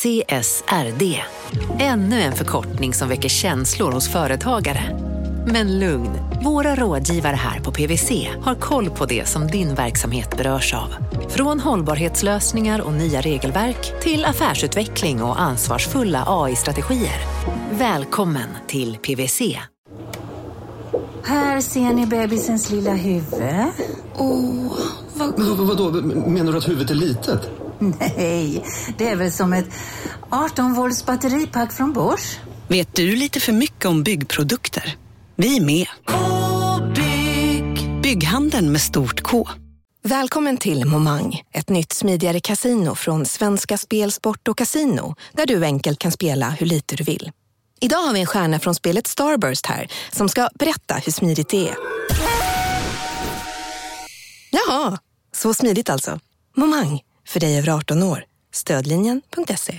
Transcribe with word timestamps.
CSRD. 0.00 1.20
Ännu 1.78 2.20
en 2.20 2.32
förkortning 2.32 2.94
som 2.94 3.08
väcker 3.08 3.28
känslor 3.28 3.92
hos 3.92 4.08
företagare. 4.08 4.98
Men 5.46 5.78
lugn, 5.78 6.10
våra 6.44 6.74
rådgivare 6.74 7.36
här 7.36 7.60
på 7.60 7.72
PWC 7.72 8.28
har 8.42 8.54
koll 8.54 8.90
på 8.90 9.06
det 9.06 9.28
som 9.28 9.46
din 9.46 9.74
verksamhet 9.74 10.36
berörs 10.36 10.74
av. 10.74 10.88
Från 11.28 11.60
hållbarhetslösningar 11.60 12.80
och 12.80 12.92
nya 12.92 13.20
regelverk 13.20 14.02
till 14.02 14.24
affärsutveckling 14.24 15.22
och 15.22 15.40
ansvarsfulla 15.40 16.24
AI-strategier. 16.26 17.20
Välkommen 17.70 18.48
till 18.66 18.96
PWC. 18.96 19.58
Här 21.24 21.60
ser 21.60 21.94
ni 21.94 22.06
bebisens 22.06 22.70
lilla 22.70 22.94
huvud. 22.94 23.42
Åh, 24.16 24.78
vad... 25.14 25.38
Men 25.38 25.56
vad, 25.56 25.66
vadå, 25.66 25.90
menar 26.30 26.52
du 26.52 26.58
att 26.58 26.68
huvudet 26.68 26.90
är 26.90 26.94
litet? 26.94 27.59
Nej, 28.00 28.64
det 28.98 29.08
är 29.08 29.16
väl 29.16 29.32
som 29.32 29.52
ett 29.52 29.68
18 30.30 30.74
volts 30.74 31.06
batteripack 31.06 31.72
från 31.72 31.92
Bosch. 31.92 32.38
Vet 32.68 32.94
du 32.94 33.16
lite 33.16 33.40
för 33.40 33.52
mycket 33.52 33.84
om 33.84 34.02
byggprodukter? 34.02 34.96
Vi 35.36 35.56
är 35.56 35.60
med. 35.60 35.86
-bygg. 36.06 38.02
Bygghandeln 38.02 38.72
med 38.72 38.80
stort 38.80 39.22
K. 39.22 39.48
Välkommen 40.02 40.56
till 40.56 40.84
Momang, 40.84 41.42
ett 41.52 41.68
nytt 41.68 41.92
smidigare 41.92 42.40
kasino 42.40 42.94
från 42.94 43.26
Svenska 43.26 43.78
Spel, 43.78 44.12
Sport 44.12 44.48
och 44.48 44.58
Casino 44.58 45.14
där 45.32 45.46
du 45.46 45.64
enkelt 45.64 45.98
kan 45.98 46.12
spela 46.12 46.50
hur 46.50 46.66
lite 46.66 46.96
du 46.96 47.04
vill. 47.04 47.30
Idag 47.80 47.98
har 47.98 48.12
vi 48.12 48.20
en 48.20 48.26
stjärna 48.26 48.58
från 48.58 48.74
spelet 48.74 49.06
Starburst 49.06 49.66
här 49.66 49.88
som 50.12 50.28
ska 50.28 50.48
berätta 50.54 50.94
hur 50.94 51.12
smidigt 51.12 51.48
det 51.48 51.68
är. 51.68 51.76
Jaha, 54.50 54.98
så 55.32 55.54
smidigt 55.54 55.90
alltså. 55.90 56.18
Momang, 56.56 57.00
för 57.30 57.40
dig 57.40 57.58
över 57.58 57.68
18 57.68 58.02
år. 58.02 58.24
Stödlinjen.se. 58.52 59.74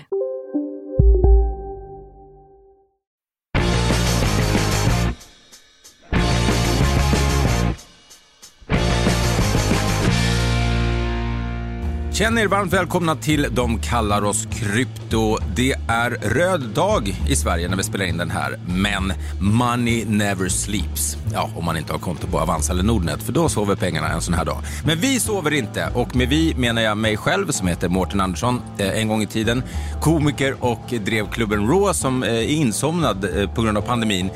Känn 12.22 12.38
er 12.38 12.48
varmt 12.48 12.74
välkomna 12.74 13.16
till 13.16 13.48
De 13.52 13.80
kallar 13.80 14.24
oss 14.24 14.46
krypto. 14.46 15.38
Det 15.56 15.74
är 15.88 16.10
röd 16.10 16.62
dag 16.62 17.16
i 17.30 17.36
Sverige 17.36 17.68
när 17.68 17.78
vi 17.78 17.84
spelar 17.84 18.06
in 18.06 18.18
den 18.18 18.32
här, 18.32 18.60
men 18.68 19.14
money 19.40 20.06
never 20.06 20.50
sleeps. 20.50 21.18
Ja, 21.34 21.50
om 21.56 21.66
man 21.66 21.78
inte 21.78 21.94
har 21.94 22.00
konto 22.00 22.28
på 22.28 22.40
Avanza 22.40 22.74
eller 22.74 22.84
Nordnet, 22.84 23.24
för 23.24 23.34
då 23.34 23.50
sover 23.50 23.76
pengarna 23.76 24.10
en 24.10 24.22
sån 24.22 24.34
här 24.34 24.46
dag. 24.46 24.58
Men 24.86 25.00
vi 25.00 25.20
sover 25.20 25.54
inte 25.54 25.90
och 25.94 26.16
med 26.16 26.30
vi 26.30 26.56
menar 26.56 26.82
jag 26.82 26.98
mig 26.98 27.18
själv 27.18 27.52
som 27.52 27.68
heter 27.68 27.90
Mårten 27.90 28.22
Andersson, 28.22 28.62
eh, 28.78 29.00
en 29.00 29.08
gång 29.08 29.22
i 29.22 29.28
tiden 29.28 29.64
komiker 30.02 30.56
och 30.60 30.94
drev 31.06 31.30
klubben 31.32 31.68
Raw 31.68 31.94
som 31.94 32.24
eh, 32.24 32.30
är 32.30 32.44
insomnad 32.44 33.26
eh, 33.38 33.54
på 33.54 33.62
grund 33.62 33.78
av 33.78 33.82
pandemin 33.82 34.30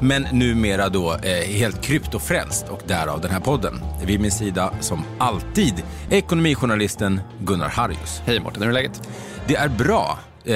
men 0.00 0.26
numera 0.32 0.88
då 0.88 1.14
eh, 1.14 1.30
helt 1.30 1.82
kryptofrälst 1.82 2.68
och 2.68 2.82
därav 2.86 3.20
den 3.20 3.30
här 3.30 3.40
podden. 3.40 3.80
Vid 4.06 4.20
min 4.20 4.30
sida 4.30 4.74
som 4.80 5.04
alltid 5.18 5.82
ekonomijournalisten 6.10 7.20
Gunnar 7.40 7.68
Harrius. 7.68 8.22
Hej 8.24 8.40
Mårten, 8.40 8.62
hur 8.62 8.68
är 8.68 8.74
läget? 8.74 9.08
Det 9.46 9.56
är 9.56 9.68
bra, 9.68 10.18
eh, 10.44 10.54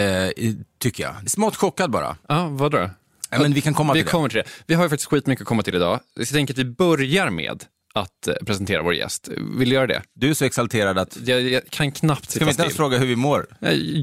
tycker 0.78 1.02
jag. 1.02 1.30
Smått 1.30 1.56
chockad 1.56 1.90
bara. 1.90 2.16
Ja, 2.28 2.48
vad 2.48 2.72
då? 2.72 2.90
Ja, 3.30 3.38
men 3.38 3.52
vi 3.52 3.60
kan 3.60 3.74
komma 3.74 3.92
vi 3.92 3.98
till 4.00 4.06
det. 4.06 4.10
Kommer 4.10 4.28
till 4.28 4.38
det. 4.38 4.48
Vi 4.66 4.74
har 4.74 4.82
ju 4.82 4.88
faktiskt 4.88 5.10
skitmycket 5.10 5.42
att 5.42 5.48
komma 5.48 5.62
till 5.62 5.74
idag. 5.74 6.00
Så 6.16 6.20
jag 6.20 6.28
tänker 6.28 6.54
att 6.54 6.58
vi 6.58 6.64
börjar 6.64 7.30
med 7.30 7.64
att 7.94 8.28
eh, 8.28 8.34
presentera 8.46 8.82
vår 8.82 8.94
gäst. 8.94 9.28
Vill 9.58 9.68
du 9.68 9.74
göra 9.74 9.86
det? 9.86 10.02
Du 10.14 10.30
är 10.30 10.34
så 10.34 10.44
exalterad 10.44 10.98
att... 10.98 11.18
Jag, 11.24 11.42
jag 11.42 11.62
kan 11.70 11.92
knappt 11.92 12.24
Ska 12.24 12.32
sitta 12.32 12.44
vi 12.44 12.50
inte 12.50 12.62
ens 12.62 12.76
fråga 12.76 12.98
hur 12.98 13.06
vi 13.06 13.16
mår? 13.16 13.46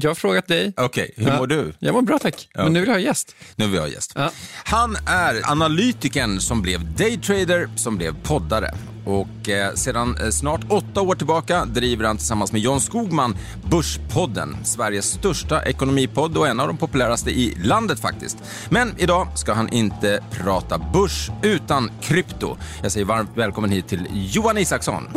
Jag 0.02 0.10
har 0.10 0.14
frågat 0.14 0.46
dig. 0.48 0.72
Okej, 0.76 1.12
hur 1.16 1.26
Ja. 1.28 1.38
mår 1.38 1.46
du? 1.46 1.72
Jag 1.78 1.94
mår 1.94 2.02
bra 2.02 2.18
tack. 2.18 2.48
Men 2.54 2.72
nu 2.72 2.80
vill 2.80 2.88
jag 2.88 2.94
ha 2.94 3.00
gäst. 3.00 3.36
Nu 3.56 3.64
vill 3.64 3.72
vi 3.72 3.78
ha 3.78 3.88
gäst. 3.88 4.12
Ja. 4.14 4.30
Han 4.64 4.96
är 5.06 5.50
analytikern 5.50 6.40
som 6.40 6.62
blev 6.62 6.94
daytrader, 6.94 7.68
som 7.76 7.96
blev 7.96 8.22
poddare. 8.22 8.70
Och 9.06 9.48
eh, 9.48 9.74
sedan 9.74 10.16
eh, 10.16 10.30
snart 10.30 10.60
åtta 10.68 11.00
år 11.00 11.14
tillbaka 11.14 11.64
driver 11.64 12.04
han 12.04 12.16
tillsammans 12.16 12.52
med 12.52 12.60
John 12.60 12.80
Skogman 12.80 13.36
Börspodden, 13.70 14.56
Sveriges 14.64 15.06
största 15.06 15.62
ekonomipodd 15.64 16.36
och 16.36 16.48
en 16.48 16.60
av 16.60 16.66
de 16.66 16.76
populäraste 16.76 17.30
i 17.30 17.54
landet 17.64 18.00
faktiskt. 18.00 18.38
Men 18.70 18.94
idag 18.98 19.38
ska 19.38 19.52
han 19.52 19.68
inte 19.68 20.24
prata 20.30 20.78
börs 20.92 21.30
utan 21.42 21.90
krypto. 22.00 22.56
Jag 22.82 22.92
säger 22.92 23.06
varmt 23.06 23.30
välkommen 23.34 23.70
hit 23.70 23.88
till 23.88 24.06
Johan 24.12 24.58
Isaksson. 24.58 25.08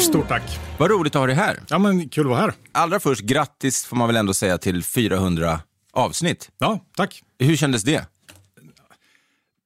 Stort 0.00 0.28
tack. 0.28 0.60
Vad 0.78 0.90
roligt 0.90 1.16
att 1.16 1.20
ha 1.20 1.26
dig 1.26 1.36
här. 1.36 1.60
Ja, 1.68 1.78
men 1.78 2.08
kul 2.08 2.24
att 2.24 2.30
vara 2.30 2.40
här. 2.40 2.52
Allra 2.72 3.00
först, 3.00 3.22
grattis 3.22 3.84
får 3.84 3.96
man 3.96 4.06
väl 4.06 4.16
ändå 4.16 4.34
säga 4.34 4.58
till 4.58 4.84
400 4.84 5.60
avsnitt. 5.92 6.50
Ja, 6.58 6.80
tack. 6.96 7.22
Hur 7.38 7.56
kändes 7.56 7.82
det? 7.82 8.06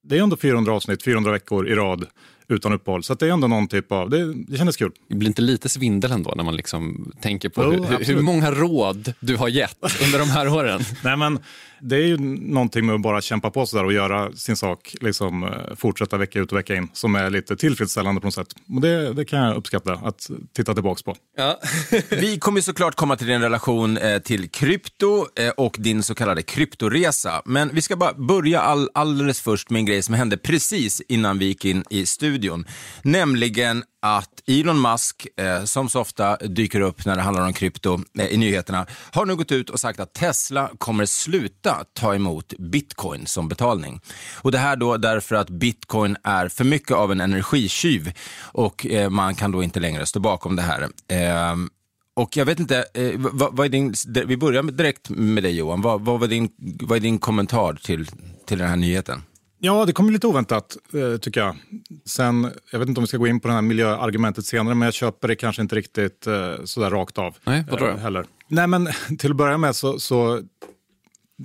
Det 0.03 0.19
är 0.19 0.23
ändå 0.23 0.37
400 0.37 0.73
avsnitt, 0.73 1.05
400 1.05 1.33
veckor 1.33 1.69
i 1.69 1.75
rad 1.75 2.07
utan 2.51 2.73
uppehåll. 2.73 3.03
Så 3.03 3.15
det 3.15 3.27
är 3.27 3.33
ändå 3.33 3.47
någon 3.47 3.69
typ 3.69 3.93
av, 3.93 4.11
det, 4.11 4.35
det 4.35 4.57
kändes 4.57 4.77
kul. 4.77 4.93
Det 5.09 5.15
blir 5.15 5.29
inte 5.29 5.43
lite 5.43 5.69
svindel 5.69 6.13
ändå 6.13 6.33
när 6.37 6.45
man 6.45 6.57
liksom 6.57 7.13
tänker 7.21 7.49
på 7.49 7.63
Jo, 7.65 7.85
hur, 7.85 8.05
hur 8.05 8.23
många 8.23 8.51
råd 8.51 9.13
du 9.21 9.37
har 9.37 9.49
gett 9.49 9.79
under 10.05 10.19
de 10.19 10.31
här 10.31 10.49
åren? 10.49 10.81
Nej, 11.05 11.17
men 11.17 11.39
det 11.81 11.97
är 11.97 12.07
ju 12.07 12.19
någonting 12.41 12.87
med 12.87 12.95
att 12.95 13.01
bara 13.01 13.21
kämpa 13.21 13.51
på 13.51 13.67
sådär 13.67 13.85
och 13.85 13.93
göra 13.93 14.33
sin 14.33 14.57
sak, 14.57 14.95
liksom 15.01 15.45
eh, 15.45 15.51
fortsätta 15.77 16.17
vecka 16.17 16.39
ut 16.39 16.53
och 16.53 16.59
vecka 16.59 16.75
in, 16.75 16.89
som 16.93 17.15
är 17.15 17.31
lite 17.31 17.57
tillfredsställande 17.57 18.21
på 18.21 18.27
något 18.27 18.35
sätt. 18.35 18.55
Och 18.75 18.81
det, 18.81 19.13
det 19.13 19.25
kan 19.25 19.39
jag 19.39 19.57
uppskatta 19.57 19.93
att 19.93 20.31
titta 20.53 20.75
tillbaks 20.75 21.03
på. 21.03 21.17
Ja. 21.37 21.61
Vi 22.11 22.39
kommer 22.39 22.61
såklart 22.61 22.95
komma 22.95 23.17
till 23.17 23.27
din 23.27 23.41
relation 23.41 23.97
eh, 23.97 24.19
till 24.19 24.51
krypto 24.51 25.27
eh, 25.37 25.51
och 25.51 25.77
din 25.79 26.03
så 26.03 26.15
kallade 26.15 26.43
kryptoresa. 26.43 27.43
Men 27.45 27.71
vi 27.73 27.83
ska 27.83 27.97
bara 27.97 28.13
börja 28.13 28.61
all, 28.61 28.89
alldeles 28.95 29.41
först 29.41 29.71
med 29.71 29.79
en 29.79 29.87
grej 29.87 30.03
som 30.03 30.15
hände 30.15 30.37
precis 30.37 31.03
innan 31.09 31.39
vi 31.39 31.45
gick 31.45 31.65
in 31.65 31.85
i 31.91 32.07
studion. 32.07 32.65
Nämligen 33.03 33.85
att 34.03 34.43
Elon 34.47 34.81
Musk, 34.81 35.27
som 35.65 35.89
så 35.89 36.01
ofta 36.01 36.37
dyker 36.37 36.81
upp 36.81 37.05
när 37.05 37.17
det 37.17 37.23
handlar 37.23 37.47
om 37.47 37.53
krypto 37.53 38.01
i 38.31 38.37
nyheterna, 38.37 38.87
har 39.13 39.27
nu 39.27 39.37
gått 39.37 39.53
ut 39.53 39.71
och 39.71 39.81
sagt 39.81 40.01
att 40.01 40.13
Tesla 40.13 40.71
kommer 40.79 41.07
sluta 41.07 41.70
ta 41.93 42.15
emot 42.15 42.55
bitcoin 42.59 43.27
som 43.27 43.49
betalning. 43.49 44.01
Och 44.43 44.53
det 44.53 44.59
här 44.59 44.77
då 44.77 44.97
därför 44.97 45.35
att 45.35 45.51
bitcoin 45.51 46.17
är 46.23 46.49
för 46.49 46.65
mycket 46.65 46.93
av 46.93 47.13
en 47.13 47.21
energitjuv 47.21 48.13
och 48.43 48.87
eh, 48.87 49.11
man 49.11 49.35
kan 49.35 49.53
då 49.53 49.63
inte 49.63 49.81
längre 49.81 50.07
stå 50.07 50.21
bakom 50.21 50.57
det 50.57 50.63
här. 50.63 50.89
Ehm, 51.09 51.71
och 52.15 52.37
jag 52.37 52.47
vet 52.47 52.61
inte, 52.61 52.85
eh, 52.95 53.13
vad, 53.17 53.57
vad 53.57 53.67
är 53.67 53.71
din, 53.71 53.95
vi 54.27 54.37
börjar 54.37 54.63
direkt 54.63 55.11
med 55.11 55.43
dig 55.43 55.57
Johan. 55.57 55.83
Vad, 55.83 56.01
vad, 56.01 56.21
var 56.21 56.27
din, 56.27 56.51
vad 56.57 56.97
är 56.97 57.01
din 57.01 57.19
kommentar 57.19 57.75
till, 57.75 58.07
till 58.47 58.59
den 58.59 58.69
här 58.69 58.77
nyheten? 58.77 59.23
Ja, 59.63 59.85
det 59.85 59.93
kommer 59.93 60.13
lite 60.13 60.27
oväntat, 60.27 60.77
eh, 60.95 61.19
tycker 61.19 61.41
jag. 61.41 61.57
Sen, 62.05 62.51
jag 62.73 62.79
vet 62.79 62.89
inte 62.89 62.99
om 62.99 63.03
vi 63.03 63.09
ska 63.09 63.17
gå 63.17 63.27
in 63.27 63.41
på 63.41 63.49
det 63.49 63.55
här 63.55 63.63
miljöargumentet 63.63 64.47
senare, 64.47 64.75
men 64.75 64.87
jag 64.87 64.95
köper 64.95 65.29
det 65.29 65.37
kanske 65.37 65.63
inte 65.63 65.77
riktigt 65.77 66.27
eh, 66.27 66.55
sådär 66.65 66.91
rakt 66.91 67.19
av. 67.19 67.37
Nej, 67.45 67.65
vadå 67.71 67.85
då? 67.85 67.91
eh, 67.91 67.97
heller. 67.97 68.27
Nej, 68.49 68.67
men 68.67 68.89
till 69.19 69.31
att 69.31 69.37
börja 69.37 69.59
med 69.59 69.77
så, 69.77 69.99
så 69.99 70.41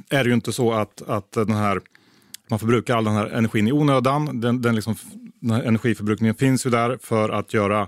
är 0.09 0.23
det 0.23 0.27
ju 0.27 0.33
inte 0.33 0.53
så 0.53 0.73
att, 0.73 1.01
att 1.01 1.31
den 1.31 1.51
här, 1.51 1.81
man 2.49 2.59
förbrukar 2.59 2.97
all 2.97 3.03
den 3.03 3.13
här 3.13 3.25
energin 3.25 3.67
i 3.67 3.71
onödan. 3.71 4.41
Den, 4.41 4.61
den, 4.61 4.75
liksom, 4.75 4.95
den 5.39 5.51
här 5.51 5.63
energiförbrukningen 5.63 6.35
finns 6.35 6.65
ju 6.65 6.69
där 6.69 6.97
för 7.01 7.29
att 7.29 7.53
göra 7.53 7.87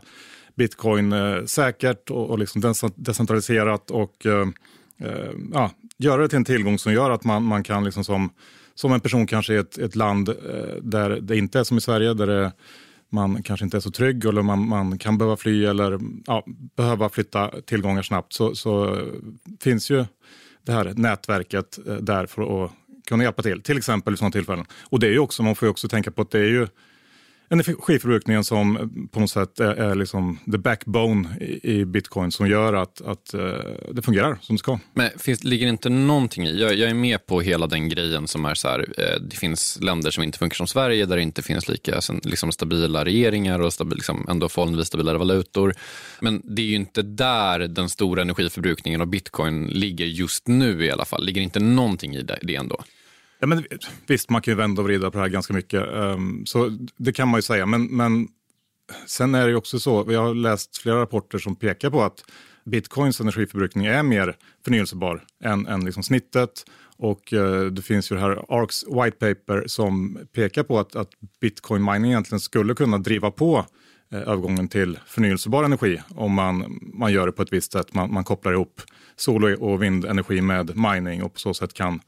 bitcoin 0.55 1.13
eh, 1.13 1.43
säkert 1.45 2.09
och, 2.09 2.29
och 2.29 2.39
liksom 2.39 2.73
decentraliserat 2.95 3.91
och 3.91 4.25
eh, 4.25 4.47
eh, 4.99 5.31
ja, 5.53 5.71
göra 5.97 6.21
det 6.21 6.27
till 6.29 6.37
en 6.37 6.45
tillgång 6.45 6.79
som 6.79 6.93
gör 6.93 7.09
att 7.11 7.23
man, 7.23 7.43
man 7.43 7.63
kan 7.63 7.83
liksom 7.83 8.03
som, 8.03 8.29
som 8.75 8.93
en 8.93 8.99
person 8.99 9.27
kanske 9.27 9.53
i 9.53 9.57
ett, 9.57 9.77
ett 9.77 9.95
land 9.95 10.29
eh, 10.29 10.35
där 10.81 11.09
det 11.09 11.37
inte 11.37 11.59
är 11.59 11.63
som 11.63 11.77
i 11.77 11.81
Sverige, 11.81 12.13
där 12.13 12.27
det, 12.27 12.51
man 13.09 13.43
kanske 13.43 13.63
inte 13.63 13.77
är 13.77 13.81
så 13.81 13.91
trygg 13.91 14.25
eller 14.25 14.41
man, 14.41 14.67
man 14.67 14.97
kan 14.97 15.17
behöva 15.17 15.37
fly 15.37 15.65
eller 15.65 15.99
ja, 16.25 16.43
behöva 16.75 17.09
flytta 17.09 17.51
tillgångar 17.65 18.01
snabbt 18.01 18.33
så, 18.33 18.55
så 18.55 18.95
eh, 18.95 19.05
finns 19.61 19.91
ju 19.91 20.05
det 20.67 20.73
här 20.73 20.93
nätverket 20.95 21.79
eh, 21.87 21.95
där 21.95 22.25
för 22.25 22.65
att 22.65 22.71
kunna 23.07 23.23
hjälpa 23.23 23.43
till, 23.43 23.61
till 23.61 23.77
exempel 23.77 24.13
i 24.13 24.17
sådana 24.17 24.31
tillfällen. 24.31 24.65
Och 24.89 24.99
det 24.99 25.07
är 25.07 25.11
ju 25.11 25.19
också, 25.19 25.43
man 25.43 25.55
får 25.55 25.65
ju 25.65 25.69
också 25.69 25.87
tänka 25.87 26.11
på 26.11 26.21
att 26.21 26.31
det 26.31 26.39
är 26.39 26.49
ju 26.49 26.67
energiförbrukningen 27.49 28.43
som 28.43 28.77
eh, 28.77 28.83
på 29.11 29.19
något 29.19 29.29
sätt 29.29 29.59
är, 29.59 29.73
är 29.73 29.95
liksom 29.95 30.39
the 30.51 30.57
backbone 30.57 31.37
i, 31.41 31.79
i 31.79 31.85
bitcoin 31.85 32.31
som 32.31 32.47
gör 32.47 32.73
att, 32.73 33.01
att 33.01 33.33
eh, 33.33 33.41
det 33.91 34.01
fungerar 34.01 34.37
som 34.41 34.55
det 34.55 34.59
ska. 34.59 34.79
Men 34.93 35.09
finns, 35.17 35.43
ligger 35.43 35.67
inte 35.67 35.89
någonting 35.89 36.45
i, 36.45 36.61
jag, 36.61 36.73
jag 36.73 36.89
är 36.89 36.93
med 36.93 37.25
på 37.25 37.41
hela 37.41 37.67
den 37.67 37.89
grejen 37.89 38.27
som 38.27 38.45
är 38.45 38.55
så 38.55 38.67
här, 38.67 38.79
eh, 38.97 39.21
det 39.21 39.35
finns 39.35 39.79
länder 39.81 40.11
som 40.11 40.23
inte 40.23 40.39
funkar 40.39 40.55
som 40.55 40.67
Sverige 40.67 41.05
där 41.05 41.15
det 41.15 41.21
inte 41.21 41.41
finns 41.41 41.69
lika 41.69 42.01
liksom, 42.23 42.51
stabila 42.51 43.05
regeringar 43.05 43.59
och 43.59 43.73
stabil, 43.73 43.97
liksom, 43.97 44.25
ändå 44.29 44.49
förhållandevis 44.49 44.87
stabilare 44.87 45.17
valutor. 45.17 45.73
Men 46.19 46.41
det 46.43 46.61
är 46.61 46.65
ju 46.65 46.75
inte 46.75 47.01
där 47.01 47.59
den 47.59 47.89
stora 47.89 48.21
energiförbrukningen 48.21 49.01
av 49.01 49.07
bitcoin 49.07 49.67
ligger 49.67 50.05
just 50.05 50.47
nu 50.47 50.85
i 50.85 50.91
alla 50.91 51.05
fall. 51.05 51.25
Ligger 51.25 51.41
inte 51.41 51.59
någonting 51.59 52.15
i 52.15 52.21
det, 52.21 52.39
det 52.41 52.55
ändå? 52.55 52.83
Ja, 53.39 53.47
men 53.47 53.63
visst, 54.07 54.29
man 54.29 54.41
kan 54.41 54.51
ju 54.51 54.55
vända 54.55 54.81
och 54.81 54.87
vrida 54.87 55.11
på 55.11 55.17
det 55.17 55.23
här 55.23 55.29
ganska 55.29 55.53
mycket. 55.53 55.83
Um, 55.93 56.45
så 56.45 56.77
det 56.97 57.13
kan 57.13 57.27
man 57.27 57.37
ju 57.37 57.41
säga. 57.41 57.65
Men, 57.65 57.85
men 57.85 58.27
sen 59.05 59.35
är 59.35 59.43
det 59.43 59.49
ju 59.49 59.55
också 59.55 59.79
så, 59.79 60.05
jag 60.09 60.21
har 60.21 60.33
läst 60.33 60.77
flera 60.77 61.01
rapporter 61.01 61.37
som 61.37 61.55
pekar 61.55 61.89
på 61.89 62.03
att 62.03 62.23
bitcoins 62.65 63.21
energiförbrukning 63.21 63.85
är 63.85 64.03
mer 64.03 64.35
förnyelsebar 64.65 65.23
än, 65.43 65.67
än 65.67 65.85
liksom 65.85 66.03
snittet. 66.03 66.65
Och 66.97 67.33
eh, 67.33 67.65
det 67.65 67.81
finns 67.81 68.11
ju 68.11 68.15
det 68.15 68.21
här 68.21 68.45
Arcs 68.49 68.83
white 68.87 69.17
paper 69.17 69.63
som 69.67 70.19
pekar 70.33 70.63
på 70.63 70.79
att, 70.79 70.95
att 70.95 71.09
bitcoin 71.41 71.85
mining 71.85 72.11
egentligen 72.11 72.39
skulle 72.39 72.73
kunna 72.73 72.97
driva 72.97 73.31
på 73.31 73.65
eh, 74.11 74.21
övergången 74.21 74.67
till 74.67 74.99
förnyelsebar 75.07 75.63
energi 75.63 76.01
om 76.09 76.33
man, 76.33 76.79
man 76.93 77.13
gör 77.13 77.25
det 77.25 77.31
på 77.31 77.41
ett 77.41 77.53
visst 77.53 77.71
sätt. 77.71 77.93
Man, 77.93 78.13
man 78.13 78.23
kopplar 78.23 78.53
ihop 78.53 78.81
sol 79.15 79.55
och 79.55 79.83
vindenergi 79.83 80.41
med 80.41 80.77
mining 80.77 81.23
och 81.23 81.33
på 81.33 81.39
så 81.39 81.53
sätt 81.53 81.73
kan 81.73 81.99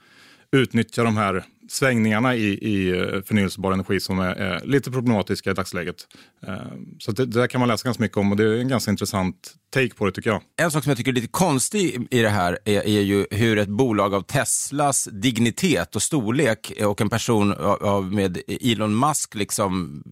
utnyttja 0.52 1.04
de 1.04 1.18
här 1.18 1.44
svängningarna 1.70 2.36
i, 2.36 2.48
i 2.48 3.00
eh, 3.00 3.22
förnyelsebar 3.22 3.72
energi 3.72 4.00
som 4.00 4.20
är, 4.20 4.36
är 4.36 4.66
lite 4.66 4.92
problematiska 4.92 5.52
i 5.52 5.54
dagsläget. 5.54 6.08
Ehm, 6.48 7.00
så 7.00 7.12
det, 7.12 7.26
det 7.26 7.40
där 7.40 7.48
kan 7.48 7.60
man 7.60 7.68
läsa 7.68 7.84
ganska 7.84 8.04
mycket 8.04 8.18
om 8.18 8.32
och 8.32 8.38
det 8.38 8.44
är 8.44 8.58
en 8.58 8.68
ganska 8.68 8.92
intressant 8.92 9.54
take 9.74 9.96
på 9.96 10.06
det 10.06 10.12
tycker 10.12 10.30
jag. 10.30 10.42
En 10.58 10.72
sak 10.72 10.84
som 10.84 10.90
jag 10.90 10.98
tycker 10.98 11.12
är 11.12 11.16
lite 11.16 11.28
konstig 11.28 12.08
i 12.12 12.22
det 12.22 12.30
här 12.30 12.60
är, 12.66 12.82
är 12.82 13.02
ju 13.02 13.26
hur 13.32 13.58
ett 13.58 13.70
bolag 13.70 14.14
av 14.14 14.22
Teslas 14.22 15.10
dignitet 15.12 15.96
och 15.96 16.02
storlek 16.02 16.72
och 16.86 17.02
en 17.02 17.10
person 17.10 17.54
av, 17.82 18.14
med 18.14 18.42
Elon 18.62 19.00
Musk, 19.00 19.36
liksom, 19.36 20.04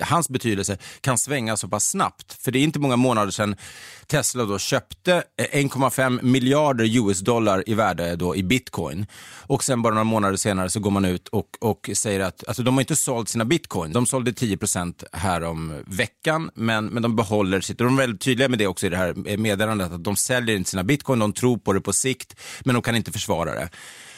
hans 0.00 0.28
betydelse, 0.28 0.78
kan 1.00 1.18
svänga 1.18 1.56
så 1.56 1.68
pass 1.68 1.90
snabbt. 1.90 2.42
För 2.42 2.52
det 2.52 2.58
är 2.58 2.62
inte 2.62 2.78
många 2.78 2.96
månader 2.96 3.30
sedan 3.30 3.56
Tesla 4.06 4.44
då 4.44 4.58
köpte 4.58 5.22
1,5 5.52 6.22
miljarder 6.22 7.08
US-dollar 7.08 7.62
i 7.66 7.74
värde 7.74 8.16
då 8.16 8.36
i 8.36 8.42
bitcoin. 8.42 9.06
Och 9.46 9.64
sen 9.64 9.82
bara 9.82 9.94
några 9.94 10.04
månader 10.04 10.36
senare 10.36 10.70
så 10.70 10.80
går 10.80 10.90
man 10.90 11.04
ut 11.04 11.28
och, 11.28 11.48
och 11.60 11.90
säger 11.94 12.20
att, 12.20 12.48
alltså 12.48 12.62
de 12.62 12.74
har 12.74 12.80
inte 12.80 12.96
sålt 12.96 13.28
sina 13.28 13.44
bitcoin. 13.44 13.92
De 13.92 14.06
sålde 14.06 14.32
10 14.32 14.56
procent 14.56 15.04
härom 15.12 15.63
om 15.64 15.82
veckan, 15.86 16.50
men, 16.54 16.86
men 16.86 17.02
de 17.02 17.16
behåller 17.16 17.60
sitt. 17.60 17.78
De 17.78 17.94
är 17.94 17.98
väldigt 17.98 18.20
tydliga 18.20 18.48
med 18.48 18.58
det 18.58 18.66
också 18.66 18.86
i 18.86 18.88
det 18.88 18.96
här 18.96 19.36
meddelandet, 19.36 19.92
att 19.92 20.04
de 20.04 20.16
säljer 20.16 20.56
inte 20.56 20.70
sina 20.70 20.84
bitcoin, 20.84 21.18
de 21.18 21.32
tror 21.32 21.58
på 21.58 21.72
det 21.72 21.80
på 21.80 21.92
sikt, 21.92 22.40
men 22.64 22.74
de 22.74 22.82
kan 22.82 22.96
inte 22.96 23.12
försvara 23.12 23.54
det. 23.54 23.68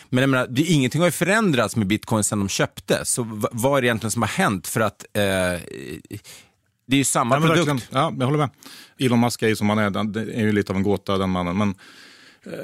Men 0.09 0.23
jag 0.23 0.31
menar, 0.31 0.47
det, 0.47 0.63
ingenting 0.63 1.01
har 1.01 1.09
ju 1.09 1.13
förändrats 1.13 1.77
med 1.77 1.87
bitcoin 1.87 2.25
sedan 2.25 2.39
de 2.39 2.49
köpte, 2.49 3.05
så 3.05 3.27
vad 3.53 3.79
är 3.79 3.83
det 3.83 3.87
egentligen 3.87 4.11
som 4.11 4.23
har 4.23 4.29
hänt? 4.29 4.67
För 4.67 4.81
att 4.81 5.05
eh, 5.13 5.23
det 6.87 6.95
är 6.95 6.99
ju 6.99 7.05
samma 7.05 7.35
ja, 7.35 7.41
produkt. 7.41 7.89
Ja, 7.91 8.13
jag 8.19 8.27
håller 8.27 8.39
med. 8.39 8.51
Elon 8.99 9.21
Musk 9.21 9.43
är 9.43 9.49
ju 9.49 9.57
som 9.57 9.69
han 9.69 9.79
är, 9.79 10.05
det 10.05 10.21
är 10.21 10.41
ju 10.41 10.53
lite 10.53 10.73
av 10.73 10.77
en 10.77 10.83
gåta 10.83 11.19
den 11.19 11.31
mannen. 11.31 11.57
Men 11.57 11.75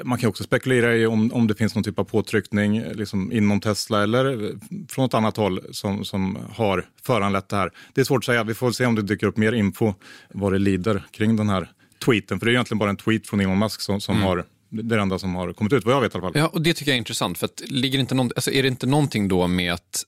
man 0.03 0.17
kan 0.17 0.29
också 0.29 0.43
spekulera 0.43 0.95
i 0.95 1.05
om, 1.05 1.33
om 1.33 1.47
det 1.47 1.55
finns 1.55 1.75
någon 1.75 1.83
typ 1.83 1.99
av 1.99 2.03
påtryckning 2.03 2.77
eh, 2.77 2.93
liksom 2.93 3.31
inom 3.31 3.59
Tesla 3.59 4.03
eller 4.03 4.43
eh, 4.43 4.49
från 4.89 5.05
ett 5.05 5.13
annat 5.13 5.37
håll 5.37 5.61
som, 5.71 6.05
som 6.05 6.37
har 6.51 6.85
föranlett 7.01 7.49
det 7.49 7.55
här. 7.55 7.71
Det 7.93 8.01
är 8.01 8.05
svårt 8.05 8.17
att 8.17 8.25
säga. 8.25 8.43
Vi 8.43 8.53
får 8.53 8.71
se 8.71 8.85
om 8.85 8.95
det 8.95 9.01
dyker 9.01 9.27
upp 9.27 9.37
mer 9.37 9.51
info 9.51 9.93
vad 10.33 10.51
det 10.51 10.59
lider 10.59 11.03
kring 11.11 11.35
den 11.35 11.49
här 11.49 11.71
tweeten. 12.05 12.39
För 12.39 12.45
det 12.45 12.51
är 12.51 12.53
egentligen 12.53 12.79
bara 12.79 12.89
en 12.89 12.97
tweet 12.97 13.27
från 13.27 13.39
Elon 13.39 13.59
Musk 13.59 13.81
som, 13.81 14.01
som 14.01 14.15
mm. 14.15 14.27
har 14.27 14.45
det 14.69 15.01
enda 15.01 15.19
som 15.19 15.35
har 15.35 15.53
kommit 15.53 15.73
ut, 15.73 15.85
vad 15.85 15.95
jag 15.95 16.01
vet 16.01 16.15
i 16.15 16.17
alla 16.17 16.27
fall. 16.27 16.41
Ja, 16.41 16.47
och 16.47 16.61
det 16.61 16.73
tycker 16.73 16.91
jag 16.91 16.95
är 16.95 16.99
intressant. 16.99 17.37
För 17.37 17.45
att 17.45 17.61
ligger 17.65 17.99
inte 17.99 18.15
någon, 18.15 18.31
alltså 18.35 18.51
är 18.51 18.63
det 18.63 18.67
inte 18.69 18.87
någonting 18.87 19.27
då 19.27 19.47
med 19.47 19.73
att 19.73 20.05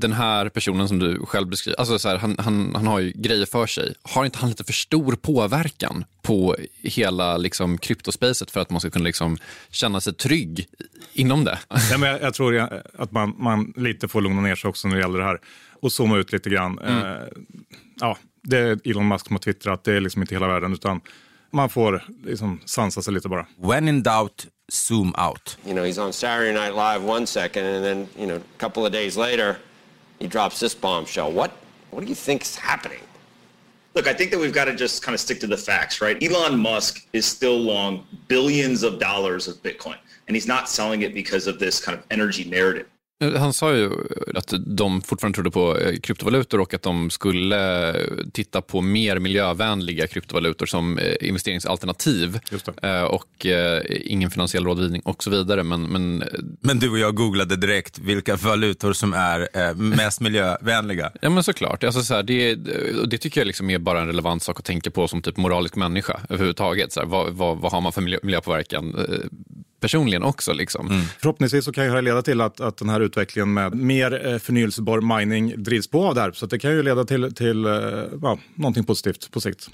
den 0.00 0.12
här 0.12 0.48
personen 0.48 0.88
som 0.88 0.98
du 0.98 1.26
själv 1.26 1.48
beskriver, 1.48 1.78
alltså 1.78 1.98
så 1.98 2.08
här, 2.08 2.16
han, 2.16 2.36
han, 2.38 2.74
han 2.74 2.86
har 2.86 3.00
ju 3.00 3.12
grejer 3.14 3.46
för 3.46 3.66
sig. 3.66 3.94
Har 4.02 4.24
inte 4.24 4.38
han 4.38 4.48
lite 4.48 4.64
för 4.64 4.72
stor 4.72 5.16
påverkan 5.16 6.04
på 6.22 6.56
hela 6.82 7.36
liksom, 7.36 7.78
kryptospacet 7.78 8.50
för 8.50 8.60
att 8.60 8.70
man 8.70 8.80
ska 8.80 8.90
kunna 8.90 9.04
liksom, 9.04 9.38
känna 9.70 10.00
sig 10.00 10.12
trygg 10.14 10.68
inom 11.12 11.44
det? 11.44 11.58
Ja, 11.90 11.98
men 11.98 12.10
jag, 12.10 12.22
jag 12.22 12.34
tror 12.34 12.82
att 12.98 13.12
man, 13.12 13.34
man 13.38 13.72
lite 13.76 14.08
får 14.08 14.20
lugna 14.20 14.40
ner 14.40 14.54
sig 14.54 14.68
också 14.68 14.88
när 14.88 14.96
det 14.96 15.02
gäller 15.02 15.18
det 15.18 15.24
här 15.24 15.40
och 15.80 15.92
zooma 15.92 16.16
ut 16.16 16.32
lite 16.32 16.50
grann. 16.50 16.78
Mm. 16.78 16.98
Eh, 16.98 17.28
ja, 18.00 18.18
det 18.42 18.58
är 18.58 18.78
Elon 18.84 19.08
Musk 19.08 19.26
som 19.26 19.34
har 19.34 19.40
twittrat, 19.40 19.84
det 19.84 19.92
är 19.92 20.00
liksom 20.00 20.22
inte 20.22 20.34
hela 20.34 20.48
världen 20.48 20.72
utan 20.72 21.00
man 21.50 21.68
får 21.68 22.04
liksom 22.24 22.60
sansa 22.64 23.02
sig 23.02 23.14
lite 23.14 23.28
bara. 23.28 23.46
When 23.56 23.88
in 23.88 24.02
doubt, 24.02 24.46
zoom 24.68 25.14
out. 25.28 25.58
You 25.64 25.74
know, 25.74 25.86
he's 25.86 26.06
on 26.06 26.12
Saturday 26.12 26.52
Night 26.52 26.74
Live 26.74 27.12
one 27.12 27.26
second 27.26 27.66
and 27.66 27.84
then, 27.84 28.08
you 28.18 28.26
know, 28.26 28.36
a 28.36 28.58
couple 28.58 28.82
of 28.86 28.92
days 28.92 29.16
later 29.16 29.56
he 30.18 30.26
drops 30.26 30.60
this 30.60 30.74
bombshell. 30.74 31.32
What 31.32 31.52
what 31.90 32.02
do 32.02 32.08
you 32.08 32.14
think 32.14 32.42
is 32.42 32.56
happening? 32.56 33.00
Look, 33.94 34.06
I 34.06 34.12
think 34.12 34.30
that 34.30 34.38
we've 34.38 34.52
got 34.52 34.66
to 34.66 34.74
just 34.74 35.02
kind 35.02 35.14
of 35.14 35.20
stick 35.20 35.40
to 35.40 35.46
the 35.46 35.56
facts, 35.56 36.02
right? 36.02 36.22
Elon 36.22 36.58
Musk 36.58 37.06
is 37.14 37.24
still 37.24 37.56
long 37.56 38.06
billions 38.28 38.82
of 38.82 38.98
dollars 38.98 39.48
of 39.48 39.56
Bitcoin, 39.62 39.96
and 40.28 40.36
he's 40.36 40.46
not 40.46 40.68
selling 40.68 41.02
it 41.02 41.14
because 41.14 41.46
of 41.46 41.58
this 41.58 41.80
kind 41.80 41.96
of 41.96 42.04
energy 42.10 42.44
narrative. 42.44 42.88
Han 43.20 43.52
sa 43.52 43.74
ju 43.74 43.90
att 44.34 44.54
de 44.66 45.02
fortfarande 45.02 45.36
trodde 45.36 45.50
på 45.50 45.78
eh, 45.78 45.96
kryptovalutor 45.96 46.60
och 46.60 46.74
att 46.74 46.82
de 46.82 47.10
skulle 47.10 47.94
titta 48.32 48.62
på 48.62 48.80
mer 48.80 49.18
miljövänliga 49.18 50.06
kryptovalutor 50.06 50.66
som 50.66 50.98
eh, 50.98 51.14
investeringsalternativ. 51.20 52.38
Eh, 52.82 53.02
och 53.02 53.46
ingen 53.88 54.30
finansiell 54.30 54.64
rådgivning 54.64 55.02
och 55.02 55.24
så 55.24 55.30
vidare. 55.30 55.62
Men, 55.62 55.82
men... 55.82 56.24
men 56.60 56.78
du 56.78 56.90
och 56.90 56.98
jag 56.98 57.14
googlade 57.14 57.56
direkt 57.56 57.98
vilka 57.98 58.36
valutor 58.36 58.92
som 58.92 59.12
är 59.12 59.74
mest 59.74 60.20
miljövänliga. 60.20 61.12
Ja 61.20 61.30
men 61.30 61.42
såklart. 61.42 61.84
Alltså, 61.84 62.02
så 62.02 62.14
här, 62.14 62.22
det, 62.22 62.54
det 63.10 63.18
tycker 63.18 63.40
jag 63.40 63.46
liksom 63.46 63.70
är 63.70 63.78
bara 63.78 64.00
en 64.00 64.06
relevant 64.06 64.42
sak 64.42 64.58
att 64.58 64.64
tänka 64.64 64.90
på 64.90 65.08
som 65.08 65.22
typ 65.22 65.36
moralisk 65.36 65.76
människa 65.76 66.20
överhuvudtaget. 66.28 66.92
Så 66.92 67.00
här, 67.00 67.06
vad, 67.06 67.32
vad, 67.32 67.58
vad 67.58 67.72
har 67.72 67.80
man 67.80 67.92
för 67.92 68.02
miljö, 68.02 68.18
miljöpåverkan? 68.22 69.06
Personligen 69.80 70.22
också. 70.22 70.52
Liksom. 70.52 70.86
Mm. 70.86 71.02
Förhoppningsvis 71.18 71.64
så 71.64 71.72
kan 71.72 71.94
det 71.94 72.00
leda 72.00 72.22
till 72.22 72.40
att, 72.40 72.60
att 72.60 72.76
den 72.76 72.88
här 72.88 73.00
utvecklingen 73.00 73.52
med 73.52 73.74
mer 73.74 74.26
eh, 74.26 74.38
förnyelsebar 74.38 75.18
mining 75.18 75.62
drivs 75.62 75.88
på 75.88 76.06
av 76.06 76.14
det 76.14 76.20
här. 76.20 76.32
Så 76.32 76.46
det 76.46 76.58
kan 76.58 76.70
ju 76.70 76.82
leda 76.82 77.04
till, 77.04 77.34
till 77.34 77.64
eh, 77.64 77.72
ja, 78.22 78.38
någonting 78.54 78.84
positivt 78.84 79.30
på 79.30 79.40
sikt. 79.40 79.68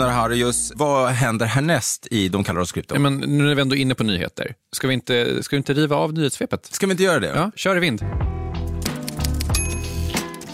Gunnar 0.00 0.12
Harrius, 0.12 0.72
vad 0.76 1.08
händer 1.08 1.46
härnäst 1.46 2.06
i 2.10 2.28
De 2.28 2.44
kallar 2.44 2.60
oss 2.60 2.72
krypto? 2.72 2.94
Ja, 2.94 3.00
men 3.00 3.18
nu 3.18 3.50
är 3.50 3.54
vi 3.54 3.62
ändå 3.62 3.76
inne 3.76 3.94
på 3.94 4.04
nyheter. 4.04 4.54
Ska 4.72 4.88
vi 4.88 4.94
inte, 4.94 5.42
ska 5.42 5.56
vi 5.56 5.58
inte 5.58 5.72
riva 5.72 5.96
av 5.96 6.12
nyhetssvepet? 6.12 6.66
Ska 6.66 6.86
vi 6.86 6.90
inte 6.90 7.02
göra 7.02 7.20
det? 7.20 7.32
Ja, 7.34 7.50
kör 7.56 7.76
i 7.76 7.80
vind. 7.80 8.02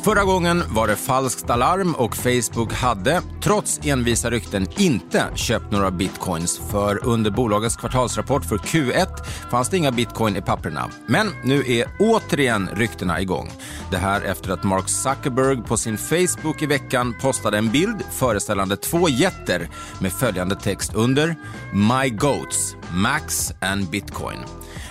Förra 0.06 0.24
gången 0.24 0.62
var 0.68 0.88
det 0.88 0.96
falskt 0.96 1.50
alarm 1.50 1.94
och 1.94 2.16
Facebook 2.16 2.72
hade, 2.72 3.22
trots 3.42 3.80
envisa 3.84 4.30
rykten, 4.30 4.66
inte 4.76 5.24
köpt 5.34 5.70
några 5.70 5.90
bitcoins. 5.90 6.60
För 6.70 7.06
under 7.06 7.30
bolagets 7.30 7.76
kvartalsrapport 7.76 8.44
för 8.44 8.56
Q1 8.56 9.24
fanns 9.50 9.68
det 9.68 9.76
inga 9.76 9.92
bitcoin 9.92 10.36
i 10.36 10.42
papperna. 10.42 10.90
Men 11.06 11.30
nu 11.44 11.64
är 11.66 11.88
återigen 11.98 12.68
ryktena 12.72 13.20
igång. 13.20 13.50
Det 13.90 13.96
här 13.96 14.20
efter 14.20 14.50
att 14.50 14.64
Mark 14.64 14.88
Zuckerberg 14.88 15.62
på 15.62 15.76
sin 15.76 15.98
Facebook 15.98 16.62
i 16.62 16.66
veckan 16.66 17.14
postade 17.20 17.58
en 17.58 17.70
bild 17.70 18.02
föreställande 18.10 18.76
två 18.76 19.08
jätter 19.08 19.68
med 20.00 20.12
följande 20.12 20.56
text 20.56 20.94
under 20.94 21.36
“My 21.72 22.10
Goats, 22.10 22.76
Max 22.90 23.52
and 23.60 23.90
Bitcoin”. 23.90 24.38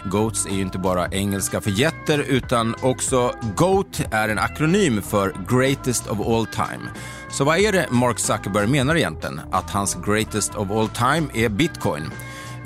Goats 0.06 0.46
är 0.46 0.56
ju 0.56 0.62
inte 0.62 0.78
bara 0.78 1.08
engelska 1.08 1.62
för 1.62 1.72
jätter 1.72 2.20
utan 2.20 2.76
också 2.82 3.36
GOAT 3.56 4.02
är 4.12 4.30
en 4.30 4.40
akronym 4.40 5.02
för 5.02 5.34
Greatest 5.50 6.08
of 6.08 6.20
All 6.28 6.46
Time. 6.46 6.90
Så 7.30 7.44
vad 7.44 7.60
är 7.60 7.72
det 7.72 7.88
Mark 7.92 8.20
Zuckerberg 8.20 8.68
menar 8.68 8.96
egentligen? 8.96 9.42
Att 9.52 9.72
hans 9.72 9.98
greatest 10.06 10.56
of 10.56 10.72
all 10.72 10.90
time 10.90 11.28
är 11.34 11.50
bitcoin? 11.50 12.04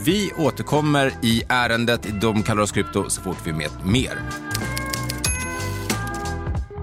Vi 0.06 0.32
återkommer 0.38 1.14
i 1.22 1.44
ärendet 1.50 2.22
De 2.22 2.44
kallar 2.44 2.64
oss 2.64 2.72
krypto 2.72 3.10
så 3.10 3.22
fort 3.22 3.38
vi 3.44 3.52
vet 3.52 3.86
mer. 3.86 4.20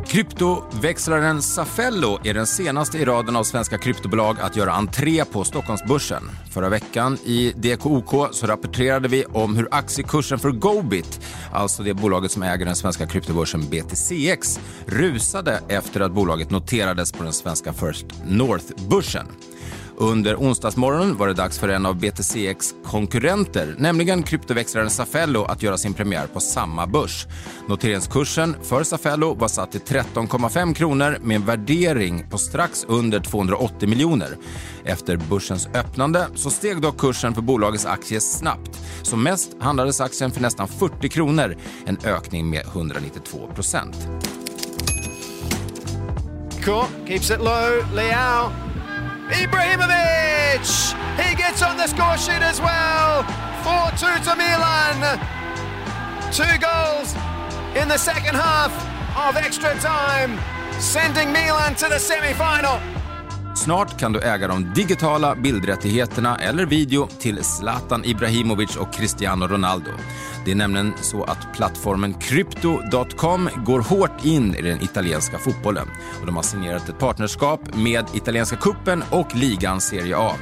Kryptoväxlaren 0.08 1.42
Safello 1.42 2.18
är 2.24 2.34
den 2.34 2.46
senaste 2.46 2.98
i 2.98 3.04
raden 3.04 3.36
av 3.36 3.44
svenska 3.44 3.78
kryptobolag 3.78 4.36
att 4.40 4.56
göra 4.56 4.72
entré 4.72 5.24
på 5.24 5.44
Stockholmsbörsen. 5.44 6.22
Förra 6.50 6.68
veckan 6.68 7.18
i 7.24 7.52
DKOK 7.56 8.34
så 8.34 8.46
rapporterade 8.46 9.08
vi 9.08 9.24
om 9.24 9.56
hur 9.56 9.68
aktiekursen 9.70 10.38
för 10.38 10.50
Gobit, 10.50 11.20
alltså 11.52 11.82
det 11.82 11.94
bolaget 11.94 12.30
som 12.30 12.42
äger 12.42 12.66
den 12.66 12.76
svenska 12.76 13.06
kryptobörsen 13.06 13.60
BTCX, 13.70 14.60
rusade 14.86 15.60
efter 15.68 16.00
att 16.00 16.12
bolaget 16.12 16.50
noterades 16.50 17.12
på 17.12 17.22
den 17.22 17.32
svenska 17.32 17.72
First 17.72 18.06
North-börsen. 18.26 19.26
Under 19.98 20.36
onsdagsmorgonen 20.36 21.16
var 21.16 21.28
det 21.28 21.34
dags 21.34 21.58
för 21.58 21.68
en 21.68 21.86
av 21.86 21.96
BTCX 21.96 22.74
konkurrenter, 22.84 23.74
nämligen 23.78 24.22
kryptoväxlaren 24.22 24.90
Safello, 24.90 25.44
att 25.44 25.62
göra 25.62 25.78
sin 25.78 25.94
premiär 25.94 26.26
på 26.26 26.40
samma 26.40 26.86
börs. 26.86 27.26
Noteringskursen 27.68 28.56
för 28.62 28.82
Safello 28.82 29.34
var 29.34 29.48
satt 29.48 29.72
till 29.72 29.80
13,5 29.80 30.74
kronor 30.74 31.18
med 31.22 31.34
en 31.34 31.46
värdering 31.46 32.26
på 32.30 32.38
strax 32.38 32.84
under 32.88 33.20
280 33.20 33.88
miljoner. 33.88 34.36
Efter 34.84 35.16
börsens 35.16 35.68
öppnande 35.74 36.26
så 36.34 36.50
steg 36.50 36.80
dock 36.80 36.98
kursen 36.98 37.34
för 37.34 37.42
bolagets 37.42 37.86
aktie 37.86 38.20
snabbt. 38.20 38.80
Som 39.02 39.22
mest 39.22 39.50
handlades 39.60 40.00
aktien 40.00 40.30
för 40.30 40.40
nästan 40.40 40.68
40 40.68 41.08
kronor, 41.08 41.56
en 41.86 41.98
ökning 42.04 42.50
med 42.50 42.66
192 42.66 43.48
procent. 43.54 43.96
Keeps 47.06 47.30
it 47.30 47.38
low, 47.38 47.94
Liao 47.94 48.65
Ibrahimovic! 49.30 50.94
He 51.20 51.34
gets 51.34 51.62
on 51.62 51.76
the 51.76 51.86
score 51.86 52.16
sheet 52.16 52.42
as 52.42 52.60
well. 52.60 53.24
4-2 53.64 54.22
to 54.24 54.36
Milan. 54.36 55.18
Two 56.32 56.58
goals 56.58 57.14
in 57.74 57.88
the 57.88 57.98
second 57.98 58.34
half 58.34 58.72
of 59.16 59.36
extra 59.36 59.74
time, 59.80 60.38
sending 60.80 61.32
Milan 61.32 61.74
to 61.76 61.88
the 61.88 61.98
semi-final. 61.98 62.95
Snart 63.66 64.00
kan 64.00 64.12
du 64.12 64.20
äga 64.20 64.48
de 64.48 64.72
digitala 64.74 65.34
bildrättigheterna 65.34 66.36
eller 66.36 66.66
video 66.66 67.08
till 67.18 67.44
Zlatan 67.44 68.04
Ibrahimovic 68.04 68.76
och 68.76 68.94
Cristiano 68.94 69.46
Ronaldo. 69.46 69.90
Det 70.44 70.50
är 70.50 70.54
nämligen 70.54 70.92
så 71.00 71.24
att 71.24 71.52
plattformen 71.54 72.14
Crypto.com 72.14 73.48
går 73.66 73.80
hårt 73.80 74.24
in 74.24 74.54
i 74.54 74.62
den 74.62 74.82
italienska 74.82 75.38
fotbollen. 75.38 75.88
Och 76.20 76.26
de 76.26 76.36
har 76.36 76.42
signerat 76.42 76.88
ett 76.88 76.98
partnerskap 76.98 77.60
med 77.74 78.04
italienska 78.14 78.56
kuppen 78.56 79.04
och 79.10 79.36
ligan 79.36 79.80
Serie 79.80 80.16
A. 80.16 80.32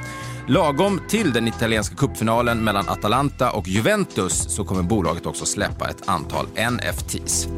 Lagom 0.48 1.00
till 1.08 1.32
den 1.32 1.48
italienska 1.48 1.96
cupfinalen 1.96 2.58
mellan 2.58 2.88
Atalanta 2.88 3.50
och 3.50 3.68
Juventus 3.68 4.54
så 4.54 4.64
kommer 4.64 4.82
bolaget 4.82 5.26
också 5.26 5.46
släppa 5.46 5.88
ett 5.88 6.08
antal 6.08 6.46
NFTs. 6.46 7.48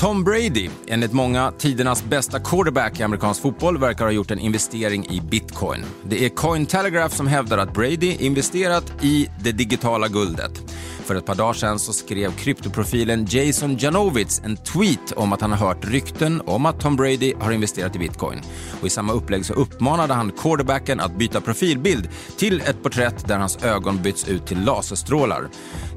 Tom 0.00 0.24
Brady, 0.24 0.68
enligt 0.86 1.12
många 1.12 1.52
tidernas 1.58 2.04
bästa 2.04 2.40
quarterback 2.40 3.00
i 3.00 3.02
amerikansk 3.02 3.42
fotboll, 3.42 3.78
verkar 3.78 4.04
ha 4.04 4.12
gjort 4.12 4.30
en 4.30 4.38
investering 4.38 5.06
i 5.06 5.20
bitcoin. 5.20 5.84
Det 6.04 6.24
är 6.24 6.28
Cointelegraph 6.28 7.14
som 7.14 7.26
hävdar 7.26 7.58
att 7.58 7.74
Brady 7.74 8.16
investerat 8.20 8.92
i 9.02 9.28
det 9.40 9.52
digitala 9.52 10.08
guldet. 10.08 10.62
För 11.10 11.14
ett 11.14 11.26
par 11.26 11.34
dagar 11.34 11.52
sedan 11.52 11.78
så 11.78 11.92
skrev 11.92 12.32
kryptoprofilen 12.36 13.26
Jason 13.30 13.76
Janowitz 13.76 14.40
en 14.44 14.56
tweet 14.56 15.12
om 15.16 15.32
att 15.32 15.40
han 15.40 15.52
har 15.52 15.66
hört 15.68 15.84
rykten 15.84 16.42
om 16.46 16.66
att 16.66 16.80
Tom 16.80 16.96
Brady 16.96 17.34
har 17.40 17.52
investerat 17.52 17.96
i 17.96 17.98
bitcoin. 17.98 18.40
Och 18.80 18.86
I 18.86 18.90
samma 18.90 19.12
upplägg 19.12 19.46
så 19.46 19.52
uppmanade 19.52 20.14
han 20.14 20.32
quarterbacken 20.32 21.00
att 21.00 21.18
byta 21.18 21.40
profilbild 21.40 22.08
till 22.36 22.60
ett 22.60 22.82
porträtt 22.82 23.28
där 23.28 23.38
hans 23.38 23.64
ögon 23.64 24.02
byts 24.02 24.28
ut 24.28 24.46
till 24.46 24.64
laserstrålar. 24.64 25.48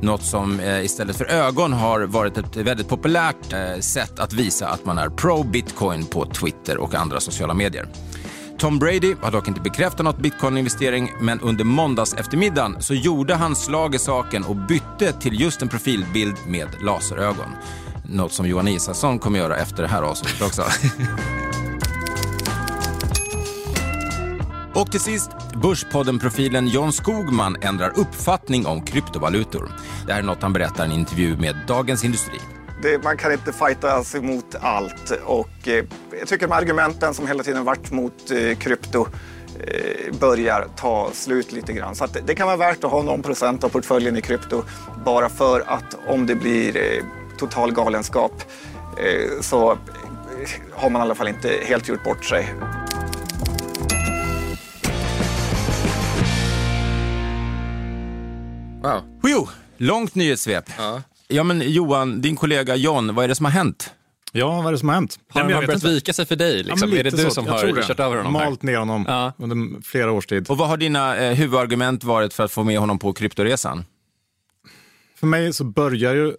Något 0.01 0.23
som 0.23 0.59
eh, 0.59 0.85
istället 0.85 1.15
för 1.15 1.25
ögon 1.25 1.73
har 1.73 2.01
varit 2.01 2.37
ett 2.37 2.55
väldigt 2.55 2.87
populärt 2.87 3.53
eh, 3.53 3.79
sätt 3.79 4.19
att 4.19 4.33
visa 4.33 4.67
att 4.67 4.85
man 4.85 4.97
är 4.97 5.09
pro-bitcoin 5.09 6.05
på 6.05 6.25
Twitter 6.25 6.77
och 6.77 6.95
andra 6.95 7.19
sociala 7.19 7.53
medier. 7.53 7.87
Tom 8.57 8.79
Brady 8.79 9.15
har 9.21 9.31
dock 9.31 9.47
inte 9.47 9.61
bekräftat 9.61 10.05
något 10.05 10.17
bitcoin-investering 10.17 11.11
men 11.19 11.39
under 11.39 11.63
måndags 11.63 12.13
eftermiddagen 12.13 12.81
så 12.81 12.93
gjorde 12.93 13.35
han 13.35 13.55
slag 13.55 13.95
i 13.95 13.99
saken 13.99 14.43
och 14.43 14.55
bytte 14.55 15.11
till 15.11 15.41
just 15.41 15.61
en 15.61 15.69
profilbild 15.69 16.35
med 16.47 16.67
laserögon. 16.81 17.49
Något 18.09 18.33
som 18.33 18.47
Johan 18.47 18.67
Isaksson 18.67 19.19
kommer 19.19 19.39
göra 19.39 19.57
efter 19.57 19.83
det 19.83 19.89
här 19.89 20.03
avsnittet 20.03 20.41
också. 20.41 20.63
Och 24.75 24.91
till 24.91 24.99
sist, 24.99 25.31
Börspodden-profilen 25.61 26.67
John 26.67 26.93
Skogman 26.93 27.57
ändrar 27.61 27.99
uppfattning 27.99 28.65
om 28.65 28.81
kryptovalutor. 28.81 29.71
Det 30.07 30.13
här 30.13 30.19
är 30.19 30.23
något 30.23 30.41
han 30.41 30.53
berättar 30.53 30.83
i 30.83 30.85
en 30.85 30.91
intervju 30.91 31.37
med 31.37 31.55
Dagens 31.67 32.03
Industri. 32.03 32.39
Det, 32.83 33.03
man 33.03 33.17
kan 33.17 33.31
inte 33.31 33.53
fighta 33.53 34.03
sig 34.03 34.21
mot 34.21 34.55
allt. 34.61 35.11
Och, 35.25 35.67
eh, 35.67 35.85
jag 36.19 36.27
tycker 36.27 36.47
de 36.47 36.53
argumenten 36.53 37.13
som 37.13 37.27
hela 37.27 37.43
tiden 37.43 37.63
varit 37.63 37.91
mot 37.91 38.31
eh, 38.31 38.57
krypto 38.57 39.07
eh, 39.59 40.13
börjar 40.19 40.67
ta 40.75 41.09
slut 41.13 41.51
lite 41.51 41.73
grann. 41.73 41.95
Så 41.95 42.05
det, 42.05 42.19
det, 42.25 42.35
kan 42.35 42.47
vara 42.47 42.57
värt 42.57 42.83
att 42.83 42.91
ha 42.91 43.01
någon 43.01 43.21
procent 43.21 43.63
av 43.63 43.69
portföljen 43.69 44.17
i 44.17 44.21
krypto 44.21 44.63
bara 45.05 45.29
för 45.29 45.63
att 45.67 45.97
om 46.07 46.25
det 46.25 46.35
blir 46.35 46.77
eh, 46.77 47.03
total 47.37 47.73
galenskap 47.73 48.43
eh, 48.97 49.41
så 49.41 49.77
har 50.71 50.89
man 50.89 51.01
i 51.01 51.03
alla 51.03 51.15
fall 51.15 51.27
inte 51.27 51.59
helt 51.65 51.87
gjort 51.87 52.03
bort 52.03 52.25
sig. 52.25 52.53
Wow. 59.21 59.49
Långt 59.77 60.15
nyhetssvep. 60.15 60.65
Ja. 60.77 61.01
Ja, 61.33 61.43
men 61.43 61.71
Johan, 61.71 62.21
din 62.21 62.35
kollega 62.35 62.75
John, 62.75 63.15
vad 63.15 63.23
är 63.23 63.27
det 63.27 63.35
som 63.35 63.45
har 63.45 63.51
hänt? 63.51 63.93
Ja, 64.35 64.55
vad 64.55 64.67
är 64.67 64.71
det 64.71 64.77
som 64.77 64.89
har 64.89 64.95
hänt? 64.95 65.19
Har 65.29 65.41
han 65.41 65.51
börjat 65.51 65.83
vika 65.83 66.13
sig 66.13 66.25
för 66.25 66.35
dig? 66.35 66.63
Liksom? 66.63 66.91
Ja, 66.91 66.97
är 66.97 67.03
det 67.03 67.09
du 67.09 67.17
så. 67.17 67.31
som 67.31 67.47
har 67.47 67.81
kört 67.81 67.99
över 67.99 68.17
honom? 68.17 68.33
Malt 68.33 68.63
ner 68.63 68.77
honom 68.77 69.05
ja. 69.07 69.33
under 69.37 69.81
flera 69.81 70.11
års 70.11 70.25
tid. 70.25 70.49
Och 70.49 70.57
vad 70.57 70.67
har 70.67 70.77
dina 70.77 71.17
eh, 71.17 71.33
huvudargument 71.33 72.03
varit 72.03 72.33
för 72.33 72.43
att 72.43 72.51
få 72.51 72.63
med 72.63 72.79
honom 72.79 72.99
på 72.99 73.13
kryptoresan? 73.13 73.85
För 75.15 75.27
mig 75.27 75.53
så 75.53 75.63
börjar 75.63 76.15
ju 76.15 76.33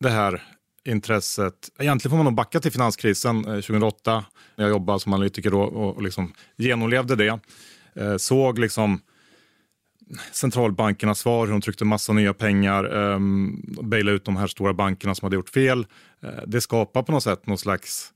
det 0.00 0.10
här 0.10 0.42
intresset, 0.84 1.54
egentligen 1.78 2.10
får 2.10 2.16
man 2.16 2.24
nog 2.24 2.34
backa 2.34 2.60
till 2.60 2.72
finanskrisen 2.72 3.36
eh, 3.38 3.52
2008 3.52 4.24
när 4.56 4.64
jag 4.64 4.70
jobbade 4.70 5.00
som 5.00 5.12
analytiker 5.12 5.50
då 5.50 5.60
och, 5.60 5.96
och 5.96 6.02
liksom 6.02 6.32
genomlevde 6.56 7.16
det. 7.16 7.38
Eh, 7.94 8.16
såg 8.16 8.58
liksom 8.58 9.00
centralbankernas 10.32 11.18
svar, 11.18 11.46
hur 11.46 11.52
de 11.52 11.60
tryckte 11.60 11.84
massa 11.84 12.12
nya 12.12 12.34
pengar, 12.34 12.84
ehm, 12.84 13.62
eh, 13.78 13.84
baila 13.84 14.10
ut 14.10 14.24
de 14.24 14.36
här 14.36 14.46
stora 14.46 14.74
bankerna 14.74 15.14
som 15.14 15.26
hade 15.26 15.36
gjort 15.36 15.48
fel. 15.48 15.86
Eh, 16.22 16.42
det 16.46 16.60
skapar 16.60 17.02
på 17.02 17.12
något 17.12 17.22
sätt 17.22 17.46
någon 17.46 17.58
slags 17.58 18.12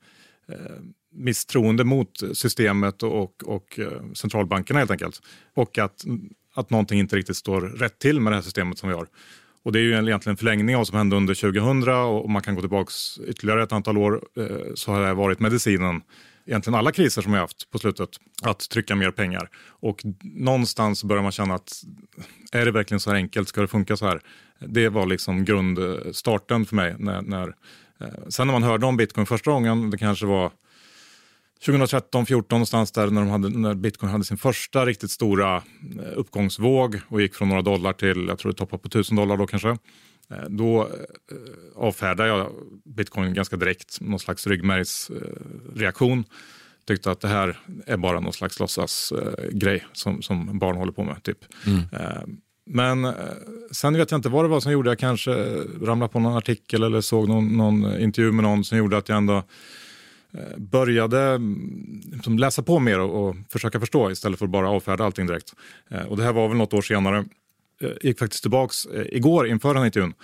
eh, 0.48 0.82
misstroende 1.14 1.84
mot 1.84 2.22
systemet 2.32 3.02
och, 3.02 3.44
och 3.44 3.78
eh, 3.78 4.12
centralbankerna 4.14 4.78
helt 4.78 4.90
enkelt. 4.90 5.20
Och 5.54 5.78
att, 5.78 6.04
att 6.54 6.70
någonting 6.70 7.00
inte 7.00 7.16
riktigt 7.16 7.36
står 7.36 7.60
rätt 7.60 7.98
till 7.98 8.20
med 8.20 8.32
det 8.32 8.36
här 8.36 8.42
systemet 8.42 8.78
som 8.78 8.88
vi 8.88 8.94
har. 8.94 9.06
Och 9.64 9.72
det 9.72 9.78
är 9.78 9.82
ju 9.82 9.92
egentligen 9.92 10.20
en 10.32 10.36
förlängning 10.36 10.76
av 10.76 10.80
vad 10.80 10.86
som 10.86 10.98
hände 10.98 11.16
under 11.16 11.34
2000 11.34 11.88
och 11.88 12.24
om 12.24 12.32
man 12.32 12.42
kan 12.42 12.54
gå 12.54 12.60
tillbaka 12.60 12.90
ytterligare 13.26 13.62
ett 13.62 13.72
antal 13.72 13.98
år 13.98 14.22
eh, 14.36 14.74
så 14.74 14.92
har 14.92 15.06
det 15.06 15.14
varit 15.14 15.40
medicinen 15.40 16.00
egentligen 16.46 16.78
alla 16.78 16.92
kriser 16.92 17.22
som 17.22 17.32
vi 17.32 17.38
haft 17.38 17.70
på 17.70 17.78
slutet, 17.78 18.08
att 18.42 18.68
trycka 18.70 18.94
mer 18.94 19.10
pengar. 19.10 19.48
Och 19.66 20.00
någonstans 20.22 21.04
börjar 21.04 21.22
man 21.22 21.32
känna 21.32 21.54
att 21.54 21.82
är 22.52 22.64
det 22.64 22.70
verkligen 22.70 23.00
så 23.00 23.10
här 23.10 23.16
enkelt, 23.16 23.48
ska 23.48 23.60
det 23.60 23.68
funka 23.68 23.96
så 23.96 24.06
här? 24.06 24.20
Det 24.58 24.88
var 24.88 25.06
liksom 25.06 25.44
grundstarten 25.44 26.66
för 26.66 26.76
mig. 26.76 26.96
När, 26.98 27.22
när, 27.22 27.48
eh, 28.00 28.28
sen 28.28 28.46
när 28.46 28.52
man 28.52 28.62
hörde 28.62 28.86
om 28.86 28.96
bitcoin 28.96 29.26
första 29.26 29.50
gången, 29.50 29.90
det 29.90 29.98
kanske 29.98 30.26
var 30.26 30.50
2013, 31.66 32.26
14 32.26 32.56
någonstans 32.56 32.92
där 32.92 33.10
när, 33.10 33.20
de 33.20 33.30
hade, 33.30 33.48
när 33.48 33.74
bitcoin 33.74 34.12
hade 34.12 34.24
sin 34.24 34.36
första 34.36 34.86
riktigt 34.86 35.10
stora 35.10 35.56
eh, 35.56 35.62
uppgångsvåg 36.14 37.00
och 37.08 37.22
gick 37.22 37.34
från 37.34 37.48
några 37.48 37.62
dollar 37.62 37.92
till, 37.92 38.26
jag 38.28 38.38
tror 38.38 38.52
det 38.52 38.58
toppade 38.58 38.82
på 38.82 38.88
1000 38.88 39.16
dollar 39.16 39.36
då 39.36 39.46
kanske. 39.46 39.76
Eh, 40.32 40.48
då 40.48 40.88
avfärdade 41.74 42.28
jag 42.28 42.52
bitcoin 42.84 43.34
ganska 43.34 43.56
direkt, 43.56 44.00
någon 44.00 44.18
slags 44.18 44.46
ryggmärgsreaktion. 44.46 46.24
Tyckte 46.86 47.10
att 47.10 47.20
det 47.20 47.28
här 47.28 47.58
är 47.86 47.96
bara 47.96 48.20
någon 48.20 48.32
slags 48.32 48.60
låtsasgrej 48.60 49.86
som, 49.92 50.22
som 50.22 50.58
barn 50.58 50.76
håller 50.76 50.92
på 50.92 51.04
med. 51.04 51.22
Typ. 51.22 51.38
Mm. 51.66 51.82
Men 52.66 53.14
sen 53.70 53.96
vet 53.96 54.10
jag 54.10 54.18
inte 54.18 54.28
vad 54.28 54.44
det 54.44 54.48
var 54.48 54.60
som 54.60 54.72
gjorde, 54.72 54.90
jag 54.90 54.98
kanske 54.98 55.30
ramlade 55.82 56.12
på 56.12 56.20
någon 56.20 56.36
artikel 56.36 56.82
eller 56.82 57.00
såg 57.00 57.28
någon, 57.28 57.56
någon 57.56 58.00
intervju 58.00 58.32
med 58.32 58.42
någon 58.42 58.64
som 58.64 58.78
gjorde 58.78 58.96
att 58.96 59.08
jag 59.08 59.18
ändå 59.18 59.42
började 60.56 61.40
liksom 62.12 62.38
läsa 62.38 62.62
på 62.62 62.78
mer 62.78 63.00
och, 63.00 63.28
och, 63.28 63.36
försöka 63.48 63.80
förstå 63.80 64.10
istället 64.10 64.38
för 64.38 64.46
att 64.46 64.52
bara 64.52 64.70
avfärda 64.70 65.04
allting 65.04 65.26
direkt. 65.26 65.54
Och 66.08 66.16
det 66.16 66.24
här 66.24 66.32
var 66.32 66.48
väl 66.48 66.56
något 66.56 66.74
år 66.74 66.82
senare. 66.82 67.24
Jag 67.82 67.98
gick 68.00 68.18
faktiskt 68.18 68.42
tillbaks 68.42 68.86
igår 69.08 69.48
inför 69.48 69.68
den 69.68 69.76
här 69.76 69.86
intervjun 69.86 70.14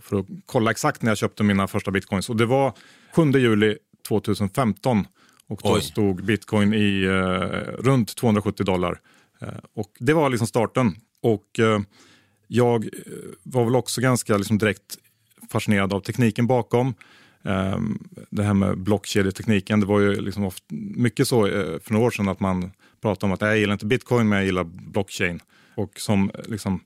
för 0.00 0.18
att 0.18 0.26
kolla 0.46 0.70
exakt 0.70 1.02
när 1.02 1.10
jag 1.10 1.18
köpte 1.18 1.42
mina 1.42 1.68
första 1.68 1.90
bitcoins. 1.90 2.30
Och 2.30 2.36
det 2.36 2.46
var 2.46 2.72
7 3.12 3.30
juli 3.30 3.78
2015 4.08 5.06
och 5.46 5.60
då 5.62 5.74
Oj. 5.74 5.82
stod 5.82 6.24
bitcoin 6.24 6.74
i 6.74 7.04
eh, 7.04 7.82
runt 7.82 8.16
270 8.16 8.64
dollar. 8.64 9.00
Eh, 9.40 9.48
och 9.74 9.90
det 9.98 10.12
var 10.12 10.30
liksom 10.30 10.46
starten. 10.46 10.96
Och 11.22 11.58
eh, 11.58 11.80
jag 12.46 12.88
var 13.42 13.64
väl 13.64 13.76
också 13.76 14.00
ganska 14.00 14.36
liksom 14.36 14.58
direkt 14.58 14.98
fascinerad 15.50 15.92
av 15.92 16.00
tekniken 16.00 16.46
bakom. 16.46 16.94
Um, 17.42 18.08
det 18.30 18.42
här 18.42 18.54
med 18.54 18.78
blockkedjetekniken, 18.78 19.80
det 19.80 19.86
var 19.86 20.00
ju 20.00 20.20
liksom 20.20 20.44
ofta, 20.44 20.64
mycket 20.96 21.28
så 21.28 21.46
för 21.82 21.92
några 21.92 22.06
år 22.06 22.10
sedan 22.10 22.28
att 22.28 22.40
man 22.40 22.72
pratade 23.00 23.26
om 23.26 23.32
att 23.32 23.40
jag 23.40 23.58
gillar 23.58 23.72
inte 23.72 23.86
bitcoin 23.86 24.28
men 24.28 24.38
jag 24.38 24.46
gillar 24.46 24.64
blockchain. 24.64 25.40
Och 25.74 26.00
som 26.00 26.30
liksom, 26.44 26.80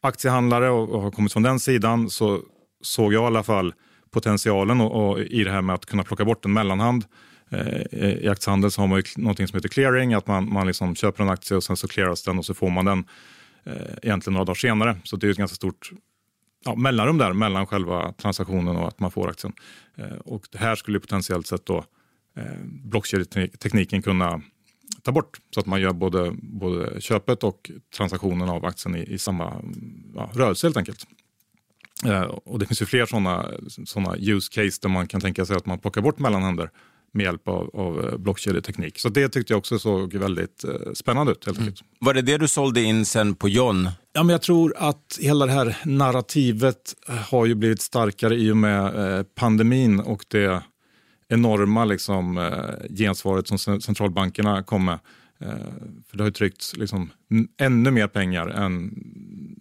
aktiehandlare 0.00 0.70
och, 0.70 0.88
och 0.90 1.02
har 1.02 1.10
kommit 1.10 1.32
från 1.32 1.42
den 1.42 1.60
sidan 1.60 2.10
så 2.10 2.40
såg 2.80 3.12
jag 3.12 3.22
i 3.22 3.26
alla 3.26 3.42
fall 3.42 3.74
potentialen 4.10 4.80
och, 4.80 5.10
och 5.10 5.20
i 5.20 5.44
det 5.44 5.50
här 5.50 5.62
med 5.62 5.74
att 5.74 5.86
kunna 5.86 6.02
plocka 6.02 6.24
bort 6.24 6.44
en 6.44 6.52
mellanhand. 6.52 7.04
Eh, 7.50 7.98
I 8.02 8.28
aktiehandel 8.28 8.70
så 8.70 8.80
har 8.80 8.86
man 8.86 8.98
ju 8.98 9.04
någonting 9.16 9.48
som 9.48 9.56
heter 9.56 9.68
clearing, 9.68 10.14
att 10.14 10.26
man, 10.26 10.52
man 10.52 10.66
liksom 10.66 10.94
köper 10.94 11.22
en 11.24 11.30
aktie 11.30 11.56
och 11.56 11.64
sen 11.64 11.76
så 11.76 11.88
clearas 11.88 12.22
den 12.22 12.38
och 12.38 12.46
så 12.46 12.54
får 12.54 12.70
man 12.70 12.84
den 12.84 13.04
eh, 13.64 13.74
egentligen 14.02 14.32
några 14.34 14.44
dagar 14.44 14.54
senare. 14.54 14.98
Så 15.04 15.16
det 15.16 15.26
är 15.26 15.30
ett 15.30 15.36
ganska 15.36 15.54
stort 15.54 15.90
ja, 16.64 16.74
mellanrum 16.74 17.18
där 17.18 17.32
mellan 17.32 17.66
själva 17.66 18.12
transaktionen 18.12 18.76
och 18.76 18.88
att 18.88 19.00
man 19.00 19.10
får 19.10 19.28
aktien. 19.28 19.52
Eh, 19.96 20.16
och 20.24 20.46
det 20.50 20.58
här 20.58 20.74
skulle 20.74 21.00
potentiellt 21.00 21.46
sett 21.46 21.66
då 21.66 21.84
eh, 22.36 22.44
blockkedjetekniken 22.64 24.02
kunna 24.02 24.40
ta 25.02 25.12
bort 25.12 25.38
så 25.54 25.60
att 25.60 25.66
man 25.66 25.80
gör 25.80 25.92
både, 25.92 26.32
både 26.42 27.00
köpet 27.00 27.44
och 27.44 27.70
transaktionen 27.96 28.48
av 28.48 28.64
aktien 28.64 28.96
i, 28.96 29.02
i 29.14 29.18
samma 29.18 29.62
ja, 30.14 30.30
rörelse 30.34 30.66
helt 30.66 30.76
enkelt. 30.76 31.06
Eh, 32.06 32.22
och 32.22 32.58
det 32.58 32.66
finns 32.66 32.82
ju 32.82 32.86
fler 32.86 33.06
sådana 33.06 33.46
såna 33.84 34.16
use 34.16 34.48
case 34.52 34.78
där 34.82 34.88
man 34.88 35.06
kan 35.06 35.20
tänka 35.20 35.46
sig 35.46 35.56
att 35.56 35.66
man 35.66 35.78
plockar 35.78 36.00
bort 36.02 36.18
mellanhänder 36.18 36.70
med 37.12 37.24
hjälp 37.24 37.48
av, 37.48 37.70
av 37.76 38.08
eh, 38.08 38.16
blockkedjeteknik. 38.18 38.98
Så 38.98 39.08
det 39.08 39.28
tyckte 39.28 39.52
jag 39.52 39.58
också 39.58 39.78
såg 39.78 40.14
väldigt 40.14 40.64
eh, 40.64 40.92
spännande 40.94 41.32
ut. 41.32 41.46
Helt 41.46 41.58
Mm. 41.58 41.68
enkelt. 41.68 41.88
Var 42.00 42.14
det 42.14 42.22
det 42.22 42.38
du 42.38 42.48
sålde 42.48 42.82
in 42.82 43.04
sen 43.04 43.34
på 43.34 43.48
John? 43.48 43.88
Ja, 44.12 44.22
men 44.22 44.28
jag 44.32 44.42
tror 44.42 44.74
att 44.76 45.18
hela 45.20 45.46
det 45.46 45.52
här 45.52 45.76
narrativet 45.84 46.94
har 47.30 47.46
ju 47.46 47.54
blivit 47.54 47.80
starkare 47.80 48.34
i 48.34 48.50
och 48.50 48.56
med 48.56 49.16
eh, 49.18 49.22
pandemin 49.34 50.00
och 50.00 50.24
det 50.28 50.62
enorma 51.30 51.84
liksom, 51.84 52.38
eh, 52.38 52.94
gensvaret 52.96 53.48
som 53.48 53.58
centralbankerna 53.58 54.62
kom 54.62 54.84
med. 54.84 54.98
Eh, 55.40 55.48
för 56.06 56.16
det 56.16 56.22
har 56.22 56.28
ju 56.28 56.32
tryckts 56.32 56.76
liksom, 56.76 57.10
ännu 57.58 57.90
mer 57.90 58.06
pengar 58.06 58.48
än, 58.48 59.04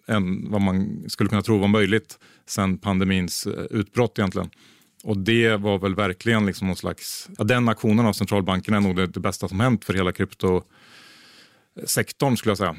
än 0.07 0.51
vad 0.51 0.61
man 0.61 1.03
skulle 1.07 1.29
kunna 1.29 1.41
tro 1.41 1.57
var 1.57 1.67
möjligt 1.67 2.19
sen 2.45 2.77
pandemins 2.77 3.45
eh, 3.45 3.63
utbrott 3.69 4.19
egentligen. 4.19 4.49
Och 5.03 5.17
det 5.17 5.55
var 5.55 5.79
väl 5.79 5.95
verkligen 5.95 6.45
liksom 6.45 6.67
någon 6.67 6.75
slags, 6.75 7.29
ja, 7.37 7.43
den 7.43 7.69
aktionen 7.69 8.05
av 8.05 8.13
centralbankerna 8.13 8.77
är 8.77 8.81
nog 8.81 8.95
det, 8.95 9.07
det 9.07 9.19
bästa 9.19 9.47
som 9.47 9.59
hänt 9.59 9.85
för 9.85 9.93
hela 9.93 10.11
krypto 10.11 10.63
sektorn 11.85 12.37
skulle 12.37 12.51
jag 12.51 12.57
säga. 12.57 12.75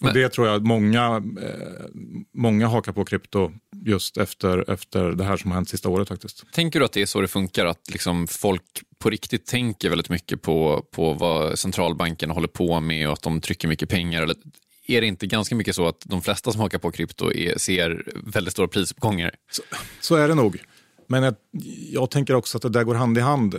Och 0.00 0.14
det 0.14 0.28
tror 0.28 0.46
jag 0.46 0.56
att 0.56 0.62
många, 0.62 1.22
eh, 1.42 1.84
många 2.34 2.66
hakar 2.66 2.92
på 2.92 3.04
krypto 3.04 3.52
just 3.84 4.16
efter, 4.16 4.70
efter 4.70 5.12
det 5.12 5.24
här 5.24 5.36
som 5.36 5.50
har 5.50 5.56
hänt 5.56 5.68
sista 5.68 5.88
året 5.88 6.08
faktiskt. 6.08 6.44
Tänker 6.52 6.78
du 6.78 6.84
att 6.84 6.92
det 6.92 7.02
är 7.02 7.06
så 7.06 7.20
det 7.20 7.28
funkar? 7.28 7.66
Att 7.66 7.90
liksom 7.90 8.26
folk 8.26 8.62
på 8.98 9.10
riktigt 9.10 9.46
tänker 9.46 9.88
väldigt 9.88 10.08
mycket 10.08 10.42
på, 10.42 10.84
på 10.90 11.12
vad 11.12 11.58
centralbankerna 11.58 12.34
håller 12.34 12.48
på 12.48 12.80
med 12.80 13.06
och 13.06 13.12
att 13.12 13.22
de 13.22 13.40
trycker 13.40 13.68
mycket 13.68 13.88
pengar? 13.88 14.22
Eller 14.22 14.36
är 14.86 15.00
det 15.00 15.06
inte 15.06 15.26
ganska 15.26 15.54
mycket 15.54 15.74
så 15.74 15.88
att 15.88 16.00
de 16.04 16.22
flesta 16.22 16.52
som 16.52 16.60
hakar 16.60 16.78
på 16.78 16.90
krypto 16.90 17.32
är, 17.32 17.58
ser 17.58 18.04
väldigt 18.26 18.52
stora 18.52 18.68
prisuppgångar? 18.68 19.34
Så 20.00 20.14
är 20.14 20.28
det 20.28 20.34
nog. 20.34 20.62
Men 21.06 21.22
jag, 21.22 21.34
jag 21.90 22.10
tänker 22.10 22.34
också 22.34 22.58
att 22.58 22.62
det 22.62 22.68
där 22.68 22.84
går 22.84 22.94
hand 22.94 23.18
i 23.18 23.20
hand. 23.20 23.54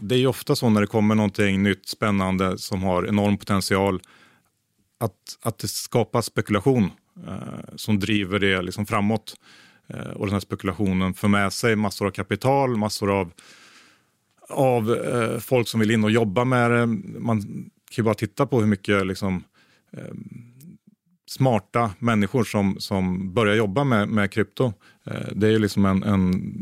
Det 0.00 0.14
är 0.14 0.18
ju 0.18 0.26
ofta 0.26 0.56
så 0.56 0.68
när 0.68 0.80
det 0.80 0.86
kommer 0.86 1.14
någonting 1.14 1.62
nytt, 1.62 1.88
spännande, 1.88 2.58
som 2.58 2.82
har 2.82 3.08
enorm 3.08 3.36
potential, 3.36 4.00
att, 5.00 5.38
att 5.42 5.58
det 5.58 5.68
skapas 5.68 6.26
spekulation 6.26 6.90
eh, 7.26 7.74
som 7.76 8.00
driver 8.00 8.38
det 8.38 8.62
liksom 8.62 8.86
framåt. 8.86 9.34
Eh, 9.86 10.10
och 10.10 10.26
den 10.26 10.32
här 10.32 10.40
spekulationen 10.40 11.14
för 11.14 11.28
med 11.28 11.52
sig 11.52 11.76
massor 11.76 12.06
av 12.06 12.10
kapital, 12.10 12.76
massor 12.76 13.10
av, 13.20 13.32
av 14.48 14.94
eh, 14.94 15.38
folk 15.38 15.68
som 15.68 15.80
vill 15.80 15.90
in 15.90 16.04
och 16.04 16.10
jobba 16.10 16.44
med 16.44 16.70
det. 16.70 16.86
Man 17.20 17.42
kan 17.42 17.68
ju 17.96 18.02
bara 18.02 18.14
titta 18.14 18.46
på 18.46 18.60
hur 18.60 18.66
mycket 18.66 19.06
liksom, 19.06 19.44
eh, 19.92 20.14
smarta 21.26 21.90
människor 21.98 22.44
som, 22.44 22.80
som 22.80 23.34
börjar 23.34 23.54
jobba 23.54 23.84
med, 23.84 24.08
med 24.08 24.30
krypto. 24.30 24.72
Eh, 25.06 25.28
det 25.34 25.46
är 25.46 25.50
ju 25.50 25.58
liksom 25.58 25.84
en, 25.84 26.02
en, 26.02 26.54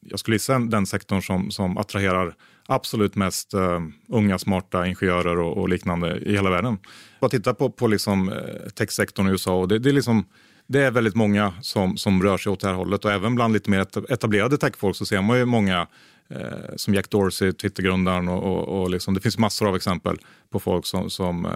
jag 0.00 0.18
skulle 0.18 0.34
gissa 0.34 0.58
den 0.58 0.86
sektorn 0.86 1.22
som, 1.22 1.50
som 1.50 1.78
attraherar 1.78 2.34
absolut 2.66 3.14
mest 3.14 3.54
uh, 3.54 3.80
unga 4.08 4.38
smarta 4.38 4.86
ingenjörer 4.86 5.38
och, 5.38 5.56
och 5.56 5.68
liknande 5.68 6.18
i 6.18 6.32
hela 6.32 6.50
världen. 6.50 6.78
Bara 7.20 7.28
titta 7.28 7.54
på, 7.54 7.70
på 7.70 7.86
liksom, 7.86 8.28
eh, 8.28 8.70
techsektorn 8.74 9.28
i 9.28 9.30
USA 9.30 9.54
och 9.54 9.68
det, 9.68 9.78
det, 9.78 9.88
är 9.88 9.92
liksom, 9.92 10.24
det 10.66 10.80
är 10.80 10.90
väldigt 10.90 11.14
många 11.14 11.54
som, 11.60 11.96
som 11.96 12.22
rör 12.22 12.38
sig 12.38 12.52
åt 12.52 12.60
det 12.60 12.66
här 12.66 12.74
hållet 12.74 13.04
och 13.04 13.12
även 13.12 13.34
bland 13.34 13.52
lite 13.52 13.70
mer 13.70 13.86
etablerade 14.12 14.58
techfolk 14.58 14.96
så 14.96 15.06
ser 15.06 15.22
man 15.22 15.38
ju 15.38 15.44
många 15.44 15.86
eh, 16.30 16.76
som 16.76 16.94
Jack 16.94 17.10
Dorsey, 17.10 17.52
Twittergrundaren 17.52 18.28
och, 18.28 18.42
och, 18.42 18.82
och 18.82 18.90
liksom, 18.90 19.14
det 19.14 19.20
finns 19.20 19.38
massor 19.38 19.68
av 19.68 19.76
exempel 19.76 20.18
på 20.50 20.60
folk 20.60 20.86
som, 20.86 21.10
som 21.10 21.46
eh, 21.46 21.52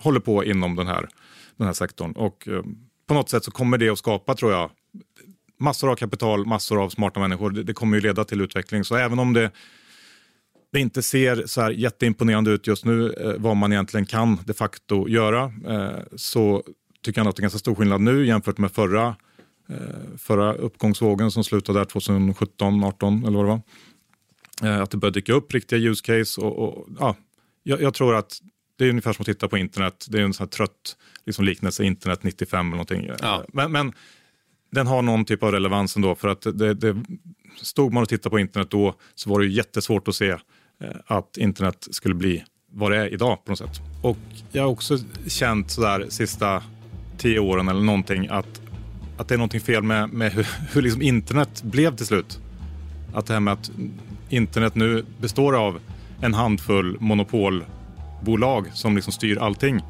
håller 0.00 0.20
på 0.20 0.44
inom 0.44 0.76
den 0.76 0.86
här, 0.86 1.08
den 1.56 1.66
här 1.66 1.74
sektorn. 1.74 2.12
Och 2.12 2.48
eh, 2.48 2.62
på 3.06 3.14
något 3.14 3.28
sätt 3.28 3.44
så 3.44 3.50
kommer 3.50 3.78
det 3.78 3.88
att 3.88 3.98
skapa, 3.98 4.34
tror 4.34 4.52
jag, 4.52 4.70
massor 5.58 5.90
av 5.90 5.96
kapital, 5.96 6.46
massor 6.46 6.82
av 6.82 6.88
smarta 6.88 7.20
människor. 7.20 7.50
Det, 7.50 7.62
det 7.62 7.72
kommer 7.72 7.96
ju 7.96 8.02
leda 8.02 8.24
till 8.24 8.40
utveckling. 8.40 8.84
Så 8.84 8.96
även 8.96 9.18
om 9.18 9.32
det, 9.32 9.50
det 10.72 10.80
inte 10.80 11.02
ser 11.02 11.46
så 11.46 11.60
här 11.60 11.70
jätteimponerande 11.70 12.50
ut 12.50 12.66
just 12.66 12.84
nu, 12.84 13.12
eh, 13.12 13.34
vad 13.38 13.56
man 13.56 13.72
egentligen 13.72 14.06
kan 14.06 14.38
de 14.44 14.52
facto 14.52 15.08
göra, 15.08 15.52
eh, 15.66 15.98
så 16.16 16.62
tycker 17.02 17.20
jag 17.20 17.28
att 17.28 17.36
det 17.36 17.40
är 17.40 17.42
ganska 17.42 17.58
stor 17.58 17.74
skillnad 17.74 18.00
nu 18.00 18.26
jämfört 18.26 18.58
med 18.58 18.72
förra, 18.72 19.16
eh, 19.68 20.16
förra 20.18 20.54
uppgångsvågen 20.54 21.30
som 21.30 21.44
slutade 21.44 21.78
där 21.78 21.84
2017, 21.84 22.84
18 22.84 23.24
eller 23.24 23.36
vad 23.36 23.44
det 23.44 23.48
var. 23.48 23.62
Att 24.82 24.90
det 24.90 24.96
börjar 24.96 25.12
dyka 25.12 25.32
upp 25.32 25.54
riktiga 25.54 25.78
use 25.78 26.04
case. 26.04 26.40
Och, 26.40 26.58
och, 26.58 26.88
ja, 26.98 27.16
jag, 27.62 27.82
jag 27.82 27.94
tror 27.94 28.14
att 28.14 28.38
det 28.78 28.84
är 28.84 28.90
ungefär 28.90 29.12
som 29.12 29.22
att 29.22 29.26
titta 29.26 29.48
på 29.48 29.58
internet. 29.58 30.06
Det 30.08 30.18
är 30.18 30.22
en 30.22 30.34
sån 30.34 30.44
här 30.44 30.50
trött 30.50 30.96
liksom 31.26 31.44
liknelse, 31.44 31.84
internet 31.84 32.22
95 32.22 32.66
eller 32.66 32.70
någonting. 32.70 33.04
Eh, 33.04 33.40
Men, 33.52 33.72
men 33.72 33.92
den 34.70 34.86
har 34.86 35.02
någon 35.02 35.24
typ 35.24 35.42
av 35.42 35.52
relevans 35.52 35.96
ändå. 35.96 36.14
För 36.14 36.28
att 36.28 36.42
det, 36.42 36.74
det, 36.74 36.96
stod 37.62 37.92
man 37.92 38.02
och 38.02 38.08
tittade 38.08 38.30
på 38.30 38.38
internet 38.38 38.70
då 38.70 38.94
så 39.14 39.30
var 39.30 39.40
det 39.40 39.46
jättesvårt 39.46 40.08
att 40.08 40.14
se 40.14 40.36
att 41.06 41.36
internet 41.36 41.88
skulle 41.90 42.14
bli 42.14 42.44
vad 42.72 42.90
det 42.90 42.96
är 42.96 43.12
idag 43.14 43.44
på 43.44 43.50
något 43.50 43.58
sätt. 43.58 43.80
Och 44.02 44.16
jag 44.52 44.62
har 44.62 44.68
också 44.68 44.98
känt 45.26 45.70
sådär 45.70 46.06
sista 46.08 46.62
tio 47.18 47.38
åren 47.38 47.68
eller 47.68 47.80
någonting 47.80 48.28
att, 48.30 48.60
att 49.16 49.28
det 49.28 49.34
är 49.34 49.38
någonting 49.38 49.60
fel 49.60 49.82
med, 49.82 50.12
med 50.12 50.32
hur, 50.32 50.46
hur 50.72 50.82
liksom 50.82 51.02
internet 51.02 51.62
blev 51.62 51.96
till 51.96 52.06
slut. 52.06 52.40
Att 53.14 53.26
det 53.26 53.32
här 53.32 53.40
med 53.40 53.52
att 53.52 53.70
internet 54.28 54.74
nu 54.74 55.04
består 55.20 55.56
av 55.56 55.80
en 56.20 56.34
handfull 56.34 56.96
monopolbolag 57.00 58.66
som 58.72 58.94
liksom 58.94 59.12
styr 59.12 59.38
allting. 59.38 59.80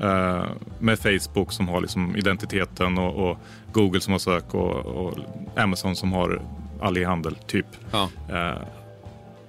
Eh, 0.00 0.44
med 0.78 0.98
Facebook 0.98 1.52
som 1.52 1.68
har 1.68 1.80
liksom 1.80 2.16
identiteten 2.16 2.98
och, 2.98 3.30
och 3.30 3.38
Google 3.72 4.00
som 4.00 4.12
har 4.12 4.18
sök 4.18 4.54
och, 4.54 4.76
och 4.86 5.18
Amazon 5.56 5.96
som 5.96 6.12
har 6.12 6.42
all 6.80 6.96
e-handel, 6.98 7.34
typ. 7.46 7.66
Eh, 8.28 8.58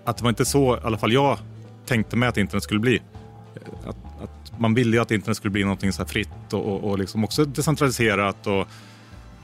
att 0.05 0.17
det 0.17 0.23
var 0.23 0.29
inte 0.29 0.45
så, 0.45 0.75
i 0.75 0.79
alla 0.83 0.97
fall 0.97 1.13
jag 1.13 1.37
tänkte 1.85 2.15
mig 2.15 2.29
att 2.29 2.37
internet 2.37 2.63
skulle 2.63 2.79
bli. 2.79 2.95
Eh, 3.55 3.89
Att, 3.89 3.97
att 4.23 4.59
man 4.59 4.73
ville 4.73 4.95
ju 4.95 5.01
att 5.01 5.11
internet 5.11 5.37
skulle 5.37 5.51
bli 5.51 5.63
någonting 5.63 5.93
så 5.93 6.01
här 6.01 6.07
fritt 6.07 6.53
och, 6.53 6.65
och, 6.65 6.83
och 6.83 6.99
liksom 6.99 7.23
också 7.23 7.45
decentraliserat 7.45 8.47
och 8.47 8.67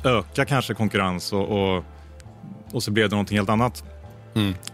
öka 0.03 0.45
kanske 0.45 0.73
konkurrens 0.73 1.33
och, 1.33 1.75
och, 1.75 1.83
och 2.71 2.83
så 2.83 2.91
blev 2.91 3.09
det 3.09 3.15
någonting 3.15 3.37
helt 3.37 3.49
annat. 3.49 3.83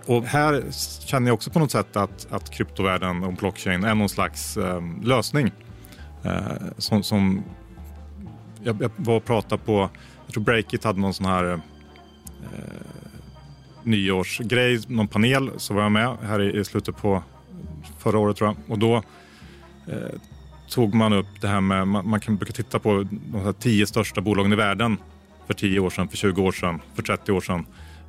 Och 0.05 0.23
här 0.23 0.63
känner 1.05 1.27
jag 1.27 1.33
också 1.33 1.49
på 1.49 1.59
något 1.59 1.71
sätt 1.71 1.95
att, 1.95 2.27
att 2.31 2.49
kryptovärlden 2.51 3.23
och 3.23 3.33
blockchain 3.33 3.83
är 3.83 3.95
någon 3.95 4.09
slags 4.09 4.57
eh, 4.57 4.81
lösning. 5.03 5.51
Eh, 6.23 6.41
som, 6.77 7.03
som 7.03 7.43
jag, 8.63 8.81
jag 8.81 8.91
var 8.95 9.15
och 9.15 9.25
pratade 9.25 9.61
på, 9.63 9.89
jag 10.25 10.33
tror 10.33 10.43
Breakit 10.43 10.83
hade 10.83 10.99
någon 10.99 11.13
sån 11.13 11.25
här 11.25 11.53
eh, 11.53 11.59
nyårsgrej, 13.87 14.79
någon 14.87 15.07
panel, 15.07 15.49
så 15.57 15.73
var 15.73 15.81
jag 15.81 15.91
med 15.91 16.17
här 16.23 16.41
i, 16.41 16.59
i 16.59 16.65
slutet 16.65 16.97
på 16.97 17.23
förra 17.99 18.17
året 18.19 18.37
tror 18.37 18.47
jag. 18.49 18.71
Och 18.71 18.79
då 18.79 18.95
eh, 19.87 20.19
tog 20.69 20.93
man 20.93 21.13
upp 21.13 21.41
det 21.41 21.47
här 21.47 21.61
med, 21.61 21.87
man, 21.87 22.09
man 22.09 22.19
kan 22.19 22.37
brukar 22.37 22.53
titta 22.53 22.79
på 22.79 23.07
de 23.11 23.41
här 23.43 23.53
tio 23.53 23.87
största 23.87 24.21
bolagen 24.21 24.53
i 24.53 24.55
världen 24.55 24.97
för 25.47 25.53
10 25.53 25.79
år 25.79 25.89
sedan, 25.89 26.07
för 26.07 26.17
20 26.17 26.41
år 26.41 26.51
sedan, 26.51 26.79
för 26.95 27.01
30 27.03 27.31
år 27.31 27.41
sedan. 27.41 27.65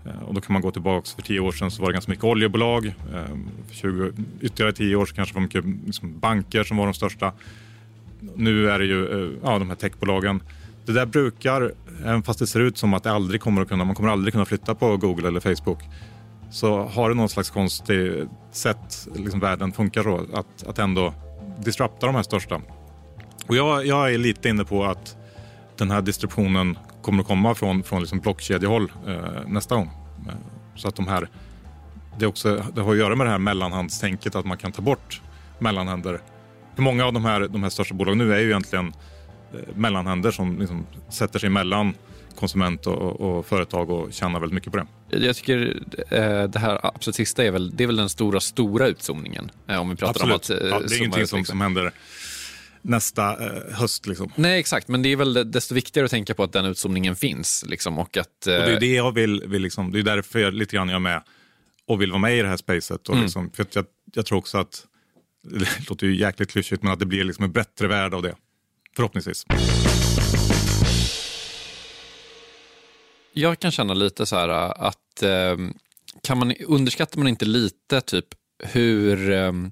Eh, 0.07 0.23
Och 0.23 0.35
då 0.35 0.41
kan 0.41 0.53
man 0.53 0.63
gå 0.63 0.71
tillbaka, 0.71 1.09
för 1.17 1.23
10 1.23 1.41
år 1.41 1.53
sedan 1.53 1.71
så 1.71 1.83
var 1.83 1.89
det 1.89 1.93
ganska 1.93 2.11
mycket 2.11 2.25
oljebolag. 2.25 2.87
Eh, 2.87 2.93
För 3.69 3.75
20, 3.75 4.13
ytterligare 4.41 4.73
10 4.73 4.97
år 4.97 5.07
så 5.07 5.15
kanske 5.15 5.35
det 5.35 5.37
var 5.39 5.43
mycket 5.43 5.65
liksom 5.87 6.19
banker 6.19 6.65
som 6.65 6.77
var 6.77 6.85
de 6.85 6.95
största. 6.95 7.33
Nu 8.37 8.71
är 8.71 8.79
det 8.79 8.85
ju 8.85 9.25
eh, 9.25 9.31
ja, 9.43 9.59
de 9.59 9.69
här 9.69 9.77
techbolagen. 9.77 10.43
Det 10.89 10.95
där 10.95 11.07
brukar, 11.07 11.73
även 12.05 12.23
fast 12.23 12.39
det 12.39 12.47
ser 12.47 12.61
ut 12.61 12.79
som 12.79 12.95
att 12.95 13.03
det 13.03 13.13
aldrig 13.13 13.41
kommer 13.41 13.63
att 13.63 13.69
kunna, 13.69 13.85
man 13.85 13.95
kommer 13.95 14.09
aldrig 14.09 14.33
kunna 14.33 14.45
flytta 14.45 14.75
på 14.75 14.97
Google 14.97 15.29
eller 15.29 15.41
Facebook, 15.41 15.79
så 16.51 16.83
har 16.83 17.09
det 17.09 17.15
någon 17.15 17.29
slags 17.29 17.51
konstig 17.51 18.27
sätt 18.53 19.09
liksom 19.15 19.41
världen 19.41 19.73
funkar 19.73 20.03
så, 20.03 20.27
att, 20.35 20.67
att 20.67 20.79
ändå 20.79 21.15
disrupta 21.59 22.07
de 22.07 22.15
här 22.15 22.23
största. 22.23 22.61
Och 23.49 23.57
jag, 23.57 23.87
jag 23.87 24.15
är 24.15 24.19
lite 24.19 24.49
inne 24.49 24.65
på 24.65 24.85
att 24.85 25.17
den 25.77 25.91
här 25.91 26.03
disruptionen 26.03 26.79
kommer 27.03 27.21
att 27.21 27.27
komma 27.29 27.55
från, 27.55 27.83
från 27.83 28.01
liksom 28.01 28.19
blockkedjehåll 28.19 28.93
eh, 29.07 29.47
nästa 29.47 29.75
gång. 29.75 29.91
Så 30.77 30.89
att 30.89 30.97
de 30.97 31.09
här, 31.09 31.29
det, 32.19 32.27
också, 32.27 32.65
det 32.75 32.81
har 32.81 32.93
att 32.93 32.99
göra 32.99 33.15
med 33.15 33.27
det 33.27 33.31
här 33.31 33.39
mellanhandstänket, 33.39 34.35
att 34.35 34.47
man 34.47 34.57
kan 34.57 34.73
ta 34.73 34.83
bort 34.83 35.23
mellanhänder. 35.59 36.21
För 36.75 36.83
många 36.83 37.07
av 37.07 37.13
de 37.13 37.25
här, 37.25 37.41
de 37.41 37.63
här 37.63 37.71
största 37.71 37.95
bolagen 37.95 38.19
nu 38.19 38.35
är 38.35 38.39
ju 38.39 38.47
egentligen 38.47 38.93
mellanhänder 39.75 40.31
som 40.31 40.59
liksom 40.59 40.87
sätter 41.11 41.39
sig 41.39 41.51
mellan 41.51 41.95
konsument 42.37 42.87
och, 42.87 43.21
och, 43.21 43.47
företag 43.47 43.91
och 43.91 44.13
tjänar 44.13 44.41
väldigt 44.41 44.55
mycket 44.55 44.73
på 44.73 44.79
det. 44.79 45.27
Jag 45.27 45.37
tycker 45.37 45.83
eh, 46.11 46.43
det 46.45 46.59
här 46.59 46.87
absolut 46.87 47.17
sista 47.17 47.45
är 47.45 47.51
väl, 47.51 47.77
det 47.77 47.83
är 47.85 47.87
väl 47.87 47.97
den 47.97 48.09
stora, 48.09 48.41
stora 48.41 48.87
utzoomningen. 48.87 49.51
Eh, 49.69 49.81
om 49.81 49.91
vi 49.91 49.97
pratar 49.97 50.31
Absolut. 50.31 50.51
om 50.51 50.57
att... 50.57 50.63
eh, 50.63 50.69
ja, 50.69 50.81
det 50.89 50.95
är 50.95 50.99
ingenting 50.99 51.23
ut, 51.23 51.29
som, 51.29 51.39
liksom. 51.39 51.53
som 51.53 51.61
händer 51.61 51.93
nästa 52.83 53.47
eh, 53.47 53.75
höst. 53.75 54.07
Liksom. 54.07 54.33
Nej, 54.35 54.61
exakt. 54.61 54.89
Men 54.89 55.03
det 55.03 55.13
är 55.13 55.17
väl 55.17 55.51
desto 55.51 55.75
viktigare 55.75 56.05
att 56.05 56.11
tänka 56.11 56.35
på 56.35 56.43
att 56.43 56.53
den 56.53 56.65
utzoomningen 56.65 57.17
finns. 57.17 57.65
Liksom, 57.69 57.99
och 57.99 58.17
att, 58.17 58.47
eh, 58.47 58.55
Och 58.55 58.61
det 58.61 58.73
är 58.73 58.81
det 58.81 58.95
jag 58.95 59.13
vill, 59.13 59.43
vill 59.47 59.63
liksom, 59.63 59.93
det 59.93 59.99
är 59.99 60.03
därför 60.03 60.39
jag 60.39 60.55
lite 60.55 60.77
grann 60.77 60.89
jag 60.89 60.97
är 60.97 61.01
med 61.01 61.23
och 61.87 62.03
vill 62.03 62.11
vara 62.11 62.21
med 62.21 62.39
i 62.39 62.43
det 62.43 62.49
här 62.49 62.57
spacet. 62.57 63.09
Och 63.09 63.15
Mm. 63.15 63.25
liksom, 63.25 63.51
för 63.51 63.67
jag, 63.73 63.85
jag 64.15 64.27
tror 64.27 64.39
också 64.39 64.59
att, 64.59 64.87
det 65.51 65.89
låter 65.91 66.07
ju 66.07 66.17
jäkligt 66.17 66.51
klyschigt, 66.51 66.83
men 66.83 66.93
att 66.93 66.99
det 66.99 67.07
blir 67.07 67.25
liksom 67.25 67.45
en 67.45 67.53
bättre 67.53 67.87
värld 67.87 68.15
av 68.15 68.23
det. 68.23 68.35
Förhoppningsvis. 68.99 69.47
Jag 73.33 73.59
kan 73.59 73.71
känna 73.71 73.95
lite 73.95 74.27
så 74.27 74.37
här 74.37 74.49
äh, 74.49 74.73
att 74.77 75.23
ehm, 75.23 75.75
kan 76.23 76.39
man, 76.39 76.55
underskattar 76.67 77.19
man 77.19 77.29
inte 77.29 77.45
lite 77.45 78.01
typ 78.01 78.27
hur 78.65 79.31
ehm, 79.31 79.71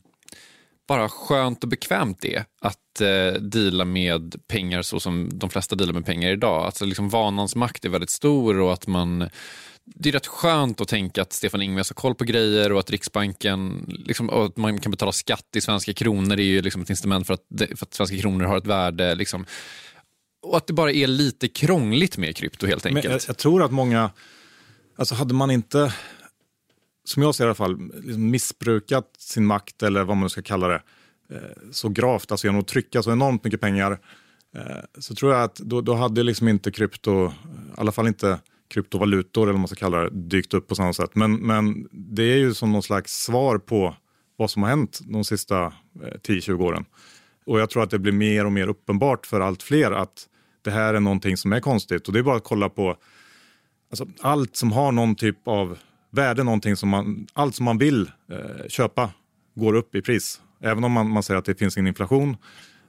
bara 0.89 1.09
skönt 1.09 1.62
och 1.62 1.69
bekvämt 1.69 2.19
det 2.21 2.35
är 2.35 2.45
att 2.61 3.01
eh, 3.01 3.41
deala 3.41 3.85
med 3.85 4.37
pengar 4.49 4.83
så 4.83 5.01
som 5.01 5.39
de 5.39 5.51
flesta 5.51 5.77
dealar 5.77 5.93
med 5.93 6.07
pengar 6.07 6.31
idag. 6.31 6.65
Alltså 6.65 6.85
liksom 6.85 7.09
vanans 7.09 7.57
makt 7.57 7.85
är 7.85 7.89
väldigt 7.89 8.11
stor 8.11 8.61
och 8.61 8.73
att 8.73 8.87
man 8.87 9.29
det 9.94 10.09
är 10.09 10.12
rätt 10.12 10.27
skönt 10.27 10.81
att 10.81 10.88
tänka 10.88 11.22
att 11.22 11.33
Stefan 11.33 11.62
Ingves 11.62 11.90
har 11.90 11.94
koll 11.94 12.14
på 12.14 12.25
grejer 12.25 12.72
och 12.72 12.81
att 12.81 12.90
Riksbanken, 12.90 13.85
liksom, 13.88 14.31
och 14.31 14.44
att 14.44 14.57
man 14.57 14.81
kan 14.81 14.90
betala 14.90 15.12
skatt 15.12 15.57
i 15.57 15.61
svenska 15.61 15.92
kronor 15.92 16.33
är 16.33 16.44
ju 16.44 16.62
liksom 16.62 16.83
ett 16.83 16.90
instrument 16.90 17.27
för 17.27 17.35
att, 17.35 17.44
för 17.59 17.87
att 17.87 17.94
svenska 17.94 18.18
kronor 18.18 18.44
har 18.44 18.59
ett 18.59 18.66
värde. 18.66 19.14
Liksom. 19.14 19.46
Och 20.42 20.57
att 20.57 20.66
det 20.66 20.72
bara 20.72 20.92
är 20.92 21.07
lite 21.07 21.49
krångligt 21.49 22.18
med 22.18 22.37
krypto 22.37 22.66
helt 22.66 22.87
enkelt. 22.87 23.05
Jag, 23.05 23.20
jag, 23.29 23.38
tror 23.38 23.62
att 23.62 23.72
många, 23.72 24.11
alltså 24.96 25.14
hade 25.14 25.35
man 25.35 25.51
inte, 25.51 25.94
som 27.05 27.22
jag 27.22 27.35
ser 27.35 27.44
i 27.44 27.46
alla 27.46 27.55
fall, 27.55 27.90
liksom 27.94 28.31
missbrukat 28.31 29.11
sin 29.18 29.46
makt 29.46 29.83
eller 29.83 30.05
vad 30.05 30.16
man 30.16 30.31
ska 30.31 30.42
kalla 30.42 30.68
det, 30.68 30.83
eh, 31.33 31.70
så 31.72 31.88
gravt, 31.88 32.31
alltså 32.31 32.46
genom 32.46 32.61
att 32.61 32.68
trycka 32.68 33.03
så 33.03 33.12
enormt 33.12 33.44
mycket 33.44 33.61
pengar, 33.61 33.99
eh, 34.57 34.62
så 34.99 35.14
tror 35.14 35.33
jag 35.33 35.42
att 35.42 35.57
då, 35.57 35.81
då 35.81 35.94
hade 35.94 36.22
liksom 36.22 36.49
inte 36.49 36.70
krypto, 36.72 37.27
i 37.27 37.31
alla 37.77 37.92
fall 37.92 38.07
inte 38.07 38.38
kryptovalutor 38.69 39.43
eller 39.43 39.53
vad 39.53 39.61
man 39.61 39.69
ska 39.69 39.77
kalla 39.77 39.99
det, 39.99 40.11
dykt 40.11 40.55
upp 40.55 40.69
på 40.69 40.75
samma 40.75 40.93
sätt. 40.93 41.11
Men, 41.15 41.37
men 41.37 41.89
det 41.91 42.23
är 42.23 42.37
ju 42.37 42.55
som 42.55 42.73
någon 42.73 42.83
slags 42.83 43.13
svar 43.13 43.59
på 43.59 43.97
vad 44.37 44.51
som 44.51 44.63
har 44.63 44.71
hänt 44.71 45.01
de 45.05 45.25
sista 45.25 45.65
eh, 45.65 45.71
10-20 46.29 46.63
åren. 46.63 46.85
Och 47.47 47.61
jag 47.61 47.71
tror 47.71 47.83
att 47.83 47.91
det 47.91 47.99
blir 47.99 48.13
mer 48.13 48.45
och 48.45 48.53
mer 48.53 48.69
uppenbart 48.69 49.27
för 49.27 49.41
allt 49.41 49.63
fler 49.63 49.91
att 49.91 50.27
det 50.63 50.71
här 50.71 50.95
är 50.95 51.01
någonting 51.01 51.37
som 51.37 51.53
är 51.53 51.61
konstigt. 51.61 52.07
Och 52.07 52.13
det 52.13 52.19
är 52.19 52.23
bara 52.23 52.37
att 52.37 52.45
kolla 52.45 52.69
på 52.69 52.97
alltså, 53.91 54.07
allt 54.21 54.57
som 54.57 54.73
har 54.73 54.93
någon 54.93 55.15
typ 55.15 55.49
av 55.49 55.79
värde, 56.11 56.43
någonting 56.43 56.77
som 56.77 56.89
man, 56.89 57.27
allt 57.33 57.55
som 57.55 57.65
man 57.65 57.79
vill 57.79 58.11
eh, 58.31 58.69
köpa 58.69 59.11
går 59.55 59.75
upp 59.75 59.95
i 59.95 60.03
pris. 60.03 60.41
Även 60.61 60.85
om 60.85 60.93
man, 60.93 61.11
man 61.11 61.23
säger 61.23 61.39
att 61.39 61.45
det 61.45 61.55
finns 61.55 61.77
ingen 61.77 61.87
inflation. 61.87 62.37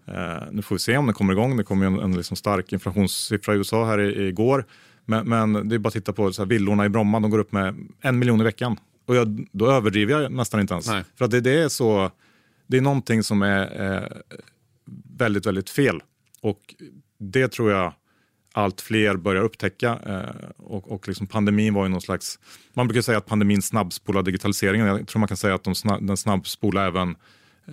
Eh, 0.07 0.43
nu 0.51 0.61
får 0.61 0.75
vi 0.75 0.79
se 0.79 0.97
om 0.97 1.07
det 1.07 1.13
kommer 1.13 1.33
igång. 1.33 1.57
Det 1.57 1.63
kom 1.63 1.81
ju 1.81 1.87
en, 1.87 1.99
en 1.99 2.15
liksom 2.17 2.37
stark 2.37 2.73
inflationssiffra 2.73 3.53
i 3.53 3.57
USA 3.57 3.85
här 3.85 3.99
i, 3.99 4.27
igår. 4.27 4.65
Men, 5.09 5.29
men 5.29 5.69
det 5.69 5.75
är 5.75 5.79
bara 5.79 5.87
att 5.87 5.93
titta 5.93 6.13
på 6.13 6.33
så 6.33 6.41
här, 6.41 6.49
villorna 6.49 6.85
i 6.85 6.89
Bromma, 6.89 7.19
de 7.19 7.31
går 7.31 7.39
upp 7.39 7.51
med 7.51 7.75
en 8.01 8.19
miljon 8.19 8.41
i 8.41 8.43
veckan. 8.43 8.79
Och 9.05 9.15
jag, 9.15 9.47
då 9.51 9.71
överdriver 9.71 10.21
jag 10.21 10.31
nästan 10.31 10.59
inte 10.59 10.73
ens. 10.73 10.87
Nej. 10.87 11.03
För 11.15 11.25
att 11.25 11.31
det, 11.31 11.41
det, 11.41 11.61
är 11.61 11.69
så, 11.69 12.11
det 12.67 12.77
är 12.77 12.81
någonting 12.81 13.23
som 13.23 13.41
är 13.41 13.95
eh, 13.95 14.37
väldigt, 15.17 15.45
väldigt 15.45 15.69
fel. 15.69 16.01
Och 16.41 16.75
det 17.19 17.47
tror 17.47 17.71
jag 17.71 17.93
allt 18.53 18.81
fler 18.81 19.15
börjar 19.15 19.43
upptäcka. 19.43 19.99
Eh, 20.05 20.49
och 20.57 20.91
och 20.91 21.07
liksom 21.07 21.27
pandemin 21.27 21.73
var 21.73 21.83
ju 21.83 21.89
någon 21.89 22.01
slags... 22.01 22.39
Man 22.73 22.87
brukar 22.87 23.01
säga 23.01 23.17
att 23.17 23.25
pandemin 23.25 23.61
snabbspolar 23.61 24.23
digitaliseringen. 24.23 24.87
Jag 24.87 25.07
tror 25.07 25.19
man 25.19 25.27
kan 25.27 25.37
säga 25.37 25.55
att 25.55 25.63
de 25.63 25.75
snabb, 25.75 26.07
den 26.07 26.17
snabbspolar 26.17 26.87
även 26.87 27.15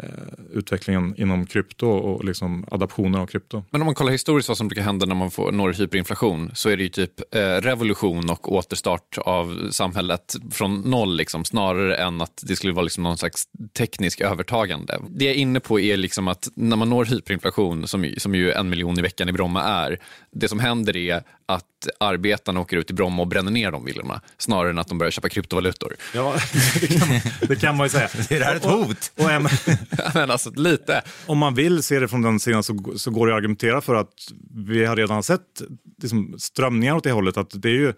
Eh, 0.02 0.08
utvecklingen 0.52 1.14
inom 1.16 1.46
krypto 1.46 1.88
och 1.88 2.24
liksom 2.24 2.66
adaptionen 2.70 3.20
av 3.20 3.26
krypto. 3.26 3.64
Men 3.70 3.80
om 3.80 3.86
man 3.86 3.94
kollar 3.94 4.12
historiskt 4.12 4.48
vad 4.48 4.58
som 4.58 4.68
brukar 4.68 4.82
hända 4.82 5.06
när 5.06 5.14
man 5.14 5.30
får, 5.30 5.52
når 5.52 5.72
hyperinflation 5.72 6.50
så 6.54 6.68
är 6.68 6.76
det 6.76 6.82
ju 6.82 6.88
typ 6.88 7.34
eh, 7.34 7.40
revolution 7.40 8.30
och 8.30 8.52
återstart 8.52 9.18
av 9.18 9.70
samhället 9.70 10.36
från 10.50 10.80
noll 10.80 11.16
liksom, 11.16 11.44
snarare 11.44 11.96
än 11.96 12.20
att 12.20 12.44
det 12.46 12.56
skulle 12.56 12.72
vara 12.72 12.82
liksom 12.82 13.02
någon 13.02 13.18
slags 13.18 13.42
teknisk 13.78 14.20
övertagande. 14.20 14.98
Det 15.08 15.24
jag 15.24 15.34
är 15.34 15.38
inne 15.38 15.60
på 15.60 15.80
är 15.80 15.96
liksom 15.96 16.28
att 16.28 16.48
när 16.54 16.76
man 16.76 16.90
når 16.90 17.04
hyperinflation, 17.04 17.88
som, 17.88 18.14
som 18.18 18.34
ju 18.34 18.52
en 18.52 18.68
miljon 18.68 18.98
i 18.98 19.02
veckan 19.02 19.28
i 19.28 19.32
Bromma 19.32 19.62
är, 19.62 19.98
det 20.34 20.48
som 20.48 20.60
händer 20.60 20.96
är 20.96 21.22
att 21.46 21.88
arbetarna 22.00 22.60
åker 22.60 22.76
ut 22.76 22.90
i 22.90 22.94
Bromma 22.94 23.22
och 23.22 23.28
bränner 23.28 23.50
ner 23.50 23.70
de 23.70 23.84
villorna 23.84 24.20
snarare 24.38 24.70
än 24.70 24.78
att 24.78 24.88
de 24.88 24.98
börjar 24.98 25.10
köpa 25.10 25.28
kryptovalutor. 25.28 25.96
Ja, 26.14 26.36
det 26.80 26.98
kan 26.98 27.08
man, 27.08 27.20
det 27.48 27.56
kan 27.56 27.76
man 27.76 27.86
ju 27.86 27.90
säga. 27.90 28.08
är 28.30 28.38
det 28.38 28.44
här 28.44 28.56
ett 28.56 28.64
hot? 28.64 29.12
Och, 29.16 29.24
och, 29.24 29.30
och, 30.06 30.14
men 30.14 30.30
alltså, 30.30 30.50
lite. 30.50 31.02
Om 31.26 31.38
man 31.38 31.54
vill 31.54 31.82
se 31.82 31.98
det 31.98 32.08
från 32.08 32.22
den 32.22 32.40
sidan 32.40 32.62
så, 32.62 32.92
så 32.96 33.10
går 33.10 33.26
det 33.26 33.32
att 33.32 33.38
argumentera 33.38 33.80
för 33.80 33.94
att 33.94 34.14
vi 34.54 34.84
har 34.84 34.96
redan 34.96 35.22
sett 35.22 35.62
liksom, 36.02 36.34
strömningar 36.38 36.94
åt 36.94 37.04
det 37.04 37.12
hållet. 37.12 37.36
Att 37.36 37.62
det 37.62 37.68
är 37.68 37.72
ju, 37.72 37.92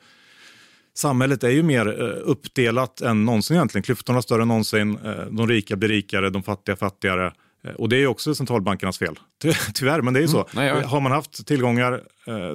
samhället 0.94 1.44
är 1.44 1.50
ju 1.50 1.62
mer 1.62 2.02
eh, 2.02 2.30
uppdelat 2.30 3.00
än 3.00 3.24
någonsin 3.24 3.56
egentligen. 3.56 3.82
Klyftorna 3.82 4.18
är 4.18 4.22
större 4.22 4.42
än 4.42 4.48
någonsin. 4.48 4.98
Eh, 5.04 5.26
de 5.30 5.48
rika 5.48 5.76
blir 5.76 5.88
rikare, 5.88 6.30
de 6.30 6.42
fattiga 6.42 6.76
fattigare. 6.76 7.32
Eh, 7.66 7.72
och 7.74 7.88
det 7.88 7.96
är 7.96 8.06
också 8.06 8.34
centralbankernas 8.34 8.98
fel. 8.98 9.18
Tyvärr, 9.74 10.02
men 10.02 10.14
det 10.14 10.20
är 10.20 10.22
ju 10.22 10.28
så. 10.28 10.46
Mm, 10.52 10.74
nej, 10.74 10.84
har 10.84 11.00
man 11.00 11.12
haft 11.12 11.46
tillgångar 11.46 12.02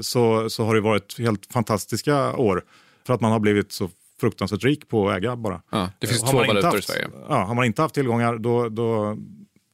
så, 0.01 0.49
så 0.49 0.65
har 0.65 0.75
det 0.75 0.81
varit 0.81 1.19
helt 1.19 1.53
fantastiska 1.53 2.35
år. 2.35 2.63
För 3.07 3.13
att 3.13 3.21
man 3.21 3.31
har 3.31 3.39
blivit 3.39 3.71
så 3.71 3.89
fruktansvärt 4.21 4.63
rik 4.63 4.87
på 4.87 5.09
att 5.09 5.17
äga 5.17 5.35
bara. 5.35 5.61
Ja, 5.71 5.89
det 5.99 6.07
finns 6.07 6.23
har 6.23 6.31
två 6.31 6.37
valutor 6.37 6.63
haft, 6.63 6.77
i 6.77 6.81
Sverige. 6.81 7.07
Ja, 7.29 7.43
har 7.43 7.55
man 7.55 7.65
inte 7.65 7.81
haft 7.81 7.95
tillgångar 7.95 8.37
då, 8.37 8.69
då, 8.69 9.17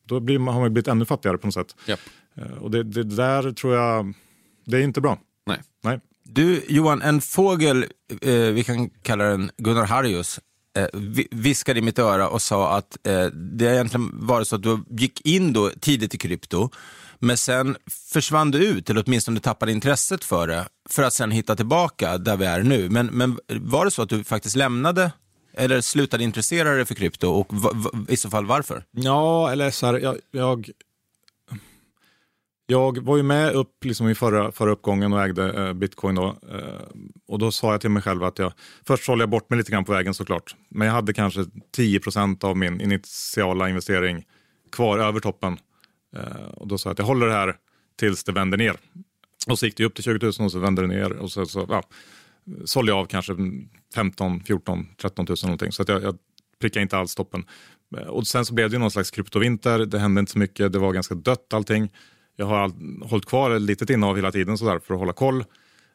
då 0.06 0.20
blir 0.20 0.40
man, 0.40 0.54
har 0.54 0.62
man 0.62 0.74
blivit 0.74 0.88
ännu 0.88 1.06
fattigare 1.06 1.38
på 1.38 1.48
något 1.48 1.54
sätt. 1.54 1.76
Yep. 1.88 2.00
Eh, 2.36 2.52
och 2.52 2.72
det, 2.72 2.84
det, 2.84 3.04
där 3.04 3.52
tror 3.52 3.76
jag, 3.76 4.14
det 4.66 4.78
är 4.78 4.82
inte 4.82 5.02
bra. 5.02 5.20
Nej. 5.46 5.62
Nej. 5.84 6.00
Du 6.24 6.64
Johan, 6.68 7.02
en 7.02 7.22
fågel, 7.22 7.86
eh, 8.22 8.32
vi 8.34 8.64
kan 8.64 8.90
kalla 8.90 9.24
den 9.24 9.52
Gunnar 9.58 9.86
Harrius, 9.86 10.38
eh, 10.38 10.44
Eh, 10.78 10.88
viskade 11.32 11.80
i 11.80 11.82
mitt 11.82 12.00
öra 12.00 12.30
och 12.30 12.42
sa 12.42 12.78
att 12.78 13.08
eh, 13.08 13.26
det 13.26 13.66
egentligen 13.66 14.10
var 14.14 14.44
så 14.44 14.56
att 14.56 14.64
du 14.64 14.84
gick 14.90 15.22
in 15.26 15.54
då 15.54 15.70
tidigt 15.70 16.16
i 16.16 16.18
krypto 16.18 16.70
men 17.20 17.38
sen 17.38 17.78
försvann 18.14 18.52
du 18.52 18.66
ut, 18.66 18.90
eller 18.90 19.04
åtminstone 19.08 19.40
tappade 19.40 19.72
intresset 19.72 20.24
för 20.24 20.48
det, 20.48 20.66
för 20.90 21.04
att 21.04 21.14
sen 21.14 21.32
hitta 21.32 21.56
tillbaka 21.56 22.18
där 22.18 22.38
vi 22.38 22.46
är 22.46 22.64
nu. 22.64 22.90
Men, 22.90 23.06
men 23.06 23.40
var 23.48 23.86
det 23.86 23.92
så 23.92 24.02
att 24.02 24.10
du 24.10 24.24
faktiskt 24.24 24.56
lämnade 24.56 25.12
eller 25.54 25.82
slutade 25.82 26.24
intressera 26.24 26.74
dig 26.74 26.86
för 26.86 26.96
krypto 26.96 27.28
och 27.28 27.52
i 28.10 28.18
så 28.18 28.30
fall 28.30 28.46
varför? 28.46 28.84
Ja, 28.92 29.52
eller 29.52 29.72
så 29.72 29.86
här, 29.86 30.00
jag, 30.00 30.18
jag, 30.32 30.70
jag 32.70 32.98
var 32.98 33.18
ju 33.18 33.24
med 33.24 33.54
upp 33.54 33.86
liksom 33.86 34.10
i 34.10 34.16
förra, 34.16 34.52
förra 34.52 34.72
uppgången 34.72 35.14
och 35.14 35.24
ägde 35.24 35.68
eh, 35.68 35.74
bitcoin 35.74 36.16
då. 36.16 36.26
Eh, 36.52 37.00
och 37.28 37.40
då 37.40 37.52
sa 37.52 37.72
jag 37.72 37.82
till 37.82 37.90
mig 37.90 38.04
själv 38.04 38.24
att 38.24 38.40
jag, 38.40 38.54
först 38.88 39.04
sålde 39.06 39.22
jag 39.22 39.30
bort 39.30 39.50
mig 39.50 39.58
lite 39.58 39.72
grann 39.72 39.86
på 39.86 39.92
vägen 39.92 40.14
såklart. 40.14 40.56
Men 40.70 40.88
jag 40.88 40.94
hade 40.94 41.14
kanske 41.14 41.46
10% 41.78 42.46
av 42.46 42.58
min 42.58 42.82
initiala 42.82 43.70
investering 43.70 44.26
kvar 44.72 45.00
över 45.00 45.20
toppen. 45.20 45.58
Eh, 46.16 46.48
och 46.54 46.68
då 46.68 46.78
sa 46.78 46.90
jag 46.90 46.92
att 46.92 47.00
jag 47.00 47.06
håller 47.06 47.28
det 47.28 47.34
här 47.34 47.56
tills 48.00 48.24
det 48.24 48.32
vänder 48.32 48.58
ner. 48.58 48.76
Och 49.48 49.60
så 49.60 49.66
gick 49.66 49.78
det 49.78 49.86
upp 49.86 49.96
till 49.96 50.04
20 50.04 50.26
000 50.26 50.34
och 50.40 50.52
så 50.52 50.60
vände 50.60 50.82
det 50.82 50.88
ner 50.88 51.14
och 51.14 51.32
så, 51.32 51.46
så 51.46 51.66
ja, 51.70 51.84
sålde 52.66 52.92
jag 52.92 53.00
av 53.00 53.06
kanske 53.06 53.34
15, 53.96 54.44
14, 54.44 54.88
13 55.02 55.26
000 55.30 55.38
någonting. 55.44 55.72
Så 55.72 55.82
att 55.82 55.90
jag, 55.90 56.04
jag 56.04 56.18
prickade 56.62 56.84
inte 56.84 56.98
alls 56.98 57.16
toppen. 57.16 57.46
Eh, 57.98 58.08
och 58.08 58.28
sen 58.28 58.46
så 58.46 58.54
blev 58.54 58.70
det 58.70 58.78
någon 58.78 58.92
slags 58.92 59.12
kryptovinter. 59.12 59.80
Det 59.80 60.00
hände 60.00 60.20
inte 60.20 60.32
så 60.32 60.40
mycket. 60.40 60.74
Det 60.74 60.80
var 60.80 60.94
ganska 60.94 61.16
dött 61.16 61.54
allting. 61.54 61.90
Jag 62.40 62.46
har 62.46 62.58
all, 62.58 62.72
hållit 63.02 63.26
kvar 63.26 63.52
ett 63.52 63.62
litet 63.62 63.90
innehav 63.90 64.16
hela 64.16 64.32
tiden 64.32 64.58
sådär, 64.58 64.80
för 64.80 64.94
att 64.94 65.00
hålla 65.00 65.14
koll. 65.14 65.44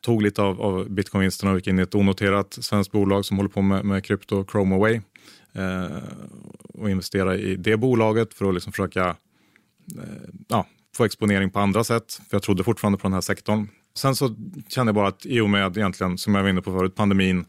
Tog 0.00 0.22
lite 0.22 0.42
av, 0.42 0.62
av 0.62 0.90
bitcoinvinsterna 0.90 1.52
och 1.52 1.58
gick 1.58 1.66
in 1.66 1.78
i 1.78 1.82
ett 1.82 1.94
onoterat 1.94 2.58
svenskt 2.60 2.92
bolag 2.92 3.24
som 3.24 3.36
håller 3.36 3.50
på 3.50 3.62
med, 3.62 3.84
med 3.84 4.04
krypto, 4.04 4.44
Chromaway. 4.52 5.00
Eh, 5.52 5.96
och 6.74 6.90
investera 6.90 7.36
i 7.36 7.56
det 7.56 7.76
bolaget 7.76 8.34
för 8.34 8.48
att 8.48 8.54
liksom 8.54 8.72
försöka 8.72 9.16
Eh, 9.98 10.28
ja, 10.48 10.66
få 10.96 11.04
exponering 11.04 11.50
på 11.50 11.60
andra 11.60 11.84
sätt. 11.84 12.12
För 12.12 12.36
jag 12.36 12.42
trodde 12.42 12.64
fortfarande 12.64 12.98
på 12.98 13.02
den 13.02 13.12
här 13.12 13.20
sektorn. 13.20 13.68
Sen 13.94 14.16
så 14.16 14.34
kände 14.68 14.88
jag 14.88 14.94
bara 14.94 15.08
att 15.08 15.26
i 15.26 15.40
och 15.40 15.50
med 15.50 15.76
egentligen, 15.76 16.18
som 16.18 16.34
jag 16.34 16.42
var 16.42 16.50
inne 16.50 16.62
på 16.62 16.72
förut, 16.72 16.94
pandemin 16.94 17.44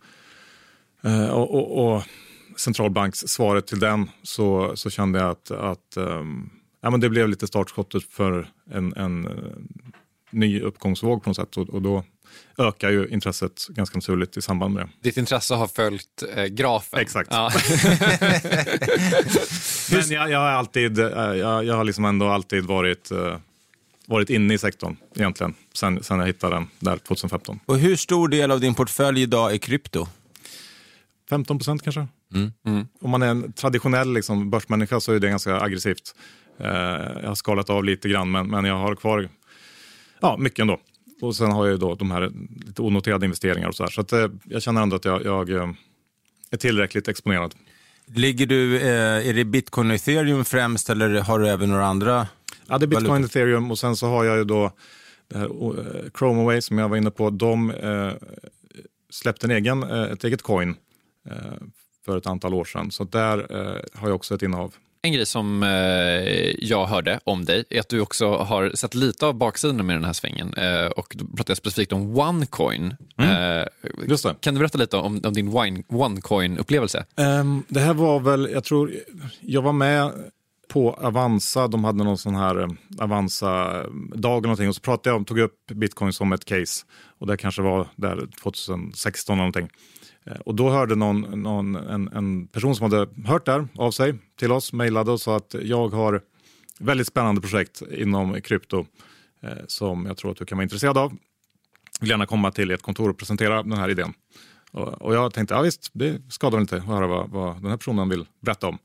eh, 1.04 1.30
och, 1.30 1.56
och, 1.56 1.96
och 1.96 2.04
centralbankssvaret 2.58 3.68
till 3.68 3.80
den 3.80 4.10
så, 4.24 4.76
så 4.76 4.90
kände 4.90 5.20
jag 5.20 5.30
att, 5.30 5.52
att 5.52 5.98
um, 5.98 6.50
ja, 6.84 6.90
men 6.90 7.00
det 7.00 7.10
blev 7.10 7.30
lite 7.30 7.48
startskottet 7.48 8.04
för 8.04 8.48
en, 8.72 8.94
en 8.96 9.28
uh, 9.28 9.34
ny 10.30 10.62
uppgångsvåg 10.62 11.24
på 11.24 11.30
något 11.30 11.38
sätt. 11.38 11.58
Och, 11.58 11.70
och, 11.70 11.82
då 11.82 12.04
ökar 12.58 12.90
ju 12.90 13.08
intresset 13.08 13.68
ganska 13.70 13.98
naturligt 13.98 14.38
i 14.38 14.42
samband 14.42 14.74
med 14.74 14.84
det. 14.84 14.90
Ditt 15.02 15.18
intresse 15.18 15.54
har 15.54 15.68
följt 15.68 16.24
eh, 16.36 16.46
grafen. 16.46 17.00
Exakt. 17.00 17.30
Ja. 17.32 17.52
Men 19.92 20.10
jag, 20.10 20.30
jag, 20.30 20.40
har 20.40 20.50
alltid, 20.50 21.00
eh, 21.00 21.06
jag, 21.08 21.66
jag 21.66 21.76
har 21.76 21.84
liksom 21.84 22.06
ändå 22.06 22.28
alltid 22.28 22.64
varit, 22.64 23.12
uh, 23.12 23.36
varit 24.06 24.30
inne 24.30 24.54
i 24.54 24.58
sektorn 24.58 24.98
egentligen, 25.16 25.54
sen, 25.74 26.04
sen 26.04 26.20
jag 26.20 26.28
hittade 26.28 26.56
den 26.56 26.68
där 26.80 26.98
2015. 26.98 27.60
Och 27.66 27.78
hur 27.78 27.96
stor 27.96 28.28
del 28.28 28.52
av 28.52 28.60
din 28.60 28.76
portfölj 28.76 29.22
idag 29.22 29.54
är 29.54 29.58
krypto? 29.58 30.08
15 31.30 31.58
procent 31.58 31.84
kanske. 31.84 32.08
Mm. 32.34 32.52
Mm. 32.66 32.88
Om 33.02 33.10
man 33.10 33.22
är 33.22 33.28
en 33.28 33.54
traditionell 33.54 34.14
liksom, 34.14 34.50
börsmänniska 34.50 35.00
så 35.00 35.14
är 35.14 35.20
det 35.20 35.30
ganska 35.30 35.62
aggressivt. 35.62 36.16
Uh, 36.62 36.68
jag 37.22 37.28
har 37.28 37.36
skalat 37.36 37.70
av 37.70 37.84
lite 37.84 38.10
grann, 38.10 38.32
men, 38.32 38.48
men 38.50 38.66
jag 38.66 38.78
har 38.78 38.96
kvar 38.96 39.30
ja, 40.20 40.38
mycket 40.38 40.60
ändå. 40.60 40.80
Och 41.22 41.36
sen 41.36 41.52
har 41.52 41.66
jag 41.66 41.72
ju 41.72 41.78
då 41.78 41.96
de 41.96 42.12
här 42.12 42.32
lite 42.66 42.82
onoterade 42.82 43.26
investeringar 43.26 43.68
och 43.68 43.76
så 43.76 43.84
här. 43.84 43.90
Så 43.90 44.02
att, 44.02 44.14
uh, 44.14 44.28
jag 44.44 44.62
känner 44.62 44.82
ändå 44.82 44.96
att 44.96 45.06
jag, 45.06 45.26
jag 45.26 45.50
är 46.52 46.58
tillräckligt 46.58 47.08
exponerad. 47.08 47.56
Ligger 48.06 48.46
du, 48.46 48.80
eh, 48.80 49.28
är 49.30 49.34
det 49.34 49.46
bitcoin 49.46 49.90
och 49.90 49.96
ethereum 49.96 50.46
främst 50.46 50.90
eller 50.90 51.22
har 51.22 51.40
du 51.40 51.50
även 51.50 51.70
några 51.70 51.86
andra? 51.86 52.28
Ja, 52.68 52.78
det 52.78 52.86
är 52.86 52.88
bitcoin 52.88 53.24
och 53.24 53.30
ethereum 53.30 53.72
och 53.72 53.80
sen 53.80 53.96
så 53.96 54.08
har 54.08 54.24
jag 54.24 54.38
ju 54.38 54.44
då 54.44 54.72
det 55.28 55.38
här 55.38 55.50
Chromaway 56.18 56.62
som 56.62 56.78
jag 56.78 56.90
var 56.90 56.98
inne 56.98 57.12
på. 57.12 57.30
De 57.30 57.74
släppte 59.10 59.48
en 59.48 59.52
egen, 59.52 59.84
ett 59.84 60.24
eget 60.24 60.42
coin 60.42 60.76
för 62.06 62.18
ett 62.18 62.28
antal 62.28 62.54
år 62.54 62.66
sedan. 62.66 62.92
Så 62.92 63.04
där 63.04 63.38
eh, 63.38 64.00
har 64.00 64.08
jag 64.08 64.16
också 64.16 64.36
ett 64.36 64.42
innehav. 64.42 64.76
En 65.06 65.14
grej 65.14 65.26
som 65.26 65.64
eh, 65.64 65.70
jag 66.60 66.86
hörde 66.86 67.20
om 67.24 67.46
dig 67.46 67.64
är 67.70 67.80
att 67.80 67.90
du 67.90 68.02
också 68.02 68.36
har 68.36 68.72
sett 68.76 68.96
lite 68.96 69.26
av 69.26 69.34
baksidan 69.34 69.86
med 69.86 69.96
den 69.96 70.04
här 70.04 70.14
svängen. 70.14 70.54
Eh, 70.54 70.86
och 70.86 71.16
då 71.18 71.26
pratar 71.26 71.52
jag 71.52 71.58
specifikt 71.58 71.94
om 71.94 72.20
OneCoin. 72.20 72.96
Mm. 73.18 73.60
Eh. 73.60 74.34
Kan 74.40 74.54
du 74.54 74.60
berätta 74.60 74.78
lite 74.78 74.98
om, 74.98 75.22
om 75.24 75.34
din 75.34 75.50
OneCoin-upplevelse? 75.88 77.06
Ehm, 77.18 77.64
det 77.68 77.80
här 77.80 77.94
var 77.94 78.20
väl, 78.20 78.50
jag 78.54 78.64
tror, 78.64 78.92
jag 79.42 79.62
var 79.62 79.74
med 79.74 80.12
på 80.68 80.94
Avanza, 80.94 81.68
de 81.68 81.84
hade 81.84 82.04
någon 82.04 82.18
sån 82.18 82.36
här 82.36 82.62
eh, 82.62 82.70
Avanza-dag 83.00 84.38
eller 84.38 84.42
någonting 84.42 84.70
och 84.70 84.76
så 84.76 84.82
pratade 84.82 85.10
jag 85.10 85.18
om, 85.18 85.26
tog 85.26 85.40
upp 85.40 85.72
bitcoin 85.74 86.14
som 86.14 86.34
ett 86.34 86.46
case. 86.46 86.86
Och 87.20 87.28
det 87.28 87.38
kanske 87.38 87.62
var 87.62 87.88
där 87.96 88.28
2016 88.44 89.34
eller 89.34 89.38
någonting. 89.38 89.70
Eh, 90.26 90.40
och 90.40 90.56
då 90.56 90.70
hörde 90.70 90.96
någon, 90.96 91.22
någon, 91.22 91.76
en, 91.76 92.08
en 92.08 92.48
person 92.48 92.76
som 92.76 92.92
hade 92.92 93.08
hört 93.26 93.46
där 93.46 93.68
av 93.76 93.92
sig 93.92 94.16
till 94.40 94.52
oss, 94.52 94.74
mejlade 94.74 95.12
och 95.12 95.22
sa 95.22 95.38
att 95.38 95.56
jag 95.62 95.90
har 95.90 96.22
väldigt 96.80 97.08
spännande 97.08 97.42
projekt 97.42 97.82
inom 97.92 98.42
krypto 98.42 98.86
eh, 99.42 99.50
som 99.68 100.06
jag 100.06 100.18
tror 100.18 100.32
att 100.32 100.38
du 100.38 100.46
kan 100.46 100.58
vara 100.58 100.64
intresserad 100.64 100.98
av. 100.98 101.14
Vill 102.00 102.10
gärna 102.10 102.26
komma 102.26 102.52
till 102.52 102.72
ert 102.72 102.82
kontor 102.82 103.10
och 103.10 103.18
presentera 103.18 103.64
den 103.64 103.78
här 103.78 103.90
idén. 103.90 104.14
Och, 104.72 105.02
och 105.02 105.16
jag 105.16 105.34
tänkte, 105.34 105.56
ja 105.56 105.62
visst, 105.62 105.90
det 105.94 106.22
skadar 106.30 106.58
väl 106.58 106.62
inte 106.62 106.78
att 106.78 106.86
höra 106.86 107.08
vad, 107.08 107.30
vad 107.30 107.56
den 107.56 107.70
här 107.70 107.78
personen 107.78 108.10
vill 108.10 108.26
berätta 108.40 108.68
om. 108.68 108.78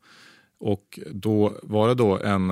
Och 0.61 0.98
då 1.11 1.59
var 1.62 1.88
det 1.88 1.94
då 1.94 2.18
en, 2.18 2.51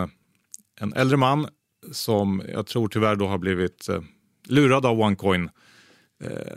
en 0.81 0.93
äldre 0.93 1.17
man 1.17 1.49
som 1.93 2.43
jag 2.53 2.67
tror 2.67 2.89
tyvärr 2.89 3.17
då 3.17 3.27
har 3.27 3.39
blivit 3.39 3.89
eh, 3.89 4.03
lurad 4.47 4.87
av 4.87 5.01
OneCoin 5.01 5.51
eh, 6.25 6.57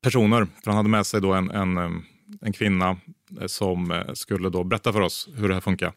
personer. 0.00 0.46
För 0.64 0.70
han 0.70 0.76
hade 0.76 0.88
med 0.88 1.06
sig 1.06 1.20
då 1.20 1.32
en, 1.32 1.50
en, 1.50 2.02
en 2.40 2.52
kvinna 2.52 2.96
eh, 3.40 3.46
som 3.46 3.90
eh, 3.90 4.12
skulle 4.12 4.48
då 4.48 4.64
berätta 4.64 4.92
för 4.92 5.00
oss 5.00 5.28
hur 5.34 5.48
det 5.48 5.54
här 5.54 5.60
funkar 5.60 5.92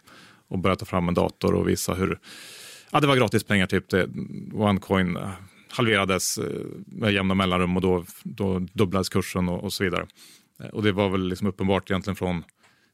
och 0.47 0.59
börja 0.59 0.75
ta 0.75 0.85
fram 0.85 1.07
en 1.07 1.13
dator 1.13 1.55
och 1.55 1.69
visa 1.69 1.93
hur 1.93 2.19
ja, 2.91 2.99
det 2.99 3.07
var 3.07 3.15
gratis 3.15 3.43
pengar. 3.43 3.67
Typ. 3.67 3.89
Det, 3.89 4.09
OneCoin 4.53 5.17
eh, 5.17 5.29
halverades 5.69 6.39
med 6.85 7.13
jämna 7.13 7.33
mellanrum 7.33 7.75
och 7.75 7.81
då, 7.81 8.05
då 8.23 8.59
dubblades 8.59 9.09
kursen 9.09 9.49
och, 9.49 9.63
och 9.63 9.73
så 9.73 9.83
vidare. 9.83 10.07
Och 10.73 10.83
det 10.83 10.91
var 10.91 11.09
väl 11.09 11.27
liksom 11.27 11.47
uppenbart 11.47 11.91
egentligen 11.91 12.15
från 12.15 12.43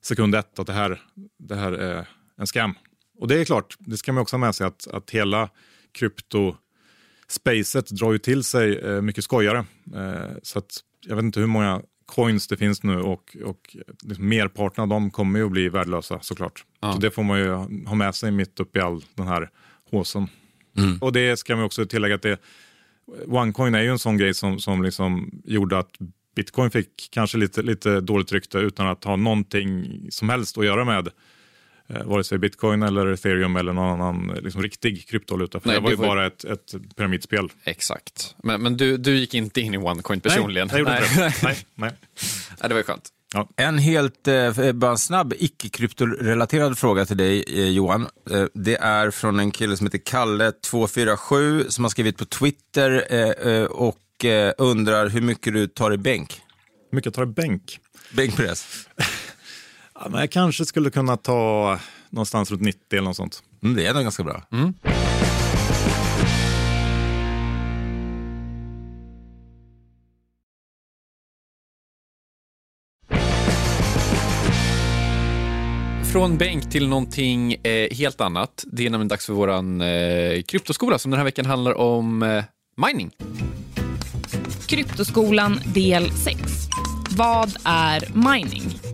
sekund 0.02 0.36
ett 0.36 0.60
att 0.60 0.68
det 0.68 0.74
här, 0.74 1.02
det 1.40 1.56
här 1.56 1.72
är 1.72 2.08
en 2.38 2.48
scam. 2.48 2.74
Och 3.20 3.28
det 3.28 3.42
är 3.42 3.46
klart, 3.46 3.76
det 3.80 3.98
ska 3.98 4.14
man 4.14 4.22
också 4.22 4.36
ha 4.36 4.40
med 4.40 4.56
sig 4.56 4.68
att, 4.68 4.88
att 4.88 5.10
hela 5.10 5.50
krypto-spacet 5.92 7.92
drar 7.92 8.12
ju 8.12 8.18
till 8.18 8.44
sig 8.44 9.02
mycket 9.02 9.24
skojare. 9.24 9.66
Så 10.44 10.60
att 10.60 10.84
jag 11.06 11.16
vet 11.16 11.26
inte 11.26 11.40
hur 11.40 11.48
många 11.48 11.82
coins 12.06 12.48
det 12.48 12.58
finns 12.58 12.84
nu 12.84 13.02
och, 13.02 13.38
och 13.46 13.76
liksom 14.02 14.30
merparten 14.30 14.82
av 14.82 14.88
dem 14.88 15.12
kommer 15.12 15.40
ju 15.40 15.46
att 15.46 15.52
bli 15.52 15.70
värdelösa 15.70 16.20
såklart. 16.22 16.66
Ja. 16.80 16.94
Så 16.94 17.00
det 17.00 17.12
får 17.12 17.24
man 17.24 17.40
ju 17.40 17.52
ha 17.86 17.96
med 17.96 18.16
sig 18.16 18.32
mitt 18.32 18.60
uppe 18.60 18.80
i 18.80 18.82
all 18.82 19.04
den 19.16 19.28
här 19.28 19.50
håsen. 19.92 20.28
Och 21.02 21.14
det 21.14 21.38
ska 21.38 21.56
man 21.56 21.66
också 21.66 21.86
tillägga 21.86 22.16
att 22.16 22.22
det, 22.22 22.38
OneCoin 23.28 23.76
är 23.76 23.82
ju 23.82 23.90
en 23.90 24.00
sån 24.00 24.18
grej 24.18 24.34
som, 24.34 24.60
som 24.60 24.84
liksom 24.84 25.42
gjorde 25.46 25.78
att 25.78 25.92
bitcoin 26.36 26.72
fick 26.72 27.10
kanske 27.12 27.38
lite, 27.38 27.62
lite 27.62 28.02
dåligt 28.02 28.32
rykte 28.32 28.58
utan 28.58 28.88
att 28.88 29.04
ha 29.04 29.16
någonting 29.16 30.02
som 30.12 30.30
helst 30.30 30.58
att 30.58 30.66
göra 30.66 30.86
med 30.86 31.10
eh, 31.90 32.04
vare 32.04 32.24
sig 32.24 32.38
bitcoin 32.38 32.84
eller 32.84 33.08
ethereum 33.08 33.56
eller 33.56 33.74
någon 33.74 34.02
annan 34.02 34.30
eh, 34.30 34.42
liksom, 34.42 34.62
riktig 34.64 35.08
kryptovaluta. 35.10 35.60
För 35.60 35.68
Nej, 35.68 35.76
det 35.78 35.82
var 35.84 35.90
ju 35.90 35.96
var- 35.96 36.08
bara 36.08 36.28
ett, 36.28 36.44
ett 36.44 36.74
pyramidspel. 36.96 37.50
Exakt. 37.64 38.36
Men, 38.44 38.62
men 38.62 38.78
du, 38.78 38.98
du 38.98 39.18
gick 39.18 39.34
inte 39.34 39.62
in 39.62 39.74
i 39.74 39.78
OneCoin 39.78 40.22
personligen? 40.22 40.68
Nej, 40.68 40.80
jag 40.80 40.80
gjorde 40.80 41.06
inte 41.06 41.20
det. 41.22 41.34
Nej, 41.44 41.58
nej. 41.76 41.92
Ja, 42.62 42.68
det 42.68 42.74
var 42.74 42.80
ju 42.80 42.84
skönt. 42.84 43.10
En 43.56 43.78
helt 43.78 44.28
eh, 44.28 44.72
bara 44.74 44.92
en 44.92 44.98
snabb 44.98 45.34
icke-kryptorelaterad 45.38 46.78
fråga 46.78 47.06
till 47.06 47.18
dig 47.18 47.44
eh, 47.48 47.70
Johan. 47.70 48.08
Eh, 48.32 48.44
det 48.54 48.76
är 48.76 49.12
från 49.12 49.40
en 49.40 49.52
kille 49.52 49.78
som 49.78 49.88
heter 49.88 49.98
Kalle247 50.00 51.70
som 51.70 51.84
har 51.84 51.90
skrivit 51.90 52.18
på 52.18 52.26
Twitter 52.26 53.06
eh, 53.10 53.54
eh, 53.54 53.64
och 53.64 54.26
eh, 54.26 54.54
undrar 54.58 55.10
hur 55.10 55.22
mycket 55.22 55.54
du 55.54 55.68
tar 55.68 55.94
i 55.94 55.98
bänk. 55.98 56.42
Hur 56.92 56.96
mycket 56.96 57.14
tar 57.14 57.24
i 57.24 57.26
bänk? 57.26 57.80
Bänkpress? 58.12 58.88
Ja, 60.02 60.10
men 60.10 60.20
jag 60.20 60.32
kanske 60.32 60.66
skulle 60.66 60.90
kunna 60.90 61.18
ta 61.18 61.80
någonstans 62.10 62.52
runt 62.52 62.62
90 62.62 62.82
eller 62.92 63.02
något 63.02 63.16
sånt. 63.16 63.44
Mm, 63.64 63.76
det 63.76 63.86
är 63.86 63.94
nog 63.94 64.04
ganska 64.04 64.24
bra. 64.24 64.44
Från 76.12 76.38
bänk 76.38 76.72
till 76.72 76.88
någonting 76.88 77.54
eh, 77.54 77.96
helt 77.96 78.22
annat. 78.22 78.64
Det 78.68 78.86
är 78.86 78.90
nämligen 78.90 79.08
dags 79.08 79.26
för 79.26 79.34
vår 79.34 79.50
eh, 79.50 80.42
kryptoskola 80.42 81.00
som 81.00 81.12
den 81.12 81.18
här 81.18 81.26
veckan 81.26 81.46
handlar 81.46 81.78
om 81.78 82.24
eh, 82.24 82.44
mining. 82.88 83.12
Kryptoskolan 84.68 85.60
del 85.74 86.12
6. 86.12 86.40
Vad 87.18 87.56
är 87.64 88.32
mining? 88.34 88.89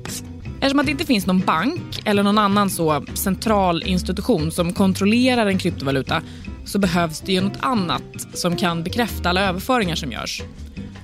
Eftersom 0.65 0.79
att 0.79 0.85
det 0.85 0.91
inte 0.91 1.05
finns 1.05 1.25
någon 1.25 1.39
bank 1.39 2.01
eller 2.05 2.23
någon 2.23 2.37
annan 2.37 2.69
så 2.69 3.05
central 3.13 3.83
institution 3.83 4.51
som 4.51 4.73
kontrollerar 4.73 5.45
en 5.45 5.57
kryptovaluta 5.57 6.21
så 6.65 6.79
behövs 6.79 7.21
det 7.21 7.33
ju 7.33 7.41
något 7.41 7.57
annat 7.59 8.27
som 8.33 8.55
kan 8.55 8.83
bekräfta 8.83 9.29
alla 9.29 9.41
överföringar 9.41 9.95
som 9.95 10.11
görs. 10.11 10.41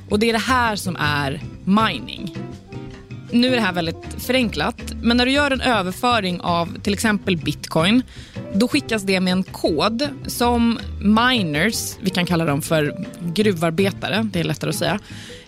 Och 0.09 0.19
det 0.19 0.29
är 0.29 0.33
det 0.33 0.39
här 0.39 0.75
som 0.75 0.95
är 0.99 1.41
mining. 1.65 2.37
Nu 3.31 3.47
är 3.47 3.55
det 3.55 3.61
här 3.61 3.73
väldigt 3.73 4.15
förenklat, 4.17 4.93
men 5.01 5.17
när 5.17 5.25
du 5.25 5.31
gör 5.31 5.51
en 5.51 5.61
överföring 5.61 6.41
av 6.41 6.79
till 6.81 6.93
exempel 6.93 7.37
bitcoin, 7.37 8.03
då 8.53 8.67
skickas 8.67 9.03
det 9.03 9.19
med 9.19 9.31
en 9.31 9.43
kod 9.43 10.07
som 10.27 10.79
miners, 10.99 11.97
vi 12.01 12.09
kan 12.09 12.25
kalla 12.25 12.45
dem 12.45 12.61
för 12.61 13.05
gruvarbetare, 13.19 14.29
det 14.33 14.39
är 14.39 14.43
lättare 14.43 14.69
att 14.69 14.75
säga, 14.75 14.99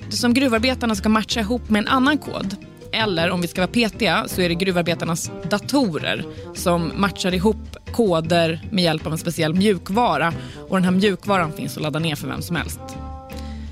som 0.09 0.33
gruvarbetarna 0.33 0.95
ska 0.95 1.09
matcha 1.09 1.39
ihop 1.39 1.69
med 1.69 1.79
en 1.79 1.87
annan 1.87 2.17
kod. 2.17 2.55
Eller 2.93 3.29
om 3.29 3.41
vi 3.41 3.47
ska 3.47 3.61
vara 3.61 3.71
petiga 3.71 4.25
så 4.27 4.41
är 4.41 4.49
det 4.49 4.55
gruvarbetarnas 4.55 5.31
datorer 5.49 6.25
som 6.55 6.91
matchar 6.95 7.33
ihop 7.33 7.77
koder 7.91 8.61
med 8.71 8.83
hjälp 8.83 9.05
av 9.05 9.11
en 9.11 9.17
speciell 9.17 9.53
mjukvara 9.53 10.33
och 10.69 10.77
den 10.77 10.83
här 10.83 10.91
mjukvaran 10.91 11.53
finns 11.53 11.77
att 11.77 11.83
ladda 11.83 11.99
ner 11.99 12.15
för 12.15 12.27
vem 12.27 12.41
som 12.41 12.55
helst. 12.55 12.79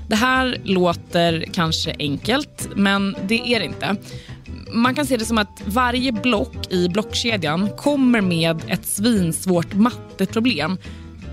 Det 0.08 0.16
här 0.16 0.60
låter 0.64 1.44
kanske 1.52 1.94
enkelt, 1.98 2.68
men 2.76 3.16
det 3.26 3.54
är 3.54 3.58
det 3.58 3.66
inte. 3.66 3.96
Man 4.72 4.94
kan 4.94 5.06
se 5.06 5.16
det 5.16 5.24
som 5.24 5.38
att 5.38 5.62
varje 5.66 6.12
block 6.12 6.72
i 6.72 6.88
blockkedjan 6.88 7.68
kommer 7.76 8.20
med 8.20 8.62
ett 8.68 8.86
svinsvårt 8.86 9.74
matteproblem 9.74 10.78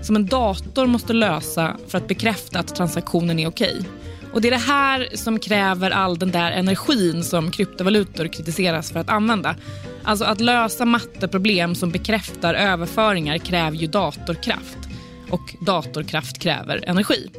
som 0.02 0.16
en 0.16 0.26
dator 0.26 0.86
måste 0.86 1.12
lösa 1.12 1.76
för 1.88 1.98
att 1.98 2.08
bekräfta 2.08 2.58
att 2.58 2.74
transaktionen 2.74 3.38
är 3.38 3.48
okej. 3.48 3.82
Och 4.32 4.40
Det 4.40 4.48
är 4.48 4.50
det 4.50 4.56
här 4.56 5.08
som 5.14 5.38
kräver 5.38 5.90
all 5.90 6.18
den 6.18 6.30
där 6.30 6.52
energin 6.52 7.24
som 7.24 7.50
kryptovalutor 7.50 8.26
kritiseras 8.26 8.92
för 8.92 9.00
att 9.00 9.10
använda. 9.10 9.56
Alltså 10.04 10.24
att 10.24 10.40
lösa 10.40 10.84
matteproblem 10.84 11.74
som 11.74 11.90
bekräftar 11.90 12.54
överföringar 12.54 13.38
kräver 13.38 13.76
ju 13.76 13.86
datorkraft. 13.86 14.78
Och 15.30 15.54
datorkraft 15.60 16.38
kräver 16.38 16.84
energi. 16.86 17.30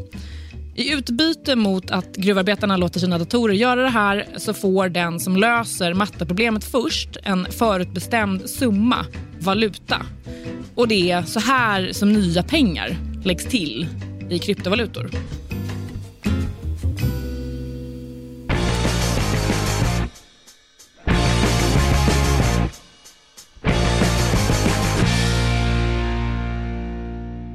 I 0.76 0.94
utbyte 0.94 1.56
mot 1.56 1.92
att 1.92 2.16
gruvarbetarna 2.16 2.78
låter 2.78 3.00
sina 3.00 3.18
datorer 3.18 3.54
göra 3.54 3.82
det 3.82 3.90
här 3.90 4.28
så 4.38 4.54
får 4.54 4.90
den 4.90 5.20
som 5.20 5.38
löser 5.38 5.94
matteproblemet 5.94 6.64
först 6.64 7.18
en 7.24 7.46
förutbestämd 7.52 8.50
summa 8.50 9.06
valuta. 9.40 10.06
Och 10.76 10.88
det 10.88 11.12
är 11.12 11.24
så 11.24 11.40
här 11.40 11.92
som 11.92 12.14
nya 12.14 12.44
pengar 12.44 12.98
läggs 13.24 13.46
till 13.46 13.88
i 14.30 14.40
kryptovalutor. 14.40 15.10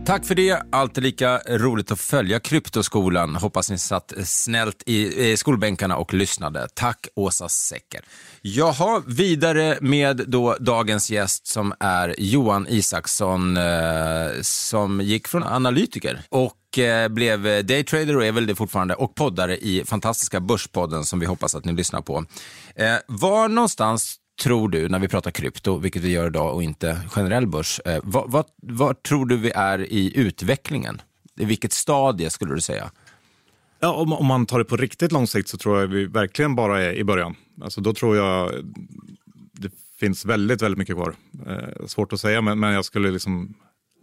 Tack 0.07 0.27
för 0.27 0.35
det. 0.35 0.63
Alltid 0.73 1.05
lika 1.05 1.39
roligt 1.39 1.91
att 1.91 2.01
följa 2.01 2.41
Kryptoskolan. 2.41 3.37
Hoppas 3.37 3.71
ni 3.71 3.79
satt 3.79 4.13
snällt 4.25 4.83
i 4.87 5.37
skolbänkarna 5.37 5.97
och 5.97 6.15
lyssnade. 6.15 6.69
Tack 6.75 7.09
Åsa 7.15 7.49
Secker. 7.49 8.01
Jaha, 8.43 9.03
vidare 9.07 9.79
med 9.81 10.25
då 10.27 10.57
dagens 10.61 11.11
gäst 11.11 11.47
som 11.47 11.75
är 11.81 12.15
Johan 12.19 12.67
Isaksson 12.69 13.57
eh, 13.57 13.63
som 14.43 15.01
gick 15.01 15.29
från 15.29 15.43
analytiker 15.43 16.21
och 16.29 16.79
eh, 16.79 17.09
blev 17.09 17.67
daytrader 17.67 18.17
och 18.17 18.25
är 18.25 18.33
väl 18.33 18.47
det 18.47 18.55
fortfarande 18.55 18.95
och 18.95 19.15
poddare 19.15 19.57
i 19.57 19.85
fantastiska 19.87 20.41
Börspodden 20.41 21.05
som 21.05 21.21
vi 21.21 21.27
hoppas 21.27 21.55
att 21.55 21.65
ni 21.65 21.73
lyssnar 21.73 22.01
på. 22.01 22.25
Eh, 22.75 22.95
var 23.07 23.49
någonstans 23.49 24.17
tror 24.43 24.69
du, 24.69 24.89
när 24.89 24.99
vi 24.99 25.09
pratar 25.09 25.31
krypto, 25.31 25.79
vilket 25.79 26.03
vi 26.03 26.11
gör 26.11 26.27
idag 26.27 26.55
och 26.55 26.63
inte 26.63 27.01
generell 27.11 27.47
börs, 27.47 27.81
eh, 27.85 28.01
vad, 28.03 28.31
vad, 28.31 28.47
vad 28.63 29.03
tror 29.03 29.27
du 29.27 29.37
vi 29.37 29.51
är 29.51 29.93
i 29.93 30.19
utvecklingen? 30.19 31.03
I 31.39 31.45
vilket 31.45 31.73
stadie 31.73 32.31
skulle 32.31 32.55
du 32.55 32.61
säga? 32.61 32.91
Ja, 33.81 33.93
om, 33.93 34.13
om 34.13 34.27
man 34.27 34.47
tar 34.47 34.59
det 34.59 34.65
på 34.65 34.77
riktigt 34.77 35.13
lång 35.13 35.27
sikt 35.27 35.49
så 35.49 35.59
tror 35.59 35.81
jag 35.81 35.87
vi 35.87 36.07
verkligen 36.07 36.55
bara 36.55 36.83
är 36.83 36.93
i 36.93 37.05
början. 37.05 37.35
Alltså 37.63 37.81
då 37.81 37.95
tror 37.95 38.17
jag 38.17 38.53
det 39.53 39.71
finns 40.01 40.25
väldigt, 40.25 40.63
väldigt 40.63 40.79
mycket 40.79 40.97
kvar. 40.97 41.15
Eh, 41.47 41.87
svårt 41.87 42.13
att 42.13 42.21
säga, 42.21 42.41
men, 42.41 42.59
men 42.59 42.73
jag 42.73 42.85
skulle 42.85 43.11
liksom 43.11 43.55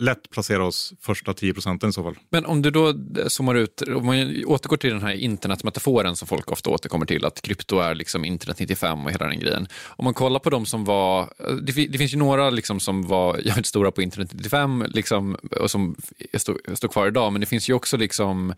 lätt 0.03 0.29
placera 0.29 0.65
oss 0.65 0.93
första 1.01 1.33
10 1.33 1.53
procenten 1.53 1.89
i 1.89 1.93
så 1.93 2.03
fall. 2.03 2.15
Men 2.29 2.45
om 2.45 2.61
du 2.61 2.71
då 2.71 2.93
zoomar 3.27 3.55
ut, 3.55 3.81
om 3.81 4.05
man 4.05 4.43
återgår 4.45 4.77
till 4.77 4.89
den 4.89 5.01
här 5.01 5.13
internetmetaforen 5.13 6.15
som 6.15 6.27
folk 6.27 6.51
ofta 6.51 6.69
återkommer 6.69 7.05
till, 7.05 7.25
att 7.25 7.41
krypto 7.41 7.79
är 7.79 7.95
liksom 7.95 8.25
internet 8.25 8.59
95 8.59 9.05
och 9.05 9.11
hela 9.11 9.27
den 9.27 9.39
grejen. 9.39 9.67
Om 9.87 10.05
man 10.05 10.13
kollar 10.13 10.39
på 10.39 10.49
de 10.49 10.65
som 10.65 10.85
var, 10.85 11.33
det, 11.61 11.87
det 11.87 11.97
finns 11.97 12.13
ju 12.13 12.17
några 12.17 12.49
liksom 12.49 12.79
som 12.79 13.07
var 13.07 13.37
jävligt 13.45 13.65
stora 13.65 13.91
på 13.91 14.01
internet 14.01 14.29
95 14.33 14.85
liksom, 14.87 15.37
och 15.59 15.71
som 15.71 15.95
står, 16.37 16.87
kvar 16.87 17.07
idag, 17.07 17.31
men 17.31 17.41
det 17.41 17.47
finns 17.47 17.69
ju 17.69 17.73
också 17.73 17.97
liksom 17.97 18.53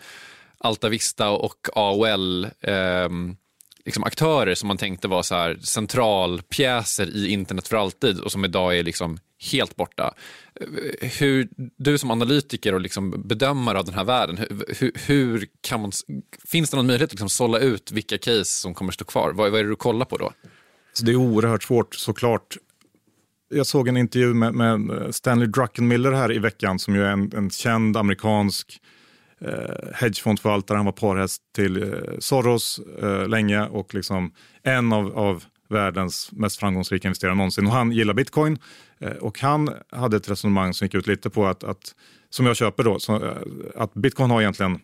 Alta 0.58 0.90
Vista 0.90 1.30
och 1.30 1.68
AOL 1.76 2.46
eh, 2.62 3.10
liksom 3.86 4.04
aktörer 4.04 4.56
som 4.56 4.68
man 4.68 4.78
tänkte 4.78 5.08
var 5.08 5.24
så 5.24 5.36
här 5.36 5.58
centralpjäser 5.62 7.16
i 7.16 7.28
internet 7.28 7.68
för 7.68 7.78
alltid 7.78 8.20
och 8.20 8.32
som 8.32 8.46
idag 8.46 8.78
är 8.78 8.84
liksom 8.84 9.18
helt 9.52 9.76
borta. 9.76 10.14
Hur, 11.02 11.50
du 11.78 11.98
som 11.98 12.12
analytiker 12.12 12.74
och 12.74 12.82
liksom 12.82 13.24
bedömare 13.26 13.80
av 13.80 13.86
den 13.86 13.94
här 13.94 14.04
världen, 14.04 14.38
hur, 14.80 14.92
hur 15.08 15.48
kan 15.62 15.82
man, 15.82 15.92
finns 16.48 16.70
det 16.70 16.78
någon 16.78 16.88
möjlighet 16.88 17.10
att 17.10 17.14
liksom 17.14 17.30
sålla 17.30 17.60
ut 17.60 17.92
vilka 17.92 18.18
case 18.18 18.46
som 18.46 18.74
kommer 18.74 18.92
stå 18.92 19.06
kvar? 19.06 19.32
Vad, 19.34 19.52
vad 19.52 19.60
är 19.60 19.64
det 19.64 19.70
du 19.70 19.76
kollar 19.76 20.06
på 20.06 20.18
då? 20.18 20.32
Så 20.94 21.06
det 21.06 21.12
är 21.12 21.16
oerhört 21.16 21.64
svårt 21.64 21.96
såklart. 21.96 22.58
Jag 23.50 23.68
såg 23.68 23.88
en 23.88 23.98
intervju 23.98 24.34
med, 24.34 24.56
med 24.56 25.16
Stanley 25.16 25.48
Druckenmiller 25.48 26.12
här 26.12 26.32
i 26.32 26.40
veckan 26.40 26.80
som 26.80 26.96
ju 26.96 27.04
är 27.04 27.12
en, 27.12 27.32
en 27.36 27.50
känd 27.50 27.98
amerikansk 27.98 28.82
eh, 29.48 29.94
hedgefondförvaltare. 29.94 30.76
Han 30.76 30.86
var 30.86 30.94
parhäst 30.94 31.42
till 31.56 31.84
eh, 31.84 31.90
Soros 32.20 32.80
eh, 33.02 33.28
länge 33.28 33.68
och 33.68 33.94
liksom 33.94 34.34
en 34.64 34.94
av, 34.94 35.18
av 35.18 35.44
världens 35.70 36.32
mest 36.32 36.60
framgångsrika 36.60 37.08
investerare 37.08 37.36
någonsin. 37.36 37.66
Och 37.66 37.72
han 37.72 37.92
gillar 37.92 38.14
bitcoin 38.14 38.60
eh, 39.00 39.12
och 39.12 39.40
han 39.40 39.70
hade 39.92 40.18
ett 40.18 40.30
resonemang 40.30 40.74
som 40.74 40.86
gick 40.86 40.96
ut 40.96 41.08
lite 41.08 41.30
på 41.30 41.46
att, 41.46 41.64
att 41.64 41.96
som 42.30 42.46
jag 42.46 42.56
köper 42.56 42.84
då, 42.84 43.00
så, 43.00 43.26
eh, 43.26 43.38
att 43.76 43.94
bitcoin 43.94 44.32
har 44.32 44.42
egentligen 44.42 44.80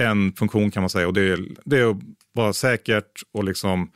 en 0.00 0.32
funktion 0.32 0.70
kan 0.70 0.82
man 0.82 0.90
säga 0.90 1.06
och 1.06 1.14
det 1.14 1.32
är, 1.32 1.48
det 1.64 1.78
är 1.78 1.90
att 1.90 1.96
vara 2.32 2.52
säkert 2.52 3.22
och 3.32 3.44
liksom 3.44 3.90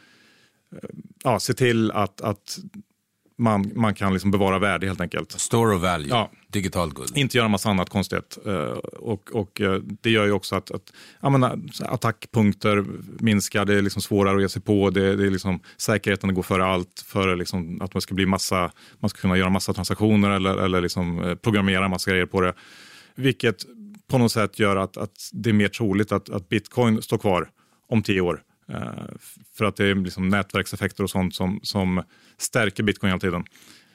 eh, 0.73 0.89
ja, 1.25 1.41
se 1.41 1.55
till 1.55 1.91
att, 1.91 2.21
att 2.21 2.59
man, 3.39 3.73
man 3.75 3.95
kan 3.95 4.13
liksom 4.13 4.31
bevara 4.31 4.59
värde 4.59 4.87
helt 4.87 5.01
enkelt. 5.01 5.33
Store 5.33 5.77
of 5.77 5.83
value, 5.83 6.09
ja. 6.09 6.31
digitalt 6.49 6.95
guld. 6.95 7.17
Inte 7.17 7.37
göra 7.39 7.49
massa 7.49 7.71
annat 7.71 7.91
konstigt. 7.91 8.39
Uh, 8.47 8.55
och, 8.99 9.31
och 9.33 9.61
uh, 9.61 9.79
det 10.01 10.11
gör 10.11 10.25
ju 10.25 10.33
också 10.33 10.57
att, 10.57 10.71
att 10.71 10.93
menar, 11.23 11.61
attackpunkter 11.85 12.85
minskar, 13.19 13.65
det 13.65 13.75
är 13.75 13.83
liksom 13.83 14.03
svårare 14.03 14.37
att 14.37 14.43
ge 14.43 14.49
sig 14.49 14.63
på, 14.63 14.91
det, 14.91 15.17
det 15.17 15.27
är 15.27 15.31
liksom, 15.31 15.61
säkerheten 15.77 16.35
går 16.35 16.43
före 16.43 16.65
allt, 16.65 17.05
före 17.07 17.37
liksom 17.37 17.83
att 17.83 17.95
man 17.95 18.01
ska, 18.01 18.15
bli 18.15 18.27
massa, 18.27 18.73
man 19.01 19.09
ska 19.09 19.21
kunna 19.21 19.37
göra 19.37 19.51
massa 19.51 19.73
transaktioner 19.73 20.31
eller, 20.31 20.57
eller 20.57 20.81
liksom, 20.81 21.37
programmera 21.43 21.89
massa 21.89 22.11
grejer 22.11 22.27
på 22.27 22.41
det. 22.41 22.55
Vilket 23.15 23.65
på 24.11 24.19
något 24.19 24.33
sätt 24.33 24.59
gör 24.59 24.77
att, 24.77 24.97
att 24.97 25.31
det 25.33 25.51
är 25.51 25.55
mer 25.55 25.69
troligt 25.69 26.13
att, 26.13 26.31
att 26.31 26.49
bitcoin 26.49 27.03
står 27.03 27.19
kvar 27.19 27.51
om 27.89 28.03
tio 28.03 28.21
år. 28.21 28.43
Eh, 28.73 29.05
för 29.55 29.65
att 29.65 29.77
det 29.77 29.85
är 29.85 29.95
liksom 29.95 30.29
nätverkseffekter 30.29 31.05
och 31.05 31.11
sånt 31.11 31.35
som, 31.35 31.61
som 31.63 32.03
stärker 32.39 32.83
bitcoin 32.83 33.11
hela 33.11 33.21
tiden. 33.21 33.45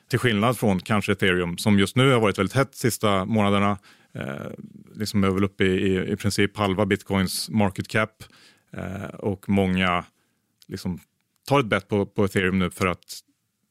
Till 0.10 0.20
skillnad 0.20 0.58
från 0.58 0.80
kanske 0.80 1.12
ethereum 1.12 1.58
som 1.58 1.80
just 1.80 1.96
nu 1.96 2.12
har 2.12 2.20
varit 2.20 2.38
väldigt 2.38 2.56
hett 2.56 2.72
de 2.72 2.78
sista 2.78 3.26
månaderna. 3.26 3.78
Eh, 4.14 4.52
liksom 4.96 5.24
är 5.24 5.30
väl 5.30 5.44
uppe 5.44 5.64
i, 5.64 5.68
i, 5.68 6.12
i 6.12 6.16
princip 6.16 6.58
halva 6.58 6.86
bitcoins 6.86 7.50
market 7.50 7.88
cap 7.88 8.24
eh, 8.74 9.06
och 9.06 9.50
många 9.50 10.06
liksom 10.68 11.00
tar 11.48 11.60
ett 11.60 11.66
bett 11.66 11.88
på, 11.88 12.06
på 12.06 12.26
ethereum 12.26 12.60
nu 12.60 12.70
för 12.70 12.88
att 12.88 13.20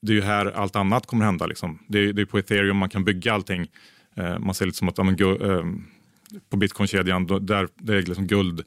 det 0.03 0.13
är 0.13 0.17
ju 0.17 0.23
här 0.23 0.47
allt 0.47 0.77
annat 0.77 1.07
kommer 1.07 1.25
hända. 1.25 1.47
Liksom. 1.47 1.79
Det, 1.89 1.99
är, 1.99 2.13
det 2.13 2.23
är 2.23 2.27
på 2.27 2.39
ethereum 2.39 2.77
man 2.77 2.89
kan 2.89 3.05
bygga 3.05 3.33
allting. 3.33 3.71
Eh, 4.17 4.39
man 4.39 4.55
ser 4.55 4.67
lite 4.67 4.79
som 4.79 4.89
att 4.89 4.99
ja, 4.99 5.05
men, 5.05 5.21
eh, 5.21 5.65
på 6.51 6.57
bitcoinkedjan, 6.57 7.27
där 7.27 7.69
det 7.75 7.97
är 7.97 8.03
liksom 8.03 8.27
guld 8.27 8.65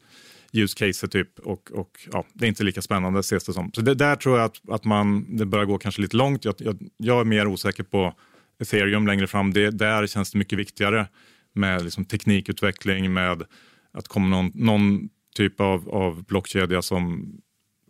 use 0.54 0.86
case 0.86 1.08
typ 1.08 1.40
och, 1.40 1.72
och 1.72 2.08
ja, 2.12 2.26
det 2.34 2.46
är 2.46 2.48
inte 2.48 2.64
lika 2.64 2.82
spännande 2.82 3.20
ses 3.20 3.44
det 3.44 3.54
som. 3.54 3.72
Så 3.74 3.82
det, 3.82 3.94
där 3.94 4.16
tror 4.16 4.38
jag 4.38 4.46
att, 4.46 4.70
att 4.70 4.86
man, 4.86 5.38
det 5.38 5.46
börjar 5.46 5.66
gå 5.66 5.78
kanske 5.78 6.02
lite 6.02 6.18
långt. 6.18 6.46
Jag, 6.46 6.56
jag, 6.58 6.90
jag 6.98 7.20
är 7.20 7.26
mer 7.26 7.48
osäker 7.48 7.84
på 7.84 8.14
ethereum 8.60 9.08
längre 9.08 9.28
fram. 9.28 9.54
Det, 9.54 9.72
där 9.72 10.08
känns 10.08 10.32
det 10.32 10.38
mycket 10.38 10.60
viktigare 10.60 11.08
med 11.54 11.84
liksom 11.84 12.06
teknikutveckling, 12.06 13.14
med 13.14 13.44
att 13.92 14.08
komma 14.08 14.28
någon, 14.28 14.52
någon 14.56 15.10
typ 15.36 15.60
av, 15.60 15.90
av 15.90 16.24
blockkedja 16.24 16.82
som 16.82 17.34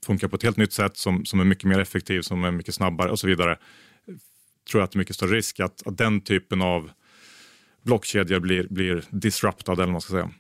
funkar 0.06 0.28
på 0.28 0.36
ett 0.36 0.44
helt 0.44 0.58
nytt 0.58 0.74
sätt, 0.74 0.98
som, 0.98 1.26
som 1.26 1.40
är 1.40 1.44
mycket 1.46 1.64
mer 1.64 1.80
effektiv, 1.80 2.22
som 2.22 2.44
är 2.44 2.52
mycket 2.52 2.76
snabbare 2.76 3.12
och 3.12 3.20
så 3.20 3.28
vidare. 3.28 3.58
Tror 4.72 4.82
jag 4.82 4.84
att 4.84 4.92
det 4.92 4.96
är 4.96 5.00
mycket 5.00 5.16
större 5.16 5.36
risk 5.36 5.60
att, 5.60 5.88
att 5.88 5.98
den 5.98 6.22
typen 6.22 6.62
av 6.62 6.92
blockkedjor 7.84 8.40
blir, 8.40 8.68
blir 8.70 9.04
disruptad 9.10 9.74
eller 9.74 9.86
vad 9.86 9.92
man 9.92 10.02
ska 10.02 10.12
säga. 10.12 10.32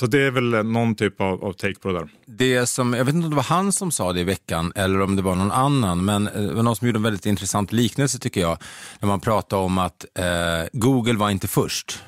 Så 0.00 0.06
det 0.06 0.22
är 0.22 0.30
väl 0.30 0.66
någon 0.66 0.94
typ 0.94 1.20
av, 1.20 1.44
av, 1.44 1.52
take 1.52 1.74
på 1.74 1.88
det 1.88 1.98
där. 1.98 2.08
Det 2.26 2.66
som, 2.66 2.94
jag 2.94 3.04
vet 3.04 3.14
inte 3.14 3.24
om 3.24 3.30
det 3.30 3.36
var 3.36 3.42
han 3.42 3.72
som 3.72 3.90
sa 3.90 4.12
det 4.12 4.20
i 4.20 4.24
veckan 4.24 4.72
eller 4.74 5.00
om 5.00 5.16
det 5.16 5.22
var 5.22 5.34
någon 5.34 5.52
annan, 5.52 6.04
men 6.04 6.28
eh, 6.28 6.42
det 6.42 6.54
var 6.54 6.62
någon 6.62 6.76
som 6.76 6.86
gjorde 6.86 6.98
en 6.98 7.02
väldigt 7.02 7.26
intressant 7.26 7.72
liknelse 7.72 8.18
tycker 8.18 8.40
jag. 8.40 8.58
När 9.00 9.06
man 9.06 9.20
pratade 9.20 9.62
om 9.62 9.78
att 9.78 10.06
eh, 10.14 10.24
Google 10.72 11.14
var 11.14 11.30
inte 11.30 11.48
först 11.48 12.02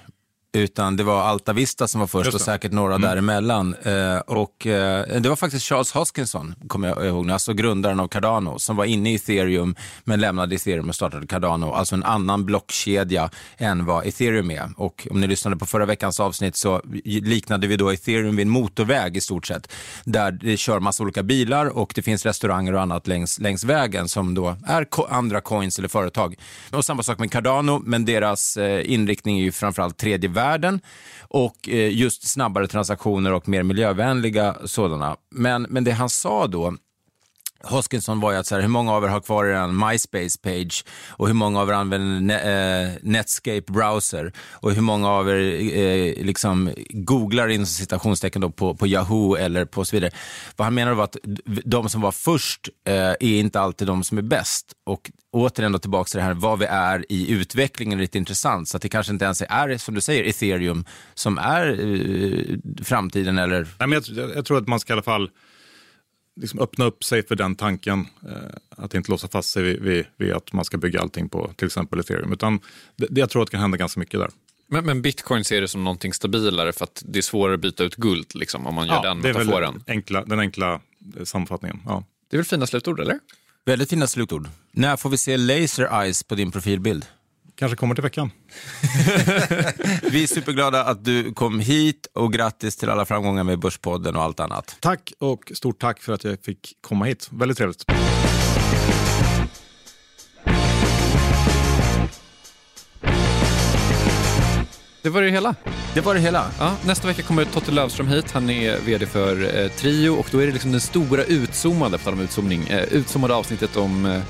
utan 0.52 0.96
det 0.96 1.04
var 1.04 1.22
Alta 1.22 1.52
Vista 1.52 1.88
som 1.88 2.00
var 2.00 2.06
först 2.06 2.34
och 2.34 2.40
säkert 2.40 2.72
några 2.72 2.94
mm. 2.94 3.08
däremellan. 3.10 3.74
Eh, 3.82 4.18
och, 4.18 4.66
eh, 4.66 5.20
det 5.20 5.28
var 5.28 5.36
faktiskt 5.36 5.66
Charles 5.66 5.92
Hoskinson, 5.92 6.54
kommer 6.68 6.88
jag 6.88 7.06
ihåg, 7.06 7.30
alltså 7.30 7.52
grundaren 7.52 8.00
av 8.00 8.08
Cardano, 8.08 8.58
som 8.58 8.76
var 8.76 8.84
inne 8.84 9.12
i 9.12 9.14
ethereum 9.14 9.74
men 10.04 10.20
lämnade 10.20 10.54
ethereum 10.54 10.88
och 10.88 10.94
startade 10.94 11.26
Cardano, 11.26 11.72
alltså 11.72 11.94
en 11.94 12.04
annan 12.04 12.44
blockkedja 12.44 13.30
än 13.58 13.84
vad 13.84 14.06
ethereum 14.06 14.50
är. 14.50 14.70
Och 14.76 15.08
om 15.10 15.20
ni 15.20 15.26
lyssnade 15.26 15.56
på 15.56 15.66
förra 15.66 15.86
veckans 15.86 16.20
avsnitt 16.20 16.56
så 16.56 16.82
liknade 17.04 17.66
vi 17.66 17.76
då 17.76 17.90
ethereum 17.90 18.36
vid 18.36 18.46
en 18.46 18.52
motorväg 18.52 19.16
i 19.16 19.20
stort 19.20 19.46
sett, 19.46 19.72
där 20.04 20.32
det 20.32 20.56
kör 20.56 20.80
massa 20.80 21.02
olika 21.02 21.22
bilar 21.22 21.66
och 21.66 21.92
det 21.94 22.02
finns 22.02 22.26
restauranger 22.26 22.74
och 22.74 22.80
annat 22.80 23.06
längs, 23.06 23.38
längs 23.38 23.64
vägen 23.64 24.08
som 24.08 24.34
då 24.34 24.56
är 24.66 24.86
andra 25.08 25.40
coins 25.40 25.78
eller 25.78 25.88
företag. 25.88 26.34
Och 26.70 26.84
samma 26.84 27.02
sak 27.02 27.18
med 27.18 27.32
Cardano, 27.32 27.82
men 27.84 28.04
deras 28.04 28.56
eh, 28.56 28.92
inriktning 28.92 29.38
är 29.38 29.42
ju 29.42 29.52
framförallt 29.52 29.96
tredje 29.96 30.30
världen 30.30 30.39
världen 30.40 30.80
och 31.20 31.68
eh, 31.68 31.90
just 31.98 32.28
snabbare 32.28 32.66
transaktioner 32.66 33.32
och 33.32 33.48
mer 33.48 33.62
miljövänliga 33.62 34.56
sådana. 34.64 35.16
Men, 35.30 35.62
men 35.62 35.84
det 35.84 35.92
han 35.92 36.10
sa 36.10 36.46
då 36.46 36.74
Hoskinson 37.64 38.20
var 38.20 38.32
ju 38.32 38.38
att 38.38 38.46
så 38.46 38.54
här, 38.54 38.62
hur 38.62 38.68
många 38.68 38.92
av 38.92 39.04
er 39.04 39.08
har 39.08 39.20
kvar 39.20 39.44
er 39.44 39.68
MySpace-page 39.68 40.84
och 41.08 41.26
hur 41.26 41.34
många 41.34 41.60
av 41.60 41.68
er 41.68 41.72
använder 41.72 42.20
ne 42.20 42.34
eh, 42.34 42.92
Netscape 43.02 43.72
browser 43.72 44.32
och 44.52 44.72
hur 44.72 44.82
många 44.82 45.08
av 45.08 45.28
er 45.28 45.36
eh, 45.76 46.24
liksom 46.24 46.70
googlar 46.90 47.48
in 47.48 47.66
citationstecken 47.66 48.42
då 48.42 48.50
på, 48.50 48.74
på 48.74 48.86
Yahoo 48.86 49.36
eller 49.36 49.64
på 49.64 49.84
så 49.84 49.96
vidare. 49.96 50.10
Vad 50.56 50.66
han 50.66 50.74
menade 50.74 50.96
var 50.96 51.04
att 51.04 51.16
de 51.64 51.88
som 51.88 52.00
var 52.00 52.12
först 52.12 52.68
eh, 52.84 52.94
är 52.94 53.22
inte 53.22 53.60
alltid 53.60 53.88
de 53.88 54.04
som 54.04 54.18
är 54.18 54.22
bäst 54.22 54.72
och 54.86 55.10
återigen 55.32 55.72
då 55.72 55.78
tillbaka 55.78 56.08
till 56.08 56.18
det 56.18 56.24
här 56.24 56.34
vad 56.34 56.58
vi 56.58 56.64
är 56.64 57.04
i 57.08 57.30
utvecklingen 57.30 57.98
är 57.98 58.02
lite 58.02 58.18
intressant 58.18 58.68
så 58.68 58.76
att 58.76 58.82
det 58.82 58.88
kanske 58.88 59.12
inte 59.12 59.24
ens 59.24 59.42
är, 59.42 59.78
som 59.78 59.94
du 59.94 60.00
säger, 60.00 60.24
ethereum 60.24 60.84
som 61.14 61.38
är 61.38 61.66
eh, 61.68 62.84
framtiden 62.84 63.38
eller? 63.38 63.68
Nej, 63.78 63.88
men 63.88 63.92
jag, 63.92 64.30
jag 64.36 64.44
tror 64.44 64.58
att 64.58 64.68
man 64.68 64.80
ska 64.80 64.92
i 64.92 64.94
alla 64.94 65.02
fall 65.02 65.30
liksom 66.36 66.60
öppna 66.60 66.84
upp 66.84 67.04
sig 67.04 67.26
för 67.26 67.36
den 67.36 67.56
tanken. 67.56 68.06
Eh, 68.28 68.34
att 68.70 68.94
inte 68.94 69.10
låsa 69.10 69.28
fast 69.28 69.50
sig 69.50 69.62
vid, 69.62 69.80
vid, 69.80 70.06
vid, 70.16 70.32
att 70.32 70.52
man 70.52 70.64
ska 70.64 70.78
bygga 70.78 71.00
allting 71.00 71.28
på 71.28 71.50
till 71.56 71.66
exempel 71.66 72.00
ethereum. 72.00 72.32
Utan 72.32 72.60
det, 72.96 73.20
jag 73.20 73.30
tror 73.30 73.42
att 73.42 73.46
det 73.46 73.50
kan 73.50 73.60
hända 73.60 73.76
ganska 73.76 74.00
mycket 74.00 74.20
där. 74.20 74.30
Men, 74.66 74.84
men 74.84 75.02
bitcoin 75.02 75.44
ser 75.44 75.60
det 75.60 75.68
som 75.68 75.84
någonting 75.84 76.12
stabilare 76.12 76.72
för 76.72 76.84
att 76.84 77.02
det 77.06 77.18
är 77.18 77.22
svårare 77.22 77.54
att 77.54 77.60
byta 77.60 77.84
ut 77.84 77.96
guld 77.96 78.34
liksom, 78.34 78.66
om 78.66 78.74
man 78.74 78.86
gör 78.86 78.94
ja, 78.94 79.02
den 79.02 79.18
metaforen? 79.18 79.50
Det 79.50 79.56
är 79.56 79.60
väl 79.60 79.82
enkla, 79.86 80.24
den 80.24 80.40
enkla 80.40 80.80
eh, 81.18 81.24
sammanfattningen. 81.24 81.80
Ja. 81.86 82.04
Det 82.30 82.36
är 82.36 82.38
väl 82.38 82.46
fina 82.46 82.66
slutord, 82.66 83.00
eller? 83.00 83.18
Väldigt 83.64 83.90
fina 83.90 84.06
slutord. 84.06 84.48
När 84.72 84.96
får 84.96 85.10
vi 85.10 85.16
se 85.16 85.36
laser 85.36 86.02
eyes 86.02 86.22
på 86.22 86.34
din 86.34 86.50
profilbild? 86.50 87.06
Kanske 87.60 87.76
kommer 87.76 87.94
till 87.94 88.02
veckan. 88.02 88.30
Vi 90.10 90.22
är 90.22 90.26
superglada 90.26 90.84
att 90.84 91.04
du 91.04 91.34
kom 91.34 91.60
hit 91.60 92.06
och 92.14 92.32
grattis 92.32 92.76
till 92.76 92.90
alla 92.90 93.04
framgångar 93.04 93.44
med 93.44 93.58
Börspodden 93.58 94.16
och 94.16 94.22
allt 94.22 94.40
annat. 94.40 94.76
Tack 94.80 95.12
och 95.18 95.52
stort 95.54 95.80
tack 95.80 96.00
för 96.00 96.12
att 96.12 96.24
jag 96.24 96.44
fick 96.44 96.76
komma 96.80 97.04
hit. 97.04 97.28
Väldigt 97.32 97.58
trevligt. 97.58 97.84
Det 105.02 105.08
var 105.10 105.22
det 105.22 105.30
hela. 105.30 105.54
Det 105.94 106.00
var 106.00 106.14
det 106.14 106.20
hela. 106.20 106.50
Ja, 106.58 106.76
nästa 106.84 107.08
vecka 107.08 107.22
kommer 107.22 107.44
Totte 107.44 107.72
Lövström 107.72 108.08
hit. 108.08 108.32
Han 108.32 108.50
är 108.50 108.80
vd 108.80 109.06
för 109.06 109.60
eh, 109.62 109.68
Trio 109.68 110.10
och 110.10 110.26
då 110.30 110.38
är 110.38 110.46
det 110.46 110.52
liksom 110.52 110.72
den 110.72 110.80
stora 110.80 111.24
utzoomade, 111.24 111.98
på 111.98 112.04
tal 112.04 112.12
om 112.12 112.20
utzoomning, 112.20 112.68
eh, 112.68 112.84
utzoomade 112.92 113.34
avsnittet 113.34 113.76
om, 113.76 114.06
eh, 114.06 114.22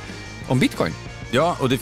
om 0.48 0.58
bitcoin. 0.58 0.92
Ja, 1.32 1.56
och 1.60 1.68
det 1.68 1.80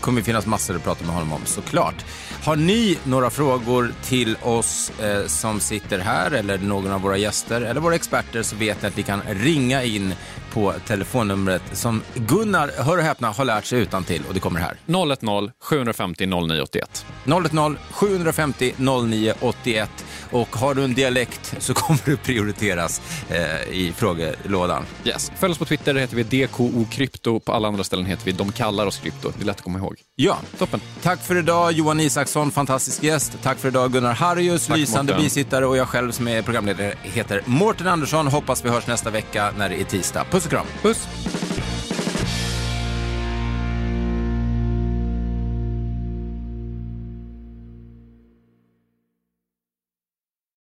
kommer 0.00 0.22
finnas 0.22 0.46
massor 0.46 0.76
att 0.76 0.84
prata 0.84 1.04
med 1.04 1.14
honom 1.14 1.32
om 1.32 1.40
såklart. 1.44 2.04
Har 2.44 2.56
ni 2.56 2.98
några 3.04 3.30
frågor 3.30 3.92
till 4.04 4.36
oss 4.42 4.92
eh, 5.00 5.26
som 5.26 5.60
sitter 5.60 5.98
här 5.98 6.30
eller 6.30 6.58
någon 6.58 6.92
av 6.92 7.00
våra 7.00 7.16
gäster 7.16 7.60
eller 7.60 7.80
våra 7.80 7.94
experter 7.94 8.42
så 8.42 8.56
vet 8.56 8.82
ni 8.82 8.88
att 8.88 8.96
ni 8.96 9.02
kan 9.02 9.20
ringa 9.30 9.84
in 9.84 10.14
på 10.52 10.74
telefonnumret 10.86 11.62
som 11.72 12.02
Gunnar, 12.14 12.70
hör 12.78 12.96
och 12.98 13.04
häpna, 13.04 13.30
har 13.30 13.44
lärt 13.44 13.64
sig 13.64 13.80
utan 13.80 14.04
till 14.04 14.22
och 14.28 14.34
det 14.34 14.40
kommer 14.40 14.60
här. 14.60 14.76
010 14.86 15.52
750 15.60 16.26
0981. 16.26 17.06
010 17.24 17.76
750 17.90 18.74
0981 18.78 19.90
och 20.30 20.56
har 20.56 20.74
du 20.74 20.84
en 20.84 20.94
dialekt 20.94 21.54
så 21.58 21.74
kommer 21.80 22.00
du 22.04 22.16
prioriteras 22.16 23.00
eh, 23.28 23.72
i 23.72 23.92
frågelådan. 23.96 24.84
Yes. 25.04 25.32
Följ 25.38 25.52
oss 25.52 25.58
på 25.58 25.64
Twitter, 25.64 25.94
där 25.94 26.00
heter 26.00 26.16
vi 26.16 26.46
DKO 26.46 26.86
Krypto. 26.90 27.40
På 27.40 27.52
alla 27.52 27.68
andra 27.68 27.84
ställen 27.84 28.06
heter 28.06 28.24
vi 28.24 28.32
De 28.32 28.52
kallar 28.52 28.86
oss 28.86 28.98
krypto. 28.98 29.32
Det 29.36 29.42
är 29.42 29.46
lätt 29.46 29.56
att 29.56 29.62
komma 29.62 29.78
ihåg. 29.78 29.96
Ja, 30.16 30.38
toppen. 30.58 30.80
Tack 31.02 31.20
för 31.20 31.36
idag 31.36 31.72
Johan 31.72 32.00
Isaksson, 32.00 32.50
fantastisk 32.50 33.02
gäst. 33.02 33.38
Tack 33.42 33.58
för 33.58 33.68
idag 33.68 33.92
Gunnar 33.92 34.12
Harrius, 34.12 34.66
Tack, 34.66 34.76
lysande 34.76 35.12
Mårten. 35.12 35.24
bisittare 35.24 35.66
och 35.66 35.76
jag 35.76 35.88
själv 35.88 36.12
som 36.12 36.28
är 36.28 36.42
programledare 36.42 36.94
heter 37.02 37.42
Mårten 37.44 37.86
Andersson. 37.86 38.26
Hoppas 38.26 38.64
vi 38.64 38.68
hörs 38.68 38.86
nästa 38.86 39.10
vecka 39.10 39.52
när 39.58 39.68
det 39.68 39.80
är 39.80 39.84
tisdag. 39.84 40.24
Puss 40.40 40.46
och 40.46 40.50
kram. 40.50 40.66
Puss. 40.82 41.49